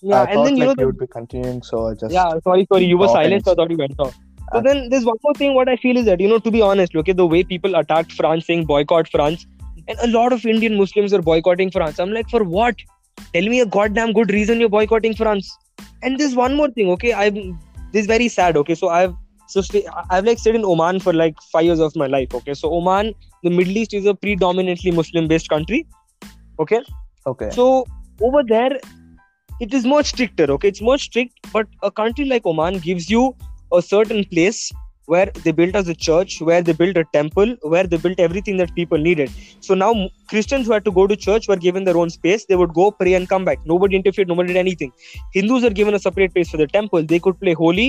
yeah 0.00 0.22
I 0.22 0.24
and 0.32 0.46
then 0.46 0.56
you 0.56 0.64
know 0.66 0.74
you 0.78 0.86
would 0.86 0.98
be 0.98 1.06
continuing, 1.06 1.62
so 1.62 1.88
I 1.88 1.94
just. 1.94 2.12
yeah 2.12 2.38
sorry 2.44 2.66
sorry 2.72 2.84
you 2.84 2.98
were 2.98 3.08
silent 3.08 3.44
so 3.44 3.52
i 3.52 3.54
thought 3.54 3.70
you 3.70 3.76
went 3.76 3.98
off 3.98 4.16
so 4.52 4.60
then 4.60 4.88
there's 4.90 5.04
one 5.04 5.16
more 5.24 5.34
thing 5.34 5.54
what 5.54 5.68
i 5.68 5.76
feel 5.76 5.96
is 5.96 6.04
that 6.04 6.20
you 6.20 6.28
know 6.28 6.38
to 6.38 6.50
be 6.50 6.62
honest 6.62 6.94
okay 6.94 7.12
the 7.12 7.26
way 7.26 7.42
people 7.42 7.74
attacked 7.74 8.12
france 8.12 8.46
saying 8.46 8.64
boycott 8.64 9.08
france 9.08 9.46
and 9.88 9.98
a 10.02 10.06
lot 10.06 10.32
of 10.32 10.46
indian 10.46 10.76
muslims 10.76 11.12
are 11.12 11.20
boycotting 11.20 11.70
france 11.70 11.98
i'm 11.98 12.12
like 12.12 12.30
for 12.30 12.44
what 12.44 12.76
tell 13.34 13.48
me 13.54 13.60
a 13.60 13.66
goddamn 13.66 14.12
good 14.12 14.30
reason 14.30 14.60
you're 14.60 14.74
boycotting 14.76 15.14
france 15.14 15.50
and 16.02 16.18
there's 16.18 16.36
one 16.36 16.56
more 16.56 16.70
thing 16.70 16.90
okay 16.90 17.12
i'm 17.12 17.34
this 17.92 18.02
is 18.02 18.06
very 18.06 18.28
sad 18.28 18.56
okay 18.56 18.74
so 18.74 18.88
i've 18.88 19.14
so 19.48 19.60
stay, 19.60 19.86
i've 20.10 20.24
like 20.24 20.38
stayed 20.38 20.54
in 20.54 20.64
oman 20.64 21.00
for 21.00 21.12
like 21.12 21.36
five 21.52 21.64
years 21.64 21.80
of 21.80 21.94
my 21.96 22.06
life 22.06 22.34
okay 22.34 22.54
so 22.54 22.72
oman 22.78 23.14
the 23.42 23.50
middle 23.50 23.76
east 23.76 23.94
is 23.94 24.06
a 24.06 24.14
predominantly 24.14 24.90
muslim 24.90 25.28
based 25.28 25.48
country 25.48 25.86
okay 26.60 26.80
Okay. 27.28 27.50
so 27.50 27.84
over 28.22 28.42
there, 28.42 28.80
it 29.60 29.74
is 29.74 29.84
more 29.84 30.02
stricter. 30.02 30.44
Okay, 30.52 30.68
it's 30.68 30.80
more 30.80 30.98
strict. 30.98 31.34
But 31.52 31.66
a 31.82 31.90
country 31.90 32.24
like 32.24 32.46
Oman 32.46 32.78
gives 32.78 33.10
you 33.10 33.36
a 33.72 33.82
certain 33.82 34.24
place 34.24 34.72
where 35.12 35.28
they 35.44 35.52
built 35.58 35.74
as 35.80 35.88
a 35.88 35.94
church, 36.06 36.40
where 36.48 36.62
they 36.62 36.72
built 36.80 36.96
a 37.02 37.04
temple, 37.16 37.54
where 37.74 37.86
they 37.92 37.96
built 37.96 38.18
everything 38.24 38.56
that 38.62 38.74
people 38.78 38.98
needed. 39.08 39.30
So 39.60 39.74
now 39.82 39.92
Christians 40.32 40.66
who 40.66 40.74
had 40.76 40.84
to 40.88 40.92
go 40.98 41.06
to 41.12 41.16
church 41.26 41.48
were 41.48 41.56
given 41.66 41.84
their 41.84 41.96
own 41.96 42.10
space. 42.10 42.44
They 42.46 42.56
would 42.62 42.74
go 42.74 42.90
pray 42.90 43.14
and 43.18 43.28
come 43.28 43.44
back. 43.50 43.58
Nobody 43.72 43.96
interfered. 44.00 44.28
Nobody 44.32 44.48
did 44.52 44.58
anything. 44.64 44.92
Hindus 45.36 45.64
are 45.64 45.74
given 45.80 45.94
a 45.94 45.98
separate 45.98 46.34
place 46.34 46.50
for 46.50 46.58
the 46.62 46.66
temple. 46.66 47.02
They 47.14 47.18
could 47.28 47.40
play 47.40 47.54
holy. 47.54 47.86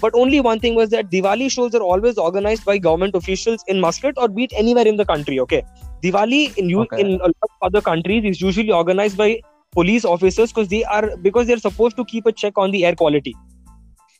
But 0.00 0.14
only 0.14 0.40
one 0.40 0.60
thing 0.60 0.74
was 0.74 0.90
that 0.90 1.10
Diwali 1.10 1.50
shows 1.50 1.74
are 1.74 1.82
always 1.82 2.18
organized 2.26 2.64
by 2.64 2.78
government 2.78 3.16
officials 3.22 3.64
in 3.68 3.80
Muscat 3.80 4.14
or 4.16 4.28
be 4.28 4.44
it 4.44 4.52
anywhere 4.64 4.86
in 4.86 4.96
the 4.96 5.04
country. 5.04 5.40
Okay, 5.46 5.62
Diwali 6.04 6.42
in 6.62 6.70
you 6.74 6.80
Okay. 6.84 7.00
in 7.06 7.10
a 7.20 7.32
lot 7.32 7.48
of 7.48 7.66
other 7.70 7.80
countries 7.88 8.24
is 8.34 8.40
usually 8.40 8.72
organized 8.82 9.18
by 9.24 9.28
police 9.72 10.04
officers 10.04 10.52
because 10.54 10.68
they 10.68 10.84
are 10.84 11.16
because 11.26 11.46
they're 11.50 11.64
supposed 11.66 11.96
to 11.96 12.04
keep 12.14 12.26
a 12.26 12.32
check 12.44 12.62
on 12.66 12.70
the 12.70 12.84
air 12.86 12.94
quality. 13.02 13.34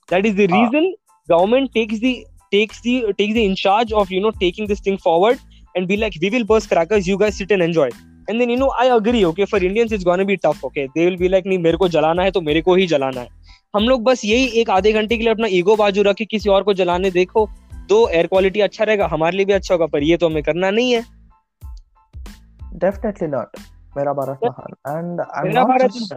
That 0.09 0.26
is 0.32 0.34
the 0.43 0.49
Ah. 0.51 0.55
reason 0.59 0.93
government 1.32 1.72
takes 1.74 1.99
the 2.01 2.12
takes 2.55 2.80
the 2.86 2.94
takes 3.18 3.34
the 3.38 3.44
in 3.50 3.55
charge 3.64 3.92
of 4.03 4.14
you 4.16 4.22
know 4.24 4.32
taking 4.44 4.70
this 4.72 4.82
thing 4.88 4.98
forward 5.07 5.44
and 5.74 5.88
be 5.92 6.00
like 6.05 6.18
we 6.24 6.30
will 6.36 6.48
burst 6.53 6.72
crackers 6.72 7.12
you 7.12 7.18
guys 7.22 7.38
sit 7.42 7.55
and 7.57 7.68
enjoy 7.68 7.88
and 8.28 8.40
then 8.40 8.50
you 8.55 8.59
know 8.62 8.72
i 8.82 8.88
agree 8.96 9.24
okay 9.30 9.46
for 9.53 9.62
indians 9.70 9.94
it's 9.96 10.09
gonna 10.11 10.28
be 10.32 10.36
tough 10.48 10.66
okay 10.70 10.88
they 10.96 11.07
will 11.09 11.20
be 11.22 11.32
like 11.36 11.48
nahi 11.53 11.62
mere 11.68 11.80
ko 11.84 11.88
jalana 11.96 12.28
hai 12.28 12.34
to 12.38 12.44
mere 12.50 12.66
ko 12.68 12.76
hi 12.82 12.90
jalana 12.96 13.24
hai 13.24 13.30
हम 13.76 13.88
लोग 13.88 14.03
बस 14.05 14.24
यही 14.24 14.61
एक 14.61 14.70
आधे 14.70 14.92
घंटे 14.92 15.16
के 15.16 15.24
लिए 15.24 15.32
अपना 15.32 15.46
ईगो 15.59 15.74
बाजू 15.76 16.03
रख 16.03 16.16
के 16.16 16.24
किसी 16.24 16.48
और 16.50 16.62
को 16.62 16.72
जलाने 16.80 17.11
देखो 17.11 17.48
तो 17.88 18.09
एयर 18.09 18.26
क्वालिटी 18.32 18.61
अच्छा 18.61 18.84
रहेगा 18.84 19.07
हमारे 19.12 19.36
लिए 19.36 19.46
भी 19.46 19.53
अच्छा 19.53 19.74
होगा 19.74 19.86
पर 19.94 20.03
ये 20.03 20.16
तो 20.16 20.28
हमें 20.28 20.42
करना 20.42 20.70
नहीं 20.70 20.92
है 20.92 21.05
Definitely 22.74 23.28
not. 23.28 23.59
Mera 23.96 24.14
Bharat 24.14 24.38
Mahan. 24.42 24.76
And 24.86 25.20
I'm 25.20 25.46
मेरा 25.46 25.55
not 25.55 25.68
Bharat 25.68 25.92
just, 25.92 26.14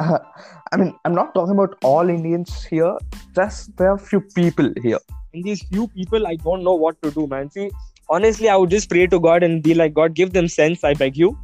I 0.00 0.76
mean, 0.76 0.94
I'm 1.04 1.14
not 1.14 1.34
talking 1.34 1.52
about 1.52 1.76
all 1.84 2.08
Indians 2.08 2.64
here. 2.64 2.96
Just 3.34 3.76
there 3.76 3.90
are 3.90 3.98
few 3.98 4.20
people 4.38 4.70
here. 4.82 5.00
And 5.36 5.44
these 5.50 5.62
few 5.74 5.86
people 5.98 6.26
i 6.32 6.34
don't 6.46 6.64
know 6.70 6.74
what 6.86 7.00
to 7.02 7.10
do 7.18 7.26
man. 7.34 7.50
See 7.50 7.70
honestly 8.16 8.48
i 8.48 8.56
would 8.56 8.70
just 8.70 8.88
pray 8.90 9.06
to 9.14 9.20
god 9.28 9.42
and 9.42 9.62
be 9.68 9.74
like 9.74 9.94
god 10.00 10.14
give 10.14 10.32
them 10.32 10.48
sense 10.56 10.84
i 10.90 10.94
beg 11.04 11.16
you. 11.22 11.38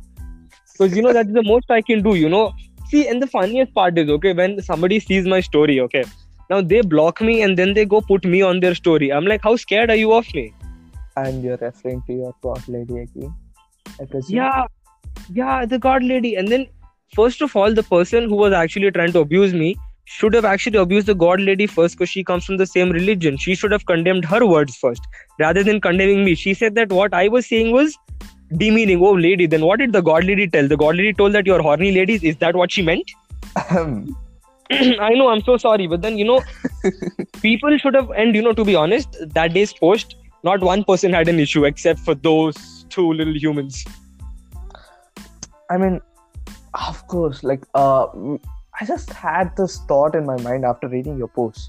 Because 0.72 0.96
you 0.96 1.02
know 1.06 1.12
that's 1.12 1.32
the 1.38 1.42
most 1.52 1.70
i 1.70 1.80
can 1.92 2.02
do 2.02 2.14
you 2.14 2.28
know. 2.34 2.44
See 2.90 3.06
and 3.08 3.22
the 3.22 3.26
funniest 3.26 3.74
part 3.74 3.98
is 3.98 4.10
okay 4.16 4.32
when 4.32 4.60
somebody 4.62 5.00
sees 5.00 5.26
my 5.34 5.40
story 5.48 5.80
okay 5.86 6.04
now 6.50 6.60
they 6.72 6.80
block 6.94 7.20
me 7.20 7.40
and 7.42 7.58
then 7.62 7.74
they 7.74 7.84
go 7.84 8.00
put 8.00 8.24
me 8.24 8.42
on 8.42 8.60
their 8.60 8.74
story. 8.74 9.12
I'm 9.12 9.26
like 9.26 9.42
how 9.42 9.56
scared 9.56 9.90
are 9.90 10.00
you 10.02 10.12
of 10.12 10.34
me? 10.34 10.54
And 11.16 11.42
you're 11.44 11.56
referring 11.56 12.02
to 12.06 12.12
your 12.12 12.34
God 12.42 12.68
lady 12.68 12.98
again. 13.00 13.34
I 14.00 14.04
presume. 14.04 14.36
yeah. 14.36 14.66
Yeah 15.30 15.66
the 15.66 15.78
god 15.78 16.02
lady. 16.02 16.34
And 16.36 16.48
then 16.48 16.66
first 17.14 17.42
of 17.42 17.56
all 17.56 17.74
the 17.80 17.82
person 17.82 18.28
who 18.28 18.36
was 18.36 18.52
actually 18.52 18.90
trying 18.90 19.12
to 19.12 19.20
abuse 19.20 19.54
me 19.54 19.76
should 20.04 20.34
have 20.34 20.44
actually 20.44 20.78
abused 20.78 21.06
the 21.06 21.14
god 21.14 21.40
lady 21.40 21.66
first 21.66 21.96
because 21.96 22.08
she 22.08 22.24
comes 22.24 22.44
from 22.44 22.56
the 22.56 22.66
same 22.66 22.90
religion. 22.90 23.36
She 23.36 23.54
should 23.54 23.72
have 23.72 23.86
condemned 23.86 24.24
her 24.24 24.46
words 24.46 24.76
first 24.76 25.02
rather 25.38 25.62
than 25.62 25.80
condemning 25.80 26.24
me. 26.24 26.34
She 26.34 26.54
said 26.54 26.74
that 26.74 26.92
what 26.92 27.14
i 27.14 27.28
was 27.28 27.46
saying 27.46 27.72
was 27.72 27.96
demeaning. 28.56 29.00
Oh 29.00 29.12
lady 29.12 29.46
then 29.46 29.64
what 29.64 29.78
did 29.78 29.92
the 29.92 30.02
god 30.02 30.24
lady 30.24 30.48
tell? 30.48 30.68
The 30.68 30.76
god 30.76 30.96
lady 30.96 31.12
told 31.12 31.32
that 31.34 31.46
you're 31.46 31.62
horny 31.62 31.92
ladies. 31.92 32.22
Is 32.22 32.36
that 32.36 32.56
what 32.56 32.72
she 32.72 32.82
meant? 32.82 33.10
I 33.56 35.10
know 35.10 35.28
i'm 35.28 35.42
so 35.42 35.58
sorry 35.58 35.86
but 35.86 36.00
then 36.00 36.16
you 36.16 36.24
know 36.24 36.42
people 37.42 37.76
should 37.76 37.94
have 37.94 38.10
and 38.12 38.34
you 38.34 38.40
know 38.40 38.52
to 38.54 38.64
be 38.64 38.74
honest 38.74 39.16
that 39.34 39.52
day's 39.52 39.72
post 39.74 40.14
not 40.44 40.60
one 40.60 40.84
person 40.84 41.12
had 41.12 41.28
an 41.28 41.38
issue 41.38 41.64
except 41.64 42.00
for 42.00 42.14
those 42.14 42.84
two 42.88 43.12
little 43.12 43.34
humans. 43.34 43.84
I 45.70 45.78
mean, 45.78 46.00
of 46.74 47.06
course, 47.06 47.42
like 47.44 47.64
uh, 47.74 48.06
I 48.80 48.84
just 48.86 49.10
had 49.12 49.54
this 49.56 49.78
thought 49.86 50.14
in 50.14 50.24
my 50.24 50.40
mind 50.42 50.64
after 50.64 50.88
reading 50.88 51.18
your 51.18 51.28
posts 51.28 51.66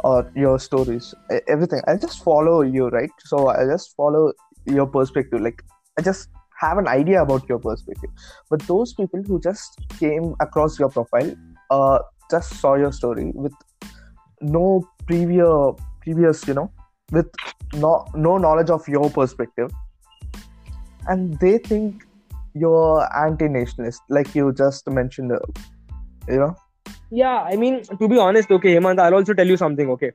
or 0.00 0.30
your 0.34 0.58
stories, 0.58 1.14
everything. 1.46 1.80
I 1.86 1.96
just 1.96 2.24
follow 2.24 2.62
you, 2.62 2.88
right? 2.88 3.10
So 3.20 3.48
I 3.48 3.64
just 3.66 3.94
follow 3.96 4.32
your 4.66 4.86
perspective. 4.86 5.40
Like 5.40 5.62
I 5.98 6.02
just 6.02 6.28
have 6.58 6.78
an 6.78 6.88
idea 6.88 7.22
about 7.22 7.48
your 7.48 7.58
perspective. 7.58 8.10
But 8.50 8.60
those 8.62 8.94
people 8.94 9.22
who 9.22 9.40
just 9.40 9.78
came 9.98 10.34
across 10.40 10.78
your 10.78 10.90
profile, 10.90 11.32
uh, 11.70 12.00
just 12.30 12.54
saw 12.60 12.74
your 12.74 12.92
story 12.92 13.32
with 13.34 13.52
no 14.40 14.88
previous, 15.06 15.74
previous, 16.00 16.46
you 16.46 16.54
know, 16.54 16.70
with 17.12 17.30
no 17.74 18.06
no 18.14 18.38
knowledge 18.38 18.70
of 18.70 18.86
your 18.88 19.10
perspective, 19.10 19.70
and 21.06 21.38
they 21.38 21.58
think 21.58 22.06
you're 22.54 23.08
anti-nationalist 23.16 24.02
like 24.08 24.34
you 24.34 24.52
just 24.52 24.88
mentioned 24.88 25.32
you 26.28 26.36
know? 26.36 26.56
Yeah 27.10 27.40
i 27.42 27.56
mean 27.56 27.82
to 28.00 28.08
be 28.08 28.18
honest 28.18 28.50
okay 28.50 28.74
hemant 28.76 29.00
i'll 29.00 29.14
also 29.14 29.34
tell 29.34 29.46
you 29.46 29.56
something 29.56 29.90
okay? 29.90 30.12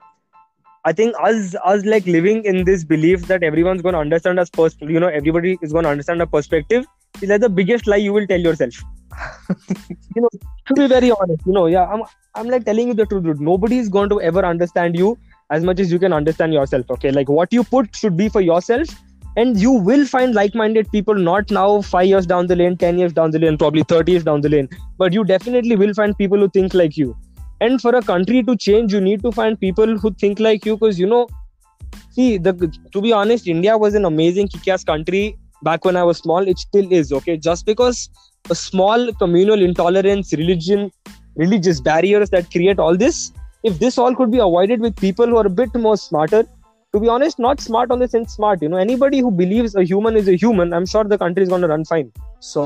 I 0.88 0.94
think 0.94 1.16
us 1.20 1.56
us 1.66 1.84
like 1.84 2.06
living 2.06 2.44
in 2.46 2.64
this 2.64 2.84
belief 2.84 3.24
that 3.30 3.42
everyone's 3.42 3.82
going 3.82 3.94
to 3.94 4.00
understand 4.00 4.40
us 4.40 4.52
first 4.58 4.82
you 4.82 5.00
know 5.00 5.08
everybody 5.08 5.58
is 5.62 5.74
going 5.74 5.84
to 5.84 5.90
understand 5.90 6.22
our 6.22 6.28
perspective 6.28 6.86
is 7.22 7.30
like 7.30 7.42
the 7.42 7.50
biggest 7.50 7.88
lie 7.88 7.96
you 7.96 8.14
will 8.14 8.28
tell 8.28 8.40
yourself. 8.40 8.76
You 10.16 10.22
know 10.22 10.30
to 10.68 10.74
be 10.76 10.88
very 10.88 11.12
honest 11.12 11.42
you 11.46 11.54
know 11.54 11.66
yeah 11.66 11.86
i'm 11.96 12.04
i'm 12.36 12.48
like 12.50 12.66
telling 12.66 12.88
you 12.90 12.94
the 12.94 13.06
truth 13.06 13.24
dude. 13.24 13.42
Nobody 13.42 13.80
is 13.80 13.90
going 13.90 14.10
to 14.10 14.22
ever 14.22 14.46
understand 14.46 14.98
you 14.98 15.18
as 15.50 15.64
much 15.64 15.80
as 15.80 15.92
you 15.92 16.00
can 16.00 16.14
understand 16.14 16.54
yourself 16.54 16.90
okay? 16.92 17.12
Like 17.12 17.30
what 17.30 17.52
you 17.52 17.64
put 17.64 17.96
should 17.96 18.16
be 18.16 18.30
for 18.30 18.42
yourself 18.42 18.88
and 19.36 19.60
you 19.60 19.72
will 19.72 20.06
find 20.06 20.34
like-minded 20.34 20.90
people 20.92 21.16
not 21.16 21.52
now 21.52 21.82
five 21.82 22.08
years 22.08 22.26
down 22.26 22.48
the 22.48 22.56
lane 22.56 22.78
10 22.78 22.98
years 22.98 23.14
down 23.14 23.32
the 23.32 23.40
lane 23.40 23.58
probably 23.58 23.84
30 23.84 24.12
years 24.12 24.24
down 24.24 24.42
the 24.42 24.50
lane. 24.50 24.70
But 24.98 25.14
you 25.14 25.24
definitely 25.24 25.76
will 25.76 25.94
find 25.94 26.18
people 26.18 26.38
who 26.40 26.50
think 26.50 26.74
like 26.74 26.98
you. 26.98 27.16
And 27.62 27.82
for 27.82 27.96
a 27.96 28.02
country 28.02 28.44
to 28.44 28.56
change 28.56 28.94
you 28.94 29.02
need 29.02 29.22
to 29.24 29.32
find 29.32 29.60
people 29.60 29.98
who 29.98 30.12
think 30.14 30.40
like 30.40 30.66
you 30.66 30.76
because 30.78 31.00
you 31.00 31.08
know 31.08 31.28
see 32.12 32.38
the 32.38 32.54
to 32.92 33.02
be 33.02 33.12
honest 33.14 33.48
india 33.48 33.78
was 33.78 33.96
an 33.96 34.06
amazing 34.06 34.48
kick-ass 34.48 34.84
country 34.84 35.38
back 35.64 35.86
when 35.86 35.96
i 35.96 36.04
was 36.04 36.18
small. 36.18 36.48
It 36.48 36.60
still 36.60 36.92
is 36.92 37.12
okay? 37.12 37.38
Just 37.38 37.66
because 37.66 38.10
a 38.50 38.56
small 38.56 39.12
communal 39.14 39.62
intolerance 39.62 40.34
religion 40.34 40.92
religious 41.36 41.82
barriers 41.82 42.30
that 42.30 42.50
create 42.52 42.80
all 42.80 42.96
this 42.96 43.32
if 43.64 43.80
this 43.80 43.98
all 43.98 44.16
could 44.16 44.32
be 44.32 44.38
avoided 44.38 44.80
with 44.80 44.96
people 44.96 45.26
who 45.26 45.38
are 45.38 45.48
a 45.48 45.50
bit 45.50 45.74
more 45.76 45.98
smarter 45.98 46.46
to 46.96 47.00
be 47.04 47.10
honest 47.14 47.40
not 47.46 47.60
smart 47.68 47.92
on 47.94 48.00
the 48.04 48.08
sense 48.08 48.34
smart 48.40 48.62
you 48.66 48.70
know 48.74 48.78
anybody 48.78 49.20
who 49.26 49.32
believes 49.44 49.76
a 49.76 49.84
human 49.92 50.16
is 50.22 50.28
a 50.34 50.36
human 50.44 50.74
i'm 50.78 50.86
sure 50.94 51.04
the 51.14 51.18
country 51.24 51.44
is 51.46 51.50
going 51.54 51.66
to 51.66 51.68
run 51.72 51.84
fine 51.94 52.12
so 52.50 52.64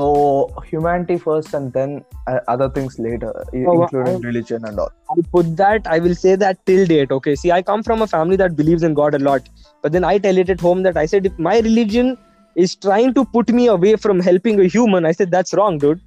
humanity 0.70 1.16
first 1.26 1.54
and 1.58 1.72
then 1.72 2.04
uh, 2.26 2.38
other 2.54 2.68
things 2.76 2.98
later 3.06 3.32
Oh, 3.70 3.82
including 3.82 4.16
I- 4.16 4.26
religion 4.28 4.64
and 4.70 4.78
all 4.78 4.90
I 5.12 5.22
put 5.32 5.56
that, 5.56 5.86
I 5.86 5.98
will 5.98 6.14
say 6.14 6.36
that 6.36 6.64
till 6.66 6.86
date. 6.86 7.10
Okay. 7.10 7.34
See, 7.34 7.50
I 7.50 7.62
come 7.62 7.82
from 7.82 8.00
a 8.02 8.06
family 8.06 8.36
that 8.36 8.54
believes 8.54 8.84
in 8.84 8.94
God 8.94 9.14
a 9.14 9.18
lot. 9.18 9.48
But 9.82 9.90
then 9.90 10.04
I 10.04 10.18
tell 10.18 10.38
it 10.38 10.48
at 10.54 10.60
home 10.60 10.84
that 10.84 10.96
I 10.96 11.06
said, 11.06 11.26
if 11.26 11.36
my 11.36 11.58
religion 11.58 12.16
is 12.54 12.76
trying 12.76 13.14
to 13.14 13.24
put 13.24 13.48
me 13.48 13.66
away 13.66 13.96
from 13.96 14.20
helping 14.20 14.60
a 14.60 14.68
human, 14.68 15.04
I 15.04 15.10
said, 15.10 15.32
that's 15.32 15.52
wrong, 15.54 15.78
dude. 15.78 16.00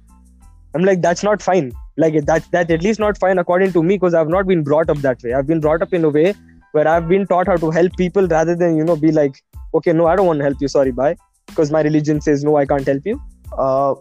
I'm 0.74 0.84
like, 0.84 1.02
that's 1.02 1.22
not 1.22 1.42
fine. 1.42 1.72
Like, 1.98 2.24
that, 2.24 2.50
that 2.52 2.70
at 2.70 2.82
least 2.82 2.98
not 2.98 3.18
fine 3.18 3.38
according 3.38 3.72
to 3.74 3.82
me 3.82 3.96
because 3.96 4.14
I've 4.14 4.28
not 4.28 4.46
been 4.46 4.62
brought 4.62 4.88
up 4.88 4.98
that 5.08 5.22
way. 5.22 5.34
I've 5.34 5.46
been 5.46 5.60
brought 5.60 5.82
up 5.82 5.92
in 5.92 6.02
a 6.04 6.08
way 6.08 6.34
where 6.76 6.86
I've 6.92 7.08
been 7.08 7.26
taught 7.32 7.46
how 7.52 7.56
to 7.64 7.70
help 7.70 7.96
people 7.96 8.26
rather 8.28 8.54
than, 8.62 8.76
you 8.76 8.84
know, 8.84 8.96
be 8.96 9.12
like, 9.12 9.36
okay, 9.80 9.92
no, 9.92 10.06
I 10.06 10.16
don't 10.16 10.26
want 10.26 10.40
to 10.40 10.44
help 10.44 10.60
you. 10.66 10.68
Sorry, 10.68 10.90
bye. 11.00 11.16
Because 11.46 11.70
my 11.70 11.82
religion 11.82 12.20
says, 12.20 12.42
no, 12.50 12.56
I 12.56 12.66
can't 12.74 12.86
help 12.94 13.06
you. 13.12 13.20
uh 13.64 13.94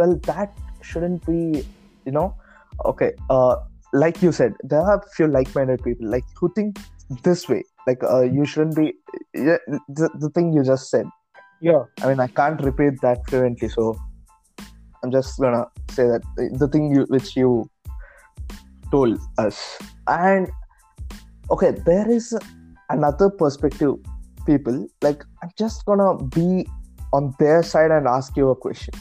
well 0.00 0.12
that 0.26 0.56
shouldn't 0.88 1.24
be 1.28 1.38
you 2.08 2.12
know 2.16 2.26
okay 2.90 3.08
uh 3.36 3.56
like 4.02 4.20
you 4.26 4.30
said 4.38 4.54
there 4.72 4.80
are 4.90 4.98
a 4.98 5.10
few 5.16 5.26
like-minded 5.36 5.82
people 5.86 6.10
like 6.14 6.28
who 6.40 6.50
think 6.58 6.78
this 7.24 7.42
way 7.52 7.62
like 7.88 8.04
uh, 8.04 8.20
you 8.36 8.44
shouldn't 8.52 8.76
be 8.76 8.86
yeah, 9.48 9.56
the, 9.98 10.08
the 10.24 10.30
thing 10.36 10.52
you 10.58 10.62
just 10.70 10.90
said 10.94 11.06
Yeah. 11.68 11.82
i 12.02 12.08
mean 12.10 12.20
i 12.26 12.28
can't 12.40 12.62
repeat 12.68 13.00
that 13.06 13.26
fluently 13.28 13.68
so 13.76 13.86
i'm 15.02 15.10
just 15.16 15.40
gonna 15.46 15.64
say 15.98 16.06
that 16.12 16.22
the 16.62 16.68
thing 16.76 16.86
you 16.94 17.04
which 17.16 17.34
you 17.40 17.50
told 18.92 19.18
us 19.46 19.58
and 20.06 20.48
okay 21.50 21.70
there 21.90 22.10
is 22.10 22.36
another 22.90 23.28
perspective 23.30 23.94
people 24.46 24.86
like 25.02 25.24
i'm 25.42 25.50
just 25.58 25.84
gonna 25.86 26.10
be 26.38 26.66
on 27.12 27.34
their 27.38 27.62
side 27.62 27.90
and 27.90 28.06
ask 28.06 28.36
you 28.36 28.48
a 28.50 28.56
question 28.56 28.94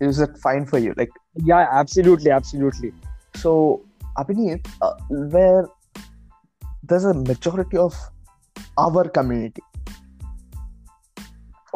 is 0.00 0.20
it 0.20 0.36
fine 0.46 0.64
for 0.72 0.78
you 0.78 0.94
like 0.96 1.10
Yeah, 1.48 1.66
absolutely. 1.80 2.30
Absolutely. 2.36 2.92
so 3.40 3.50
Abhineet, 4.20 4.66
uh, 4.82 4.94
where 5.34 5.66
there's 6.82 7.04
a 7.04 7.14
majority 7.14 7.76
of 7.76 7.94
our 8.76 9.04
community 9.08 9.62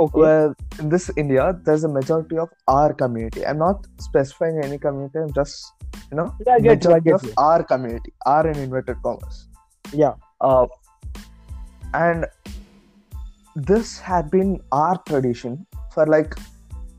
Okay. 0.02 0.20
where 0.20 0.54
in 0.80 0.88
this 0.92 1.06
india 1.22 1.44
there's 1.64 1.84
a 1.84 1.88
majority 1.96 2.38
of 2.44 2.48
our 2.74 2.94
community 3.02 3.44
i'm 3.48 3.58
not 3.62 3.86
specifying 4.08 4.58
any 4.66 4.78
community 4.84 5.18
i'm 5.24 5.32
just 5.40 5.88
you 6.10 6.16
know 6.20 6.28
Yeah, 6.46 6.58
get 6.68 6.84
you. 6.84 7.14
Of 7.18 7.24
you. 7.30 7.32
our 7.36 7.62
community 7.72 8.12
our 8.34 8.44
in 8.52 8.56
inverted 8.66 9.02
commas 9.06 9.36
Yeah. 9.92 10.14
uh, 10.40 10.66
and 11.94 12.26
this 13.54 13.98
had 13.98 14.30
been 14.30 14.60
our 14.72 14.98
tradition 15.06 15.66
for 15.92 16.06
like 16.06 16.34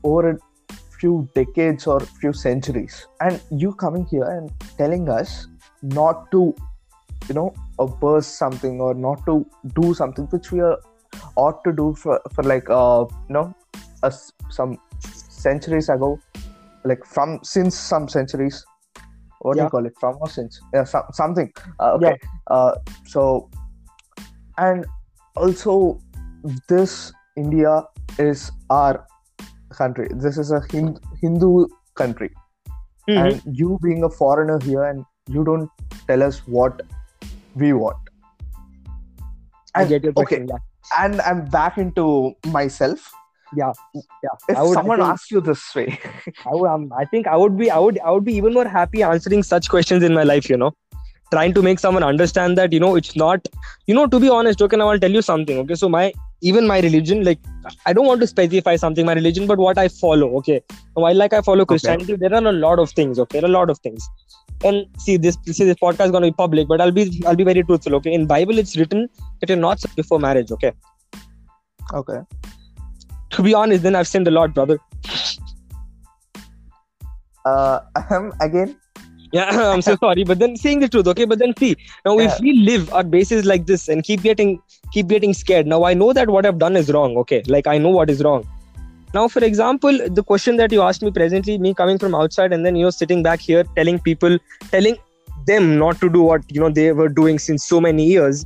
over 0.04 0.30
a 0.30 0.38
few 1.00 1.28
decades 1.34 1.86
or 1.86 2.00
few 2.00 2.32
centuries 2.32 3.06
and 3.20 3.40
you 3.50 3.72
coming 3.72 4.04
here 4.06 4.24
and 4.24 4.52
telling 4.78 5.08
us 5.08 5.48
not 5.82 6.30
to 6.30 6.54
you 7.28 7.34
know 7.34 7.52
uh, 7.78 7.86
burst 7.86 8.36
something 8.38 8.80
or 8.80 8.94
not 8.94 9.24
to 9.26 9.44
do 9.74 9.94
something 9.94 10.26
which 10.26 10.52
we 10.52 10.60
are 10.60 10.78
ought 11.36 11.64
to 11.64 11.72
do 11.72 11.94
for, 11.94 12.20
for 12.32 12.44
like 12.44 12.68
uh 12.70 13.04
you 13.28 13.34
know 13.34 13.54
us 14.02 14.32
some 14.50 14.78
centuries 15.00 15.88
ago 15.88 16.20
like 16.84 17.04
from 17.04 17.40
since 17.42 17.76
some 17.76 18.08
centuries 18.08 18.64
what 19.44 19.56
do 19.56 19.62
you 19.62 19.70
call 19.74 19.86
it 19.86 20.04
since 20.36 20.60
yeah 20.74 20.84
some, 20.84 21.04
something 21.12 21.52
uh, 21.80 21.90
okay 21.96 22.14
uh, 22.50 22.72
so 23.14 23.24
and 24.58 24.86
also 25.36 25.74
this 26.68 27.12
india 27.36 27.74
is 28.28 28.50
our 28.70 29.06
country 29.80 30.08
this 30.26 30.38
is 30.44 30.50
a 30.58 30.62
Hind- 30.72 31.00
hindu 31.22 31.52
country 32.02 32.30
Mhm. 33.08 33.16
and 33.22 33.56
you 33.60 33.78
being 33.82 34.04
a 34.06 34.08
foreigner 34.18 34.58
here 34.66 34.84
and 34.90 35.04
you 35.36 35.42
don't 35.48 35.70
tell 36.10 36.22
us 36.26 36.36
what 36.46 36.82
we 37.62 37.72
want 37.72 37.98
I 39.74 39.84
get 39.90 40.04
your 40.06 40.12
okay. 40.22 40.38
Yeah. 40.48 40.62
and 41.02 41.20
i'm 41.30 41.44
back 41.56 41.76
into 41.82 42.04
myself 42.56 43.10
yeah 43.56 43.72
yeah. 43.94 44.30
If 44.48 44.56
I 44.56 44.62
would, 44.62 44.74
someone 44.74 44.98
think, 44.98 45.08
asks 45.08 45.30
you 45.30 45.40
this 45.40 45.74
way, 45.74 45.98
I, 46.46 46.50
would, 46.50 46.68
um, 46.68 46.92
I 46.96 47.04
think 47.04 47.26
I 47.26 47.36
would 47.36 47.56
be 47.56 47.70
I 47.70 47.78
would 47.78 47.98
I 48.00 48.10
would 48.10 48.24
be 48.24 48.34
even 48.34 48.54
more 48.54 48.66
happy 48.66 49.02
answering 49.02 49.42
such 49.42 49.68
questions 49.68 50.02
in 50.02 50.14
my 50.14 50.24
life 50.24 50.48
you 50.48 50.56
know. 50.56 50.74
Trying 51.32 51.54
to 51.54 51.62
make 51.62 51.78
someone 51.80 52.04
understand 52.04 52.56
that 52.58 52.72
you 52.72 52.78
know 52.78 52.94
it's 52.96 53.16
not 53.16 53.48
you 53.86 53.94
know 53.94 54.06
to 54.06 54.20
be 54.20 54.28
honest 54.28 54.62
okay 54.62 54.76
now 54.76 54.88
I'll 54.88 54.98
tell 54.98 55.10
you 55.10 55.22
something 55.22 55.58
okay? 55.58 55.74
So 55.74 55.88
my 55.88 56.12
even 56.42 56.66
my 56.66 56.80
religion 56.80 57.24
like 57.24 57.38
I 57.86 57.92
don't 57.92 58.06
want 58.06 58.20
to 58.20 58.26
specify 58.26 58.76
something 58.76 59.06
my 59.06 59.14
religion 59.14 59.46
but 59.46 59.58
what 59.58 59.78
I 59.78 59.88
follow 59.88 60.36
okay? 60.38 60.62
While 60.92 61.16
like 61.16 61.32
I 61.32 61.40
follow 61.40 61.64
Christianity 61.64 62.16
there 62.16 62.32
are 62.32 62.46
a 62.46 62.52
lot 62.52 62.78
of 62.78 62.90
things 62.90 63.18
okay? 63.18 63.40
There 63.40 63.48
are 63.48 63.52
a 63.52 63.56
lot 63.58 63.70
of 63.70 63.78
things. 63.78 64.08
And 64.62 64.86
see 64.98 65.16
this 65.16 65.36
see 65.44 65.64
this 65.64 65.76
podcast 65.76 66.06
is 66.06 66.10
going 66.12 66.22
to 66.22 66.30
be 66.30 66.36
public 66.44 66.68
but 66.68 66.80
I'll 66.80 66.92
be 66.92 67.22
I'll 67.26 67.36
be 67.36 67.44
very 67.44 67.64
truthful 67.64 67.96
okay? 67.96 68.12
In 68.12 68.26
Bible 68.26 68.58
it's 68.58 68.76
written 68.76 69.08
that 69.40 69.48
you're 69.48 69.58
not 69.58 69.82
before 69.96 70.20
marriage 70.20 70.52
okay? 70.52 70.72
Okay. 71.92 72.20
To 73.36 73.42
be 73.42 73.54
honest 73.62 73.82
then 73.82 73.94
I've 73.94 74.08
sinned 74.08 74.28
a 74.28 74.36
lot 74.40 74.54
brother 74.54 74.78
Uh, 77.44 77.80
um, 78.10 78.32
again, 78.40 78.74
Yeah, 79.32 79.50
I'm 79.72 79.82
so 79.82 79.96
sorry, 80.02 80.24
but 80.24 80.38
then 80.38 80.56
saying 80.56 80.80
the 80.80 80.88
truth, 80.88 81.06
okay. 81.12 81.24
But 81.32 81.38
then 81.40 81.54
see, 81.58 81.76
now 82.06 82.18
Yeah. 82.18 82.26
if 82.28 82.40
we 82.40 82.52
live 82.68 82.92
our 82.98 83.04
bases 83.14 83.44
like 83.44 83.66
this 83.66 83.88
and 83.94 84.02
keep 84.02 84.22
getting 84.22 84.52
keep 84.92 85.08
getting 85.08 85.34
scared, 85.34 85.66
now 85.72 85.84
I 85.84 85.94
know 86.02 86.12
that 86.18 86.30
what 86.30 86.46
I've 86.50 86.58
done 86.58 86.76
is 86.82 86.92
wrong, 86.96 87.16
okay. 87.22 87.42
Like 87.54 87.66
I 87.66 87.78
know 87.86 87.90
what 87.96 88.12
is 88.14 88.22
wrong. 88.28 88.46
Now, 89.16 89.28
for 89.28 89.44
example, 89.48 89.98
the 90.20 90.22
question 90.22 90.56
that 90.62 90.72
you 90.72 90.82
asked 90.82 91.02
me 91.02 91.10
presently, 91.18 91.58
me 91.58 91.74
coming 91.82 91.98
from 91.98 92.14
outside 92.20 92.52
and 92.52 92.64
then 92.68 92.76
you 92.76 92.84
know 92.86 92.94
sitting 93.00 93.22
back 93.28 93.40
here 93.40 93.64
telling 93.80 94.00
people, 94.08 94.38
telling 94.70 94.96
them 95.52 95.78
not 95.84 96.00
to 96.00 96.08
do 96.18 96.22
what 96.22 96.42
you 96.58 96.60
know 96.64 96.70
they 96.80 96.90
were 96.92 97.08
doing 97.20 97.38
since 97.38 97.64
so 97.76 97.80
many 97.80 98.06
years, 98.06 98.44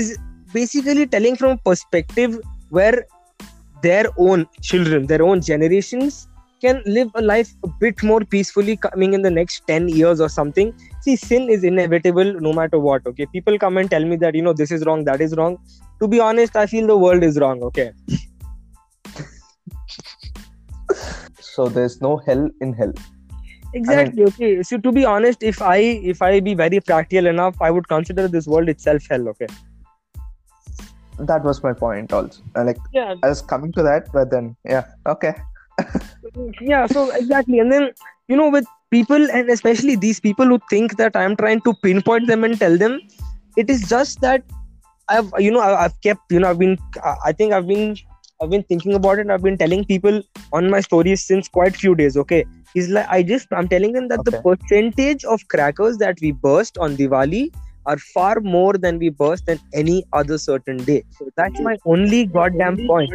is 0.00 0.16
basically 0.54 1.06
telling 1.06 1.36
from 1.36 1.50
a 1.58 1.60
perspective 1.70 2.40
where 2.70 3.04
their 3.82 4.06
own 4.16 4.46
children, 4.60 5.06
their 5.06 5.22
own 5.22 5.40
generations 5.40 6.28
can 6.60 6.82
live 6.84 7.10
a 7.14 7.22
life 7.22 7.54
a 7.64 7.68
bit 7.80 8.02
more 8.02 8.20
peacefully 8.20 8.76
coming 8.76 9.14
in 9.14 9.22
the 9.22 9.30
next 9.30 9.66
10 9.66 9.88
years 9.88 10.20
or 10.20 10.28
something. 10.28 10.74
See 11.00 11.16
sin 11.16 11.48
is 11.48 11.64
inevitable 11.64 12.34
no 12.40 12.52
matter 12.52 12.78
what 12.78 13.06
okay? 13.06 13.26
People 13.26 13.58
come 13.58 13.78
and 13.78 13.90
tell 13.90 14.04
me 14.04 14.16
that 14.16 14.34
you 14.34 14.42
know 14.42 14.52
this 14.52 14.70
is 14.70 14.84
wrong 14.84 15.04
that 15.04 15.20
is 15.20 15.34
wrong. 15.36 15.58
To 16.00 16.08
be 16.08 16.20
honest 16.20 16.56
i 16.56 16.66
feel 16.66 16.86
the 16.86 16.96
world 16.96 17.22
is 17.22 17.38
wrong 17.38 17.62
okay? 17.62 17.92
So 21.40 21.68
there's 21.68 22.00
no 22.00 22.16
hell 22.18 22.48
in 22.60 22.72
hell. 22.72 22.92
exactly 23.74 24.24
okay? 24.24 24.62
So 24.62 24.78
to 24.78 24.92
be 24.92 25.04
honest 25.04 25.42
if 25.42 25.60
i 25.62 25.76
if 26.12 26.22
i 26.22 26.40
be 26.40 26.54
very 26.54 26.80
practical 26.80 27.26
enough 27.26 27.60
i 27.60 27.70
would 27.70 27.88
consider 27.88 28.26
this 28.28 28.46
world 28.46 28.68
itself 28.68 29.06
hell 29.10 29.28
okay 29.32 29.46
That 31.26 31.44
was 31.44 31.62
my 31.62 31.72
point 31.72 32.12
also. 32.12 32.42
Uh, 32.56 32.64
Like 32.64 32.78
yeah 32.92 33.14
I 33.22 33.28
was 33.28 33.42
coming 33.42 33.72
to 33.72 33.82
that, 33.82 34.12
but 34.12 34.30
then 34.30 34.56
yeah, 34.64 34.84
okay. 35.06 35.34
yeah 36.60 36.86
so 36.86 37.10
exactly 37.10 37.58
and 37.58 37.72
then 37.72 37.90
you 38.28 38.36
know 38.36 38.48
with 38.48 38.66
people 38.90 39.30
and 39.30 39.48
especially 39.50 39.96
these 39.96 40.20
people 40.20 40.46
who 40.46 40.58
think 40.68 40.96
that 40.96 41.16
i'm 41.16 41.36
trying 41.36 41.60
to 41.62 41.74
pinpoint 41.82 42.26
them 42.26 42.44
and 42.44 42.58
tell 42.58 42.76
them 42.76 43.00
it 43.56 43.70
is 43.70 43.88
just 43.88 44.20
that 44.20 44.42
i've 45.08 45.32
you 45.38 45.50
know 45.50 45.60
i've 45.60 45.98
kept 46.02 46.20
you 46.30 46.40
know 46.40 46.50
i've 46.50 46.58
been 46.58 46.76
i 47.24 47.32
think 47.32 47.52
i've 47.52 47.66
been 47.66 47.96
i've 48.42 48.50
been 48.50 48.62
thinking 48.64 48.94
about 48.94 49.18
it 49.18 49.30
i've 49.30 49.42
been 49.42 49.56
telling 49.56 49.84
people 49.84 50.22
on 50.52 50.70
my 50.70 50.80
stories 50.80 51.22
since 51.22 51.48
quite 51.48 51.76
few 51.76 51.94
days 51.94 52.16
okay 52.16 52.44
is 52.74 52.88
like 52.88 53.06
i 53.08 53.22
just 53.22 53.48
i'm 53.52 53.68
telling 53.68 53.92
them 53.92 54.08
that 54.08 54.24
the 54.24 54.40
percentage 54.42 55.24
of 55.24 55.46
crackers 55.48 55.98
that 55.98 56.18
we 56.20 56.32
burst 56.32 56.78
on 56.78 56.96
diwali 56.96 57.52
are 57.92 57.98
far 58.14 58.34
more 58.56 58.72
than 58.86 58.98
we 59.04 59.10
burst 59.24 59.46
than 59.50 59.60
any 59.82 59.98
other 60.20 60.38
certain 60.46 60.84
day 60.90 61.02
So 61.18 61.28
that's 61.42 61.60
my 61.68 61.76
only 61.96 62.24
goddamn 62.38 62.80
point 62.86 63.10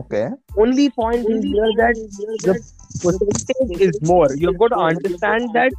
Okay. 0.00 0.28
only 0.56 0.88
point 0.90 1.28
is 1.28 1.44
here 1.44 1.72
that 1.76 1.94
the 2.44 2.54
percentage 3.02 3.80
is 3.80 4.00
more. 4.00 4.28
You've 4.34 4.58
got 4.58 4.68
to 4.68 4.78
understand 4.78 5.50
that 5.54 5.72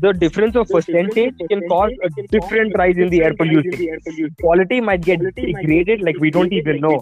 the 0.00 0.12
difference 0.12 0.56
of 0.56 0.68
percentage 0.68 1.34
can 1.50 1.62
cause 1.68 1.92
a 2.02 2.10
different 2.32 2.76
rise 2.76 2.96
in 2.96 3.10
the 3.10 3.22
air 3.22 3.34
pollution. 3.34 3.98
Quality 4.40 4.80
might 4.80 5.02
get 5.02 5.20
degraded, 5.36 6.02
like 6.02 6.18
we 6.18 6.30
don't 6.30 6.52
even 6.52 6.80
know. 6.80 7.00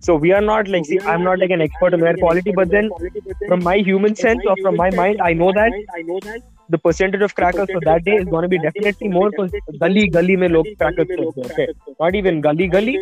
So 0.00 0.16
we 0.16 0.32
are 0.32 0.40
not 0.40 0.68
like, 0.68 0.84
see, 0.84 1.00
I'm 1.00 1.24
not 1.24 1.38
like 1.38 1.50
an 1.50 1.62
expert 1.62 1.94
on 1.94 2.02
air 2.02 2.16
quality, 2.16 2.52
but 2.52 2.70
then 2.70 2.90
from 3.48 3.62
my 3.62 3.76
human 3.76 4.14
sense 4.14 4.42
or 4.46 4.56
from 4.62 4.76
my 4.76 4.90
mind, 4.90 5.20
I 5.22 5.32
know 5.32 5.52
that 5.52 5.72
the 6.68 6.78
percentage 6.78 7.20
of 7.22 7.34
crackers 7.34 7.68
for 7.70 7.80
that 7.84 8.04
day 8.04 8.14
is 8.16 8.24
going 8.24 8.42
to 8.42 8.48
be 8.48 8.58
definitely 8.58 9.08
more 9.08 9.30
because 9.30 9.52
gully 9.78 10.08
gully 10.08 10.36
mein 10.36 10.52
log 10.52 10.66
crackers 10.78 11.08
kholte 11.08 11.42
okay 11.50 11.66
not 12.00 12.14
even 12.14 12.40
gully 12.40 12.68
gully. 12.68 12.94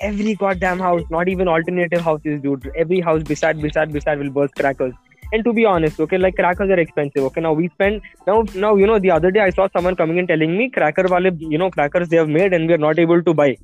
Every 0.00 0.34
goddamn 0.34 0.80
house 0.80 1.02
not 1.10 1.28
even 1.28 1.48
alternative 1.48 2.00
houses 2.00 2.40
dude 2.42 2.70
every 2.84 3.00
house 3.00 3.22
beside 3.22 3.60
beside 3.62 3.92
beside 3.92 4.18
will 4.18 4.30
burst 4.30 4.54
crackers. 4.54 4.94
And 5.32 5.44
to 5.44 5.52
be 5.52 5.64
honest 5.64 6.00
okay 6.00 6.18
like 6.18 6.36
crackers 6.36 6.70
are 6.70 6.80
expensive 6.80 7.22
okay? 7.24 7.40
Now 7.40 7.52
we 7.52 7.68
spend 7.68 8.02
now 8.26 8.44
now 8.54 8.74
you 8.76 8.86
know 8.86 8.98
the 8.98 9.10
other 9.10 9.30
day 9.30 9.40
i 9.40 9.50
saw 9.50 9.68
someone 9.76 9.96
coming 9.96 10.18
and 10.18 10.28
telling 10.28 10.56
me 10.58 10.70
cracker 10.70 11.06
wale 11.08 11.30
you 11.54 11.58
know 11.58 11.70
crackers 11.70 12.08
they 12.08 12.16
have 12.16 12.28
made 12.28 12.52
and 12.52 12.68
we 12.68 12.74
are 12.74 12.84
not 12.88 12.98
able 12.98 13.22
to 13.22 13.34
buy. 13.34 13.56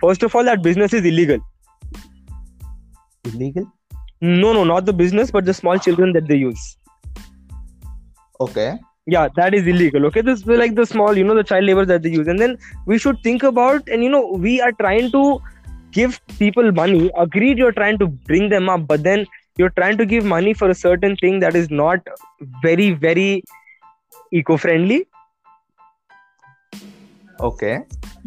First 0.00 0.22
of 0.22 0.34
all 0.34 0.44
that 0.44 0.62
business 0.62 0.94
is 0.94 1.04
illegal. 1.04 1.38
Illegal. 3.24 3.66
no 4.20 4.52
no 4.52 4.64
not 4.64 4.84
the 4.84 4.92
business 4.92 5.30
but 5.30 5.44
the 5.44 5.54
small 5.54 5.78
children 5.78 6.12
that 6.12 6.26
they 6.26 6.36
use 6.36 6.76
Okay. 8.40 8.78
yeah 9.12 9.28
that 9.36 9.54
is 9.54 9.66
illegal 9.66 10.06
okay 10.06 10.20
this 10.20 10.40
is 10.40 10.46
like 10.62 10.74
the 10.78 10.84
small 10.86 11.16
you 11.18 11.24
know 11.28 11.34
the 11.34 11.44
child 11.50 11.64
labor 11.64 11.84
that 11.90 12.02
they 12.02 12.10
use 12.10 12.28
and 12.32 12.38
then 12.38 12.56
we 12.86 12.98
should 13.04 13.20
think 13.26 13.42
about 13.50 13.88
and 13.88 14.04
you 14.04 14.10
know 14.14 14.24
we 14.46 14.60
are 14.60 14.72
trying 14.80 15.10
to 15.14 15.22
give 15.98 16.20
people 16.38 16.70
money 16.80 17.10
agreed 17.16 17.62
you're 17.62 17.76
trying 17.80 17.98
to 18.02 18.06
bring 18.32 18.48
them 18.54 18.68
up 18.68 18.86
but 18.86 19.02
then 19.02 19.24
you're 19.56 19.74
trying 19.78 19.96
to 19.96 20.06
give 20.06 20.24
money 20.24 20.52
for 20.54 20.68
a 20.70 20.74
certain 20.74 21.16
thing 21.22 21.40
that 21.40 21.56
is 21.56 21.70
not 21.70 22.12
very 22.62 22.90
very 23.06 23.42
eco-friendly 24.32 25.00
Okay. 27.40 27.84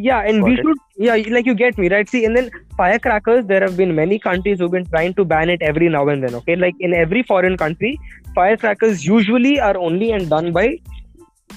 Yeah 0.08 0.22
and 0.32 0.43
we 0.43 0.54
it. 0.54 0.62
should 0.64 0.78
yeah 1.06 1.16
like 1.36 1.45
you 1.45 1.54
get 1.54 1.78
me 1.78 1.89
right? 1.89 2.10
See 2.10 2.26
and 2.26 2.36
then 2.36 2.49
firecrackers 2.78 3.45
there 3.45 3.62
have 3.62 3.78
been 3.78 3.95
many 3.95 4.20
countries 4.20 4.60
who've 4.60 4.72
been 4.72 4.86
trying 4.86 5.14
to 5.16 5.26
ban 5.26 5.49
it 5.49 5.62
every 5.62 5.89
now 5.89 6.08
and 6.08 6.24
then 6.24 6.36
okay? 6.36 6.56
Like 6.56 6.76
in 6.80 6.93
every 6.93 7.24
foreign 7.24 7.58
country 7.58 7.99
firecrackers 8.36 9.06
usually 9.06 9.60
are 9.60 9.78
only 9.78 10.12
and 10.12 10.30
done 10.30 10.52
by 10.52 10.80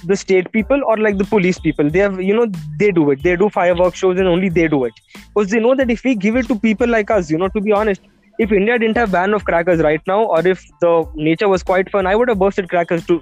the 0.05 0.16
state 0.16 0.51
people 0.53 0.80
or 0.86 0.97
like 0.99 1.18
the 1.18 1.24
police 1.24 1.59
people. 1.59 1.88
They 1.88 2.01
have 2.01 2.20
you 2.20 2.34
know 2.34 2.47
they 2.78 2.90
do 2.90 3.11
it. 3.11 3.22
They 3.22 3.36
do 3.36 3.49
fireworks 3.49 3.99
shows 3.99 4.18
and 4.18 4.28
only 4.28 4.49
they 4.49 4.68
do 4.68 4.84
it. 4.84 4.92
Because 5.34 5.51
they 5.51 5.61
know 5.61 5.74
that 5.74 5.90
if 5.90 6.05
we 6.05 6.14
give 6.14 6.36
it 6.36 6.49
to 6.49 6.59
people 6.59 6.88
like 6.88 7.11
us 7.11 7.30
you 7.30 7.38
know 7.38 7.49
to 7.49 7.61
be 7.61 7.72
honest 7.72 8.01
if 8.38 8.53
india 8.53 8.78
didn't 8.78 8.97
have 8.97 9.12
ban 9.12 9.34
of 9.34 9.45
crackers 9.45 9.80
right 9.80 10.03
now 10.07 10.24
or 10.24 10.47
if 10.47 10.64
the 10.80 10.92
nature 11.14 11.49
was 11.49 11.62
quite 11.62 11.90
fun 11.90 12.07
i 12.07 12.14
would 12.16 12.28
have 12.28 12.38
bursted 12.38 12.68
crackers 12.68 13.07
too 13.07 13.20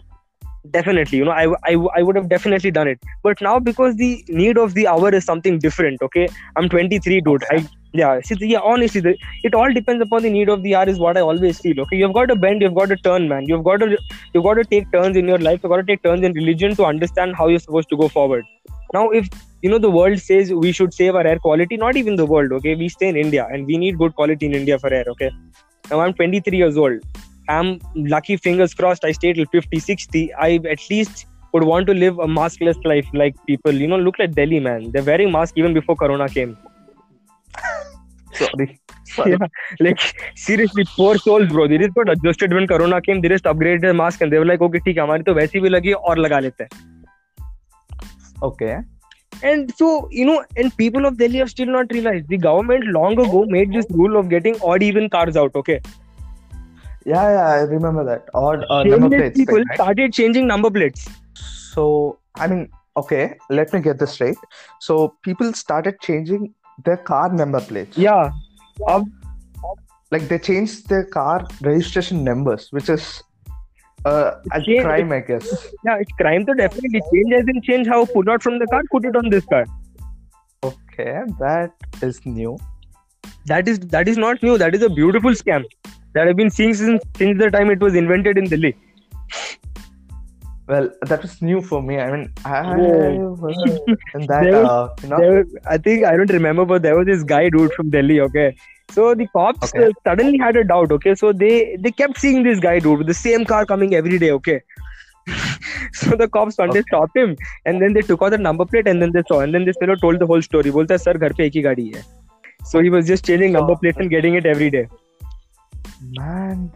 definitely 0.70 1.18
you 1.18 1.24
know 1.24 1.32
I, 1.32 1.46
I 1.64 1.74
i 1.98 2.02
would 2.02 2.16
have 2.16 2.28
definitely 2.28 2.70
done 2.70 2.88
it. 2.88 2.98
But 3.22 3.40
now 3.40 3.58
because 3.58 3.96
the 3.96 4.24
need 4.28 4.58
of 4.58 4.74
the 4.74 4.86
hour 4.86 5.12
is 5.14 5.24
something 5.24 5.58
different 5.58 6.02
okay? 6.02 6.28
I'm 6.56 6.68
23 6.68 7.20
dude. 7.20 7.44
I 7.50 7.66
yeah 7.92 8.20
see, 8.20 8.36
yeah 8.40 8.60
honestly 8.60 9.00
the, 9.00 9.16
it 9.42 9.54
all 9.54 9.72
depends 9.72 10.02
upon 10.02 10.22
the 10.22 10.30
need 10.30 10.48
of 10.48 10.62
the 10.62 10.74
hour 10.74 10.88
is 10.88 10.98
what 10.98 11.16
i 11.16 11.20
always 11.20 11.58
feel 11.60 11.80
okay? 11.80 11.96
You've 11.96 12.14
got 12.14 12.26
to 12.26 12.36
bend 12.36 12.62
you've 12.62 12.74
got 12.74 12.88
to 12.90 12.96
turn 12.96 13.28
man. 13.28 13.44
You've 13.48 13.64
got 13.64 13.78
to 13.78 13.98
you've 14.32 14.44
got 14.44 14.54
to 14.54 14.64
take 14.64 14.90
turns 14.92 15.16
in 15.16 15.26
your 15.26 15.38
life. 15.38 15.60
You've 15.62 15.70
got 15.70 15.78
to 15.78 15.90
take 15.92 16.02
turns 16.02 16.24
in 16.24 16.32
religion 16.32 16.76
to 16.76 16.84
understand 16.84 17.34
how 17.36 17.48
you're 17.48 17.58
supposed 17.58 17.88
to 17.88 17.96
go 17.96 18.08
forward. 18.08 18.44
Now 18.94 19.10
if 19.10 19.28
you 19.62 19.70
know 19.70 19.78
the 19.78 19.90
world 19.90 20.20
says 20.20 20.52
we 20.52 20.72
should 20.72 20.94
save 20.94 21.14
our 21.16 21.26
air 21.26 21.38
quality 21.38 21.76
not 21.76 21.96
even 21.96 22.16
the 22.16 22.26
world 22.26 22.52
okay? 22.52 22.74
We 22.76 22.88
stay 22.88 23.08
in 23.08 23.16
india 23.16 23.48
and 23.50 23.66
we 23.66 23.78
need 23.78 23.98
good 23.98 24.14
quality 24.14 24.46
in 24.46 24.54
india 24.54 24.78
for 24.78 24.92
air 24.92 25.04
okay? 25.08 25.30
Now 25.90 26.00
i'm 26.00 26.14
23 26.14 26.56
years 26.56 26.76
old 26.76 27.00
i'm 27.48 27.78
lucky 27.94 28.36
fingers 28.36 28.74
crossed 28.74 29.04
i 29.04 29.12
stay 29.12 29.32
till 29.32 29.46
50 29.52 29.78
60 29.78 30.32
i 30.34 30.60
at 30.70 30.90
least 30.90 31.26
would 31.52 31.64
want 31.64 31.86
to 31.86 31.94
live 31.94 32.18
a 32.18 32.26
maskless 32.26 32.84
life 32.84 33.08
like 33.12 33.34
people 33.46 33.72
you 33.72 33.86
know 33.86 33.98
look 33.98 34.20
at 34.20 34.34
delhi 34.34 34.60
man 34.60 34.90
they're 34.92 35.08
wearing 35.10 35.32
masks 35.32 35.56
even 35.56 35.74
before 35.74 35.96
corona 35.96 36.28
came 36.28 36.56
Sorry. 38.34 38.80
Sorry. 39.04 39.32
yeah, 39.32 39.46
like 39.80 40.00
seriously, 40.36 40.84
poor 40.96 41.18
souls, 41.18 41.48
bro. 41.48 41.68
They 41.68 41.78
just 41.78 41.94
got 41.94 42.08
adjusted 42.08 42.52
when 42.52 42.66
Corona 42.66 43.00
came. 43.00 43.20
They 43.20 43.28
just 43.28 43.44
upgraded 43.44 43.82
their 43.82 43.94
mask 43.94 44.22
and 44.22 44.32
they 44.32 44.38
were 44.38 44.46
like, 44.46 44.62
okay, 44.62 44.80
ठीक 44.86 44.96
है 44.96 45.02
हमारी 45.02 45.22
तो 45.22 45.34
वैसी 45.34 45.60
भी 45.60 45.68
लगी 45.68 45.88
है 45.88 45.94
और 45.94 46.18
लगा 46.18 46.38
लेते 46.46 46.64
हैं. 46.64 46.70
Okay. 48.42 48.76
And 49.50 49.74
so 49.80 50.08
you 50.10 50.24
know, 50.24 50.44
and 50.56 50.76
people 50.76 51.06
of 51.06 51.18
Delhi 51.18 51.38
have 51.38 51.50
still 51.50 51.70
not 51.74 51.92
realized 51.92 52.28
the 52.28 52.38
government 52.38 52.84
long 52.96 53.18
ago 53.26 53.44
made 53.56 53.72
this 53.72 53.86
rule 53.90 54.16
of 54.16 54.28
getting 54.32 54.56
odd 54.72 54.82
even 54.88 55.08
cars 55.08 55.36
out. 55.36 55.56
Okay, 55.62 55.80
Yeah, 57.04 57.30
yeah, 57.36 57.48
I 57.48 57.60
remember 57.62 58.04
that. 58.04 58.28
Or 58.34 58.64
uh, 58.72 58.84
number 58.84 59.08
plates. 59.16 59.38
people 59.38 59.56
thing, 59.56 59.64
right? 59.68 59.76
started 59.76 60.12
changing 60.12 60.46
number 60.46 60.70
plates. 60.70 61.08
So, 61.34 62.18
I 62.36 62.46
mean, 62.46 62.68
okay, 62.96 63.36
let 63.50 63.72
me 63.72 63.80
get 63.80 63.98
this 63.98 64.12
straight. 64.12 64.36
So, 64.80 65.14
people 65.22 65.52
started 65.52 66.00
changing 66.00 66.54
their 66.84 66.96
car 66.98 67.32
number 67.32 67.60
plates. 67.60 67.98
Yeah, 67.98 68.30
अब 68.88 69.10
Like, 70.14 70.24
they 70.30 70.38
changed 70.38 70.88
their 70.88 71.04
car 71.04 71.46
registration 71.66 72.22
numbers, 72.24 72.68
which 72.70 72.88
is 72.94 73.22
uh, 74.04 74.32
a 74.52 74.60
Change- 74.62 74.82
crime, 74.84 75.12
I 75.12 75.20
guess. 75.20 75.46
yeah, 75.86 75.96
it's 76.04 76.12
crime 76.18 76.44
to 76.50 76.54
definitely 76.54 77.00
change 77.12 77.32
as 77.38 77.48
in 77.54 77.62
change 77.62 77.86
how 77.86 78.04
put 78.04 78.28
out 78.28 78.42
from 78.42 78.58
the 78.58 78.66
car, 78.72 78.82
put 78.90 79.06
it 79.06 79.16
on 79.16 79.30
this 79.30 79.46
car. 79.46 79.64
Okay, 80.64 81.14
that 81.40 81.72
is 82.02 82.20
new. 82.26 82.58
That 83.46 83.66
is 83.66 83.80
that 83.94 84.08
is 84.14 84.18
not 84.18 84.42
new. 84.42 84.58
That 84.58 84.74
is 84.74 84.82
a 84.82 84.90
beautiful 84.90 85.30
scam 85.30 85.64
that 86.13 86.27
I've 86.27 86.35
been 86.41 86.49
seeing 86.59 86.73
since 86.73 87.03
since 87.23 87.39
the 87.43 87.49
time 87.57 87.69
it 87.77 87.79
was 87.87 87.95
invented 88.03 88.37
in 88.43 88.49
Delhi. 88.55 88.75
Well, 90.69 90.89
that 91.09 91.21
was 91.21 91.41
new 91.41 91.61
for 91.61 91.81
me. 91.81 91.97
I 91.97 92.07
mean, 92.11 92.23
I 92.45 92.61
Yeah. 92.61 93.19
was 93.43 93.59
in 94.15 94.25
that, 94.31 94.41
There 94.43 94.55
was- 94.63 94.69
uh, 94.69 94.87
you 95.03 95.09
know, 95.11 95.19
There, 95.21 95.43
I 95.75 95.77
think 95.77 96.03
I 96.13 96.17
don't 96.21 96.33
remember, 96.37 96.65
but 96.71 96.81
there 96.87 96.97
was 96.97 97.05
this 97.11 97.23
guy 97.29 97.43
dude 97.57 97.71
from 97.77 97.89
Delhi. 97.93 98.17
Okay, 98.25 98.47
so 98.97 99.05
the 99.21 99.27
cops 99.37 99.69
Okay. 99.69 99.85
uh, 99.85 99.91
suddenly 100.09 100.41
had 100.45 100.59
a 100.63 100.65
doubt. 100.73 100.91
Okay, 100.97 101.15
so 101.21 101.31
they 101.45 101.53
they 101.85 101.93
kept 102.01 102.19
seeing 102.25 102.43
this 102.49 102.59
guy 102.67 102.75
dude 102.87 103.03
with 103.03 103.07
the 103.13 103.17
same 103.21 103.45
car 103.53 103.61
coming 103.71 103.95
every 104.01 104.19
day. 104.25 104.31
Okay. 104.41 104.57
so 105.99 106.15
the 106.19 106.25
cops 106.35 106.57
one 106.59 106.69
day 106.75 106.79
Okay. 106.81 106.89
stopped 106.91 107.17
him 107.21 107.31
and 107.69 107.81
then 107.83 107.95
they 107.95 108.01
took 108.09 108.21
out 108.25 108.33
the 108.33 108.37
number 108.43 108.65
plate 108.73 108.85
and 108.91 109.01
then 109.05 109.09
they 109.15 109.23
saw 109.31 109.39
and 109.45 109.55
then 109.57 109.65
this 109.69 109.79
fellow 109.81 109.95
told 110.03 110.21
the 110.23 110.27
whole 110.29 110.43
story 110.45 110.71
बोलता 110.75 110.93
है 110.93 110.97
sir 111.05 111.17
घर 111.27 111.33
पे 111.39 111.45
एक 111.45 111.55
ही 111.55 111.61
गाड़ी 111.65 111.87
है 111.95 112.03
so 112.69 112.83
he 112.85 112.91
was 112.93 113.09
just 113.09 113.25
changing 113.29 113.51
number 113.55 113.75
plates 113.81 113.99
and 114.03 114.13
getting 114.13 114.37
it 114.41 114.47
every 114.53 114.69
day 114.75 114.83
man. 116.00 116.72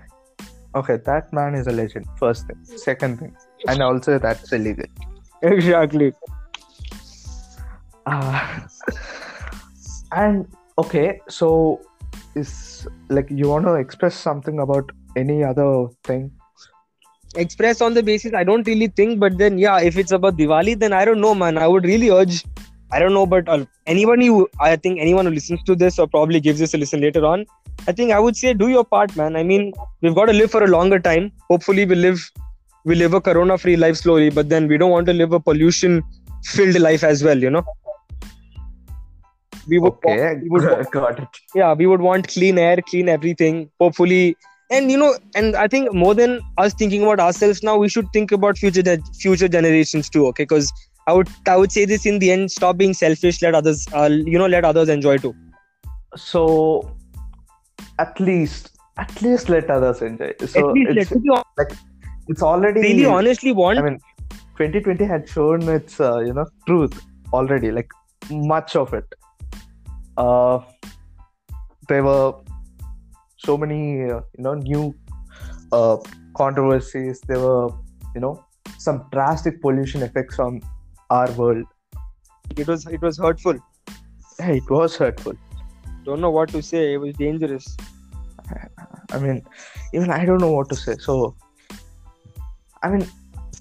Okay, 0.74 0.98
that 1.04 1.32
man 1.32 1.54
is 1.54 1.66
a 1.66 1.72
legend. 1.72 2.06
First 2.18 2.46
thing. 2.46 2.64
Second 2.64 3.18
thing. 3.18 3.36
And 3.66 3.82
also, 3.82 4.18
that's 4.18 4.52
illegal. 4.52 4.86
exactly 5.42 6.12
Uh, 8.06 8.60
and 10.12 10.46
okay, 10.78 11.20
so 11.28 11.80
is 12.34 12.86
like 13.08 13.28
you 13.30 13.48
want 13.48 13.64
to 13.64 13.74
express 13.74 14.14
something 14.14 14.60
about 14.60 14.90
any 15.16 15.42
other 15.42 15.88
thing? 16.04 16.30
express 17.36 17.80
on 17.80 17.94
the 17.94 18.02
basis 18.02 18.34
I 18.34 18.44
don't 18.44 18.66
really 18.66 18.88
think, 18.88 19.20
but 19.20 19.38
then 19.38 19.58
yeah, 19.58 19.80
if 19.80 19.96
it's 19.96 20.12
about 20.12 20.36
Diwali, 20.36 20.78
then 20.78 20.92
I 20.92 21.04
don't 21.04 21.20
know, 21.20 21.34
man. 21.34 21.58
I 21.58 21.66
would 21.66 21.84
really 21.84 22.10
urge, 22.10 22.44
I 22.92 22.98
don't 23.00 23.12
know, 23.14 23.26
but 23.26 23.48
uh, 23.48 23.64
anybody 23.86 24.26
who 24.26 24.48
I 24.60 24.76
think 24.76 25.00
anyone 25.00 25.26
who 25.26 25.32
listens 25.32 25.62
to 25.64 25.74
this 25.74 25.98
or 25.98 26.06
probably 26.06 26.40
gives 26.40 26.58
this 26.60 26.72
a 26.74 26.78
listen 26.78 27.00
later 27.00 27.24
on, 27.26 27.44
I 27.88 27.92
think 27.92 28.12
I 28.12 28.18
would 28.20 28.36
say 28.36 28.54
do 28.54 28.68
your 28.68 28.84
part, 28.84 29.16
man. 29.16 29.36
I 29.36 29.42
mean, 29.42 29.72
we've 30.02 30.14
got 30.14 30.26
to 30.26 30.32
live 30.32 30.50
for 30.50 30.62
a 30.62 30.68
longer 30.68 30.98
time. 31.00 31.32
Hopefully, 31.50 31.84
we 31.84 31.96
live 31.96 32.30
we 32.84 32.94
live 32.94 33.14
a 33.14 33.20
corona-free 33.20 33.76
life 33.76 33.96
slowly, 33.96 34.30
but 34.30 34.48
then 34.48 34.68
we 34.68 34.78
don't 34.78 34.90
want 34.92 35.06
to 35.06 35.12
live 35.12 35.32
a 35.32 35.40
pollution-filled 35.40 36.78
life 36.78 37.02
as 37.02 37.24
well, 37.24 37.36
you 37.36 37.50
know. 37.50 37.64
We 39.68 39.80
would, 39.80 39.94
Okay, 39.94 40.34
we 40.42 40.48
would 40.48 40.86
got 40.92 41.18
it. 41.18 41.28
yeah 41.56 41.72
we 41.74 41.86
would 41.88 42.00
want 42.00 42.28
clean 42.28 42.56
air 42.56 42.76
clean 42.88 43.08
everything 43.08 43.68
hopefully 43.80 44.36
and 44.70 44.92
you 44.92 44.96
know 44.96 45.16
and 45.34 45.56
i 45.56 45.66
think 45.66 45.92
more 45.92 46.14
than 46.14 46.40
us 46.56 46.72
thinking 46.74 47.02
about 47.02 47.18
ourselves 47.18 47.64
now 47.64 47.76
we 47.76 47.88
should 47.88 48.06
think 48.12 48.30
about 48.30 48.56
future 48.56 48.96
future 49.18 49.48
generations 49.48 50.08
too 50.08 50.24
okay 50.28 50.44
because 50.44 50.72
i 51.06 51.12
would 51.12 51.28
i 51.48 51.56
would 51.56 51.72
say 51.72 51.84
this 51.84 52.06
in 52.06 52.18
the 52.18 52.30
end 52.30 52.50
stop 52.50 52.76
being 52.76 52.94
selfish 52.94 53.42
let 53.42 53.54
others 53.54 53.86
uh, 53.92 54.08
you 54.10 54.38
know 54.38 54.46
let 54.46 54.64
others 54.64 54.88
enjoy 54.88 55.16
too 55.18 55.34
So 56.16 56.96
at 57.98 58.18
least, 58.20 58.78
at 58.96 59.20
least 59.22 59.48
let 59.48 59.70
others 59.70 60.02
enjoy. 60.02 60.32
So 60.46 60.70
at 60.70 60.74
least 60.74 60.90
it's, 60.90 61.10
let 61.10 61.28
hon- 61.28 61.78
it's 62.28 62.42
already 62.42 62.80
really 62.80 63.04
honestly 63.04 63.52
want 63.52 63.78
I 63.78 63.82
mean, 63.82 63.98
2020 64.56 65.04
had 65.04 65.28
shown 65.28 65.68
its 65.68 66.00
uh, 66.00 66.18
you 66.18 66.32
know 66.32 66.46
truth 66.66 67.00
already, 67.32 67.70
like 67.70 67.90
much 68.30 68.76
of 68.76 68.94
it. 68.94 69.04
Uh, 70.16 70.60
there 71.88 72.02
were 72.02 72.34
so 73.36 73.56
many 73.56 74.10
uh, 74.10 74.20
you 74.36 74.44
know 74.44 74.54
new 74.54 74.94
uh, 75.72 75.98
controversies. 76.34 77.20
There 77.20 77.40
were 77.40 77.68
you 78.14 78.20
know 78.20 78.44
some 78.78 79.06
drastic 79.12 79.60
pollution 79.60 80.02
effects 80.02 80.38
on 80.38 80.60
our 81.10 81.30
world. 81.32 81.64
it 82.56 82.68
was 82.68 82.86
it 82.86 83.02
was 83.02 83.18
hurtful 83.18 83.58
Yeah, 84.38 84.50
it 84.60 84.70
was 84.70 84.96
hurtful. 84.96 85.34
don't 86.04 86.20
know 86.20 86.30
what 86.30 86.50
to 86.50 86.60
say 86.62 86.82
it 86.94 86.98
was 87.04 87.14
dangerous 87.20 87.76
I 89.12 89.18
mean, 89.18 89.42
even 89.92 90.10
I 90.10 90.24
don't 90.24 90.38
know 90.38 90.52
what 90.52 90.68
to 90.70 90.76
say. 90.76 90.94
So, 90.98 91.36
I 92.82 92.90
mean, 92.90 93.06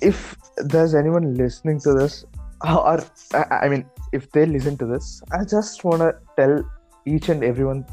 if 0.01 0.35
there's 0.57 0.95
anyone 0.95 1.35
listening 1.35 1.79
to 1.81 1.93
this, 1.93 2.25
or 2.63 3.03
I 3.33 3.43
I 3.63 3.69
mean, 3.69 3.85
if 4.11 4.31
they 4.31 4.45
listen 4.45 4.77
to 4.77 4.85
this, 4.85 5.21
I 5.31 5.43
just 5.43 5.83
want 5.83 6.01
to 6.01 6.15
tell 6.37 6.63
each 7.05 7.29
and 7.29 7.43
everyone 7.43 7.85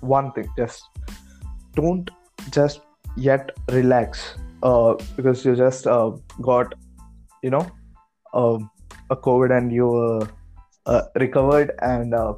one 0.00 0.32
thing: 0.32 0.48
just 0.56 0.84
don't 1.74 2.10
just 2.50 2.80
yet 3.16 3.50
relax, 3.70 4.34
uh, 4.62 4.94
because 5.16 5.44
you 5.44 5.56
just 5.56 5.86
uh, 5.86 6.10
got, 6.40 6.74
you 7.42 7.50
know, 7.50 7.66
um, 8.34 8.70
a 9.10 9.16
COVID 9.16 9.56
and 9.56 9.72
you 9.72 9.94
uh, 9.94 10.26
uh, 10.86 11.02
recovered 11.16 11.72
and. 11.80 12.14
Uh, 12.14 12.34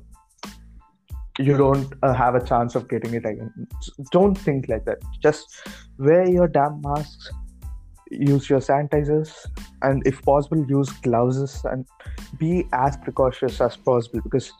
you 1.38 1.56
don't 1.56 1.92
uh, 2.02 2.12
have 2.12 2.34
a 2.34 2.44
chance 2.44 2.74
of 2.74 2.88
getting 2.88 3.14
it 3.14 3.24
again. 3.24 3.50
Don't 4.10 4.34
think 4.34 4.68
like 4.68 4.84
that. 4.84 4.98
Just 5.22 5.66
wear 5.98 6.28
your 6.28 6.46
damn 6.46 6.80
masks, 6.82 7.30
use 8.10 8.50
your 8.50 8.60
sanitizers, 8.60 9.34
and 9.80 10.06
if 10.06 10.20
possible, 10.22 10.64
use 10.68 10.90
gloves 10.90 11.64
and 11.64 11.86
be 12.38 12.66
as 12.72 12.96
precautious 12.98 13.60
as 13.60 13.76
possible 13.76 14.20
because 14.22 14.52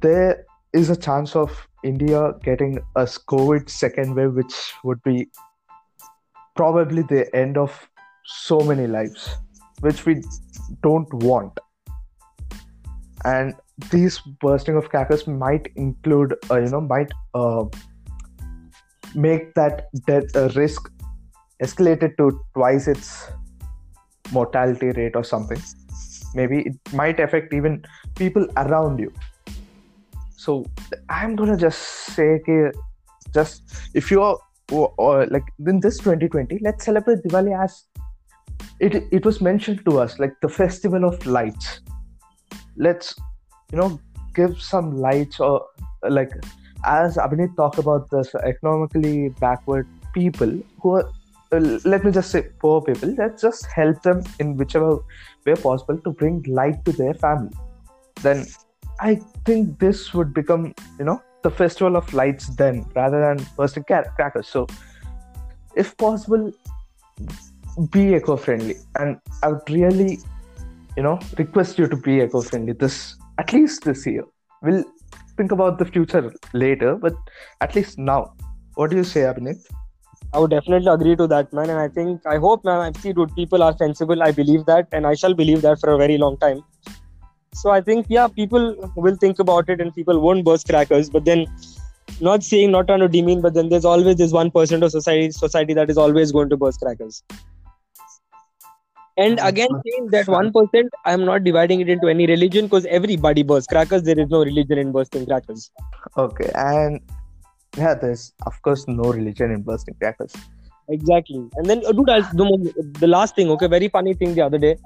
there 0.00 0.46
is 0.72 0.88
a 0.88 0.96
chance 0.96 1.36
of 1.36 1.68
India 1.84 2.32
getting 2.42 2.78
a 2.96 3.04
COVID 3.04 3.68
second 3.68 4.14
wave, 4.14 4.34
which 4.34 4.72
would 4.84 5.02
be 5.02 5.28
probably 6.56 7.02
the 7.02 7.34
end 7.34 7.58
of 7.58 7.88
so 8.24 8.60
many 8.60 8.86
lives, 8.86 9.36
which 9.80 10.06
we 10.06 10.22
don't 10.82 11.12
want. 11.14 11.58
And 13.24 13.54
these 13.90 14.18
bursting 14.40 14.76
of 14.76 14.88
crackers 14.88 15.26
might 15.26 15.68
include 15.76 16.34
uh, 16.50 16.58
you 16.58 16.70
know 16.70 16.80
might 16.80 17.10
uh, 17.34 17.64
make 19.14 19.54
that 19.54 19.88
death 20.06 20.36
uh, 20.36 20.48
risk 20.54 20.90
escalated 21.62 22.16
to 22.18 22.40
twice 22.54 22.88
its 22.88 23.26
mortality 24.32 24.90
rate 24.90 25.16
or 25.16 25.24
something 25.24 25.60
maybe 26.34 26.60
it 26.60 26.74
might 26.92 27.18
affect 27.18 27.52
even 27.52 27.84
people 28.14 28.46
around 28.56 28.98
you 28.98 29.12
so 30.36 30.64
i'm 31.08 31.34
gonna 31.36 31.56
just 31.56 31.80
say 32.14 32.40
okay, 32.40 32.70
just 33.34 33.62
if 33.94 34.10
you're 34.10 34.38
or, 34.70 34.92
or 34.98 35.26
like 35.26 35.42
in 35.66 35.80
this 35.80 35.98
2020 35.98 36.60
let's 36.62 36.84
celebrate 36.84 37.18
diwali 37.24 37.60
as 37.62 37.84
it 38.80 39.04
it 39.10 39.24
was 39.24 39.40
mentioned 39.40 39.84
to 39.84 39.98
us 40.00 40.18
like 40.18 40.34
the 40.40 40.48
festival 40.48 41.04
of 41.04 41.24
lights. 41.26 41.80
Let's 42.76 43.14
you 43.72 43.78
know 43.78 44.00
give 44.34 44.60
some 44.60 44.96
lights 44.96 45.38
or 45.38 45.66
like 46.08 46.32
as 46.84 47.16
Abhinit 47.16 47.56
talked 47.56 47.78
about 47.78 48.10
this 48.10 48.34
economically 48.34 49.28
backward 49.40 49.86
people 50.14 50.58
who 50.80 50.90
are 50.96 51.08
uh, 51.52 51.78
let 51.84 52.04
me 52.04 52.10
just 52.10 52.30
say 52.30 52.42
poor 52.60 52.80
people 52.80 53.14
let's 53.18 53.42
just 53.42 53.66
help 53.66 54.02
them 54.02 54.22
in 54.38 54.56
whichever 54.56 54.98
way 55.44 55.54
possible 55.54 55.98
to 55.98 56.10
bring 56.12 56.42
light 56.48 56.84
to 56.84 56.92
their 56.92 57.14
family. 57.14 57.54
Then 58.22 58.46
i 59.02 59.14
think 59.46 59.78
this 59.78 60.12
would 60.12 60.32
become 60.34 60.64
you 60.98 61.04
know 61.06 61.22
the 61.42 61.50
festival 61.50 61.96
of 61.96 62.12
lights 62.12 62.48
then 62.56 62.84
rather 62.94 63.20
than 63.20 63.46
bursting 63.56 63.84
crackers. 63.84 64.48
So 64.48 64.66
if 65.74 65.96
possible 65.96 66.52
be 67.90 68.14
eco-friendly 68.14 68.76
and 68.98 69.18
i 69.42 69.48
would 69.48 69.70
really 69.70 70.18
you 70.96 71.02
know 71.02 71.18
request 71.38 71.78
you 71.78 71.86
to 71.86 71.96
be 71.96 72.20
eco-friendly 72.20 72.72
this 72.72 73.16
at 73.38 73.52
least 73.52 73.84
this 73.84 74.06
year 74.06 74.24
we'll 74.62 74.84
think 75.36 75.52
about 75.52 75.78
the 75.78 75.84
future 75.84 76.32
later 76.52 76.94
but 76.96 77.14
at 77.60 77.74
least 77.74 77.98
now 77.98 78.34
what 78.74 78.90
do 78.90 78.96
you 78.96 79.04
say 79.04 79.22
abhinit 79.32 79.60
I 80.32 80.38
would 80.38 80.50
definitely 80.50 80.90
agree 80.92 81.16
to 81.16 81.26
that, 81.26 81.52
man. 81.52 81.70
And 81.70 81.78
I 81.80 81.88
think, 81.88 82.24
I 82.24 82.36
hope, 82.36 82.64
man, 82.64 82.80
I 82.80 83.00
see, 83.00 83.12
dude, 83.12 83.34
people 83.34 83.64
are 83.64 83.76
sensible. 83.76 84.22
I 84.22 84.30
believe 84.30 84.64
that, 84.66 84.86
and 84.92 85.04
I 85.04 85.14
shall 85.14 85.34
believe 85.34 85.62
that 85.62 85.80
for 85.80 85.90
a 85.90 85.98
very 85.98 86.18
long 86.18 86.36
time. 86.38 86.62
So 87.52 87.70
I 87.70 87.80
think, 87.80 88.06
yeah, 88.08 88.28
people 88.28 88.92
will 88.94 89.16
think 89.16 89.40
about 89.40 89.68
it 89.68 89.80
and 89.80 89.92
people 89.92 90.20
won't 90.20 90.44
burst 90.44 90.68
crackers. 90.68 91.10
But 91.10 91.24
then, 91.24 91.46
not 92.20 92.44
saying, 92.44 92.70
not 92.70 92.86
trying 92.86 93.00
to 93.00 93.08
demean, 93.08 93.40
but 93.40 93.54
then 93.54 93.70
there's 93.70 93.84
always 93.84 94.16
this 94.16 94.32
1% 94.32 94.84
of 94.84 94.90
society, 94.92 95.32
society 95.32 95.74
that 95.74 95.90
is 95.90 95.98
always 95.98 96.30
going 96.30 96.48
to 96.50 96.56
burst 96.56 96.80
crackers. 96.80 97.24
And 99.20 99.40
again, 99.42 99.68
saying 99.86 100.06
that 100.12 100.26
1%, 100.26 100.88
I'm 101.04 101.24
not 101.24 101.44
dividing 101.44 101.80
it 101.80 101.88
into 101.88 102.08
any 102.08 102.26
religion 102.26 102.66
because 102.66 102.86
everybody 102.86 103.42
bursts 103.42 103.66
crackers. 103.66 104.02
There 104.02 104.18
is 104.18 104.30
no 104.30 104.44
religion 104.44 104.78
in 104.78 104.92
bursting 104.92 105.26
crackers. 105.26 105.70
okay 106.16 106.50
and 106.54 107.00
yeah 107.76 107.94
there's 107.94 108.32
of 108.46 108.60
course 108.62 108.86
no 108.88 109.12
religion 109.18 109.52
in 109.56 109.62
bursting 109.62 109.94
crackers 110.00 110.34
Exactly. 110.90 111.48
And 111.56 111.66
then, 111.66 111.82
uh, 111.86 111.92
dude, 111.92 112.10
I'll, 112.10 112.22
the, 112.22 112.92
the 112.98 113.06
last 113.06 113.36
thing, 113.36 113.48
okay, 113.50 113.68
very 113.68 113.88
funny 113.88 114.12
thing 114.12 114.34
the 114.34 114.42
other 114.42 114.58
day. 114.58 114.76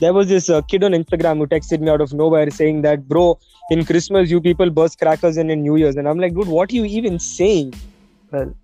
There 0.00 0.12
was 0.12 0.28
this 0.28 0.50
uh, 0.50 0.60
kid 0.62 0.84
on 0.84 0.92
Instagram 0.92 1.38
who 1.38 1.46
texted 1.46 1.80
me 1.80 1.88
out 1.88 2.02
of 2.02 2.12
nowhere 2.12 2.50
saying 2.50 2.82
that, 2.82 3.08
bro, 3.08 3.38
in 3.70 3.86
Christmas, 3.86 4.30
you 4.30 4.40
people 4.40 4.68
burst 4.68 4.98
crackers 4.98 5.38
and 5.38 5.50
in 5.50 5.62
New 5.62 5.76
Year's. 5.76 5.96
And 5.96 6.08
I'm 6.08 6.18
like, 6.18 6.34
dude, 6.34 6.48
what 6.48 6.70
are 6.70 6.74
you 6.74 6.84
even 6.84 7.18
saying? 7.18 7.72
well 8.32 8.54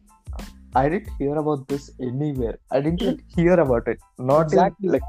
i 0.75 0.89
didn't 0.89 1.09
hear 1.19 1.37
about 1.37 1.67
this 1.69 1.91
anywhere 2.01 2.59
i 2.71 2.81
didn't 2.81 3.21
hear 3.37 3.55
about 3.55 3.87
it 3.89 3.99
not 4.19 4.41
in- 4.41 4.59
Exactly. 4.59 4.89
like 4.89 5.03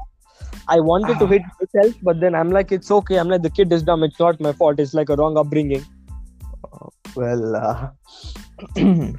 I 0.68 0.80
wanted 0.80 1.18
to 1.18 1.26
hit 1.26 1.42
myself, 1.60 1.94
but 2.02 2.20
then 2.20 2.34
I'm 2.34 2.50
like, 2.50 2.72
it's 2.72 2.90
okay. 2.90 3.16
I'm 3.16 3.28
like, 3.28 3.42
the 3.42 3.50
kid 3.50 3.72
is 3.72 3.82
dumb. 3.82 4.02
It's 4.02 4.18
not 4.18 4.40
my 4.40 4.52
fault. 4.52 4.78
It's 4.78 4.94
like 4.94 5.08
a 5.08 5.16
wrong 5.16 5.36
upbringing. 5.36 5.84
Well, 7.14 7.56
uh, 7.56 7.90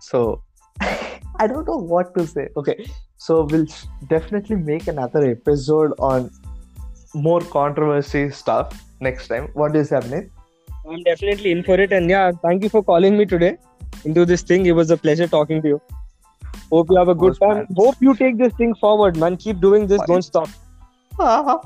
so 0.00 0.42
I 0.80 1.46
don't 1.46 1.66
know 1.66 1.76
what 1.76 2.14
to 2.16 2.26
say. 2.26 2.48
Okay, 2.56 2.86
so 3.16 3.44
we'll 3.44 3.66
definitely 4.08 4.56
make 4.56 4.86
another 4.86 5.24
episode 5.30 5.92
on 5.98 6.30
more 7.14 7.40
controversy 7.40 8.30
stuff 8.30 8.84
next 9.00 9.28
time. 9.28 9.48
What 9.54 9.76
is 9.76 9.90
do 9.90 9.96
you 9.96 10.00
say, 10.00 10.08
Abhinit? 10.08 10.30
I'm 10.88 11.02
definitely 11.02 11.50
in 11.50 11.62
for 11.62 11.80
it. 11.80 11.92
And 11.92 12.08
yeah, 12.08 12.32
thank 12.42 12.62
you 12.62 12.68
for 12.68 12.82
calling 12.82 13.16
me 13.18 13.24
today 13.24 13.58
into 14.04 14.24
this 14.24 14.42
thing. 14.42 14.66
It 14.66 14.72
was 14.72 14.90
a 14.90 14.96
pleasure 14.96 15.26
talking 15.26 15.62
to 15.62 15.68
you. 15.68 15.82
Hope 16.70 16.88
you 16.90 16.96
have 16.96 17.08
a 17.08 17.14
good 17.14 17.38
course, 17.38 17.38
time. 17.38 17.56
Man. 17.56 17.66
Hope 17.76 17.96
you 18.00 18.14
take 18.14 18.38
this 18.38 18.52
thing 18.54 18.74
forward, 18.74 19.16
man. 19.16 19.36
Keep 19.36 19.60
doing 19.60 19.86
this. 19.86 19.98
Why? 19.98 20.06
Don't 20.06 20.22
stop. 20.22 20.48
Uh-huh. 21.18 21.58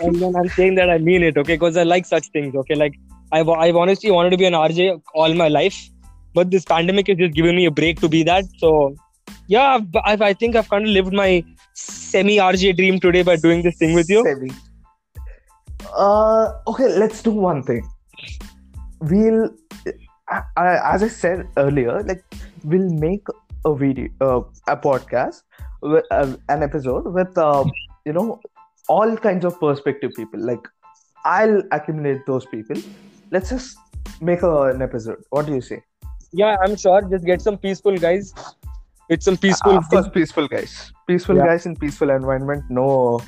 and 0.00 0.16
then 0.16 0.36
I'm 0.36 0.48
saying 0.48 0.74
that 0.76 0.90
I 0.90 0.98
mean 0.98 1.22
it, 1.22 1.36
okay? 1.36 1.54
Because 1.54 1.76
I 1.76 1.84
like 1.84 2.06
such 2.06 2.28
things, 2.28 2.54
okay? 2.54 2.74
Like 2.74 2.98
I've, 3.32 3.48
I've 3.48 3.76
honestly 3.76 4.10
wanted 4.10 4.30
to 4.30 4.36
be 4.36 4.44
an 4.44 4.52
RJ 4.52 5.02
all 5.14 5.34
my 5.34 5.48
life, 5.48 5.88
but 6.34 6.50
this 6.50 6.64
pandemic 6.64 7.08
is 7.08 7.16
just 7.16 7.34
giving 7.34 7.56
me 7.56 7.66
a 7.66 7.70
break 7.70 8.00
to 8.00 8.08
be 8.08 8.22
that. 8.24 8.44
So 8.58 8.94
yeah, 9.46 9.76
I've, 9.76 9.86
I've, 10.04 10.22
i 10.22 10.32
think 10.32 10.56
I've 10.56 10.68
kind 10.68 10.84
of 10.84 10.90
lived 10.90 11.12
my 11.12 11.44
semi 11.74 12.36
RJ 12.36 12.76
dream 12.76 13.00
today 13.00 13.22
by 13.22 13.36
doing 13.36 13.62
this 13.62 13.76
thing 13.76 13.94
with 13.94 14.08
you. 14.08 14.22
Semi. 14.24 14.50
Uh, 15.96 16.52
okay, 16.66 16.88
let's 16.98 17.22
do 17.22 17.30
one 17.30 17.62
thing. 17.62 17.88
We'll, 19.10 19.50
as 20.56 21.02
I 21.02 21.08
said 21.08 21.48
earlier, 21.56 22.02
like 22.02 22.24
we'll 22.64 22.88
make 22.90 23.26
a 23.64 23.74
video, 23.74 24.08
uh, 24.20 24.40
a 24.68 24.76
podcast, 24.76 25.42
with, 25.82 26.04
uh, 26.10 26.36
an 26.48 26.62
episode 26.62 27.12
with, 27.12 27.36
uh, 27.36 27.64
you 28.06 28.12
know, 28.12 28.40
all 28.88 29.16
kinds 29.16 29.44
of 29.44 29.58
perspective 29.58 30.12
people. 30.16 30.40
Like 30.40 30.66
I'll 31.24 31.62
accumulate 31.72 32.24
those 32.26 32.46
people. 32.46 32.76
Let's 33.30 33.50
just 33.50 33.76
make 34.20 34.42
a, 34.42 34.62
an 34.74 34.82
episode. 34.82 35.22
What 35.30 35.46
do 35.46 35.54
you 35.54 35.60
say? 35.60 35.82
Yeah, 36.32 36.56
I'm 36.64 36.76
sure. 36.76 37.02
Just 37.10 37.24
get 37.24 37.42
some 37.42 37.58
peaceful 37.58 37.96
guys. 37.96 38.32
It's 39.08 39.24
some 39.24 39.36
peaceful. 39.36 39.76
of 39.76 39.88
course, 39.88 40.08
peaceful 40.08 40.48
guys. 40.48 40.92
Peaceful 41.06 41.36
Yeah. 41.36 41.46
guys 41.46 41.66
in 41.66 41.76
peaceful 41.76 42.10
environment. 42.10 42.64
No, 42.70 43.20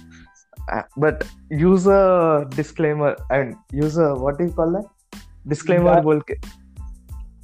uh, 0.73 0.83
but 0.97 1.27
use 1.51 1.87
a 1.87 2.47
disclaimer 2.51 3.17
and 3.31 3.57
use 3.73 3.99
a 3.99 4.15
what 4.15 4.39
do 4.39 4.45
you 4.45 4.53
call 4.53 4.71
that? 4.73 4.87
Disclaimer. 5.48 5.94
Yeah. 5.94 6.02
बोल 6.02 6.22
के. 6.32 6.38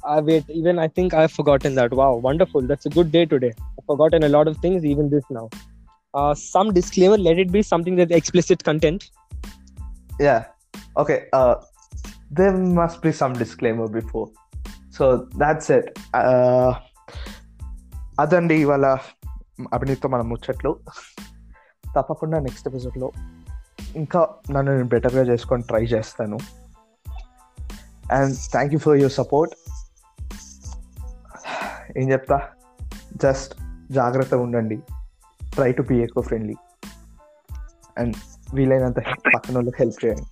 Uh, 0.02 0.22
wait, 0.24 0.50
even 0.50 0.78
I 0.78 0.88
think 0.88 1.14
I've 1.14 1.32
forgotten 1.32 1.74
that. 1.74 1.92
Wow, 1.92 2.16
wonderful. 2.16 2.62
That's 2.62 2.86
a 2.86 2.90
good 2.90 3.10
day 3.10 3.24
today. 3.26 3.52
I've 3.78 3.86
forgotten 3.86 4.22
a 4.22 4.28
lot 4.28 4.48
of 4.48 4.58
things, 4.58 4.84
even 4.84 5.10
this 5.10 5.24
now. 5.30 5.48
Uh, 6.14 6.34
some 6.34 6.72
disclaimer. 6.72 7.18
Let 7.18 7.38
it 7.38 7.50
be 7.50 7.62
something 7.62 7.96
that 7.96 8.12
explicit 8.12 8.62
content. 8.64 9.10
Yeah. 10.20 10.44
Okay. 10.96 11.18
Uh, 11.32 11.54
there 12.30 12.52
must 12.52 13.02
be 13.02 13.12
some 13.12 13.32
disclaimer 13.32 13.88
before. 13.88 14.28
So 14.90 15.28
that's 15.36 15.70
it. 15.70 15.98
Uh, 16.14 16.74
అదండి 18.20 18.54
ఇవాళ 18.60 18.86
అభినీత్తో 19.72 20.08
మన 20.08 20.22
ముచ్చట్లు 20.22 20.70
తప్పకుండా 21.96 22.38
next 22.38 22.68
ఎపిసోడ్లో 22.68 23.08
ఇంకా 23.96 24.20
నన్ను 24.50 24.70
నేను 24.72 24.88
బెటర్గా 24.94 25.22
చేసుకొని 25.22 25.62
ట్రై 25.62 25.82
చేస్తాను 25.84 26.38
and 28.12 28.36
thank 28.52 28.72
you 28.74 28.78
for 28.78 28.98
your 28.98 29.12
support 29.12 29.54
ఏం 31.98 32.06
చెప్తా 32.12 32.38
జస్ట్ 33.16 33.52
జాగ్రత్తగా 33.92 34.42
ఉండండి 34.42 34.78
try 35.40 35.70
to 35.72 35.82
be 35.82 35.98
eco 36.02 36.22
friendly 36.22 36.56
and 37.96 38.16
వీలైనంత 38.54 39.00
పక్కన 39.36 39.54
వాళ్ళకి 39.54 39.78
హెల్ప్ 39.78 40.00
చేయండి 40.04 40.26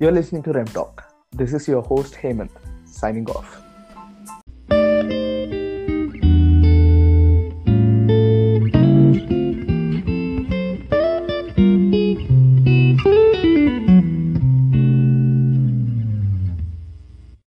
you're 0.00 0.16
listening 0.16 0.44
to 0.44 0.50
REM 0.50 0.72
talk 0.74 0.98
this 1.36 1.54
is 1.54 1.68
your 1.70 1.86
host 1.92 2.16
Hemant 2.24 2.58
signing 2.90 3.28
off. 3.30 3.61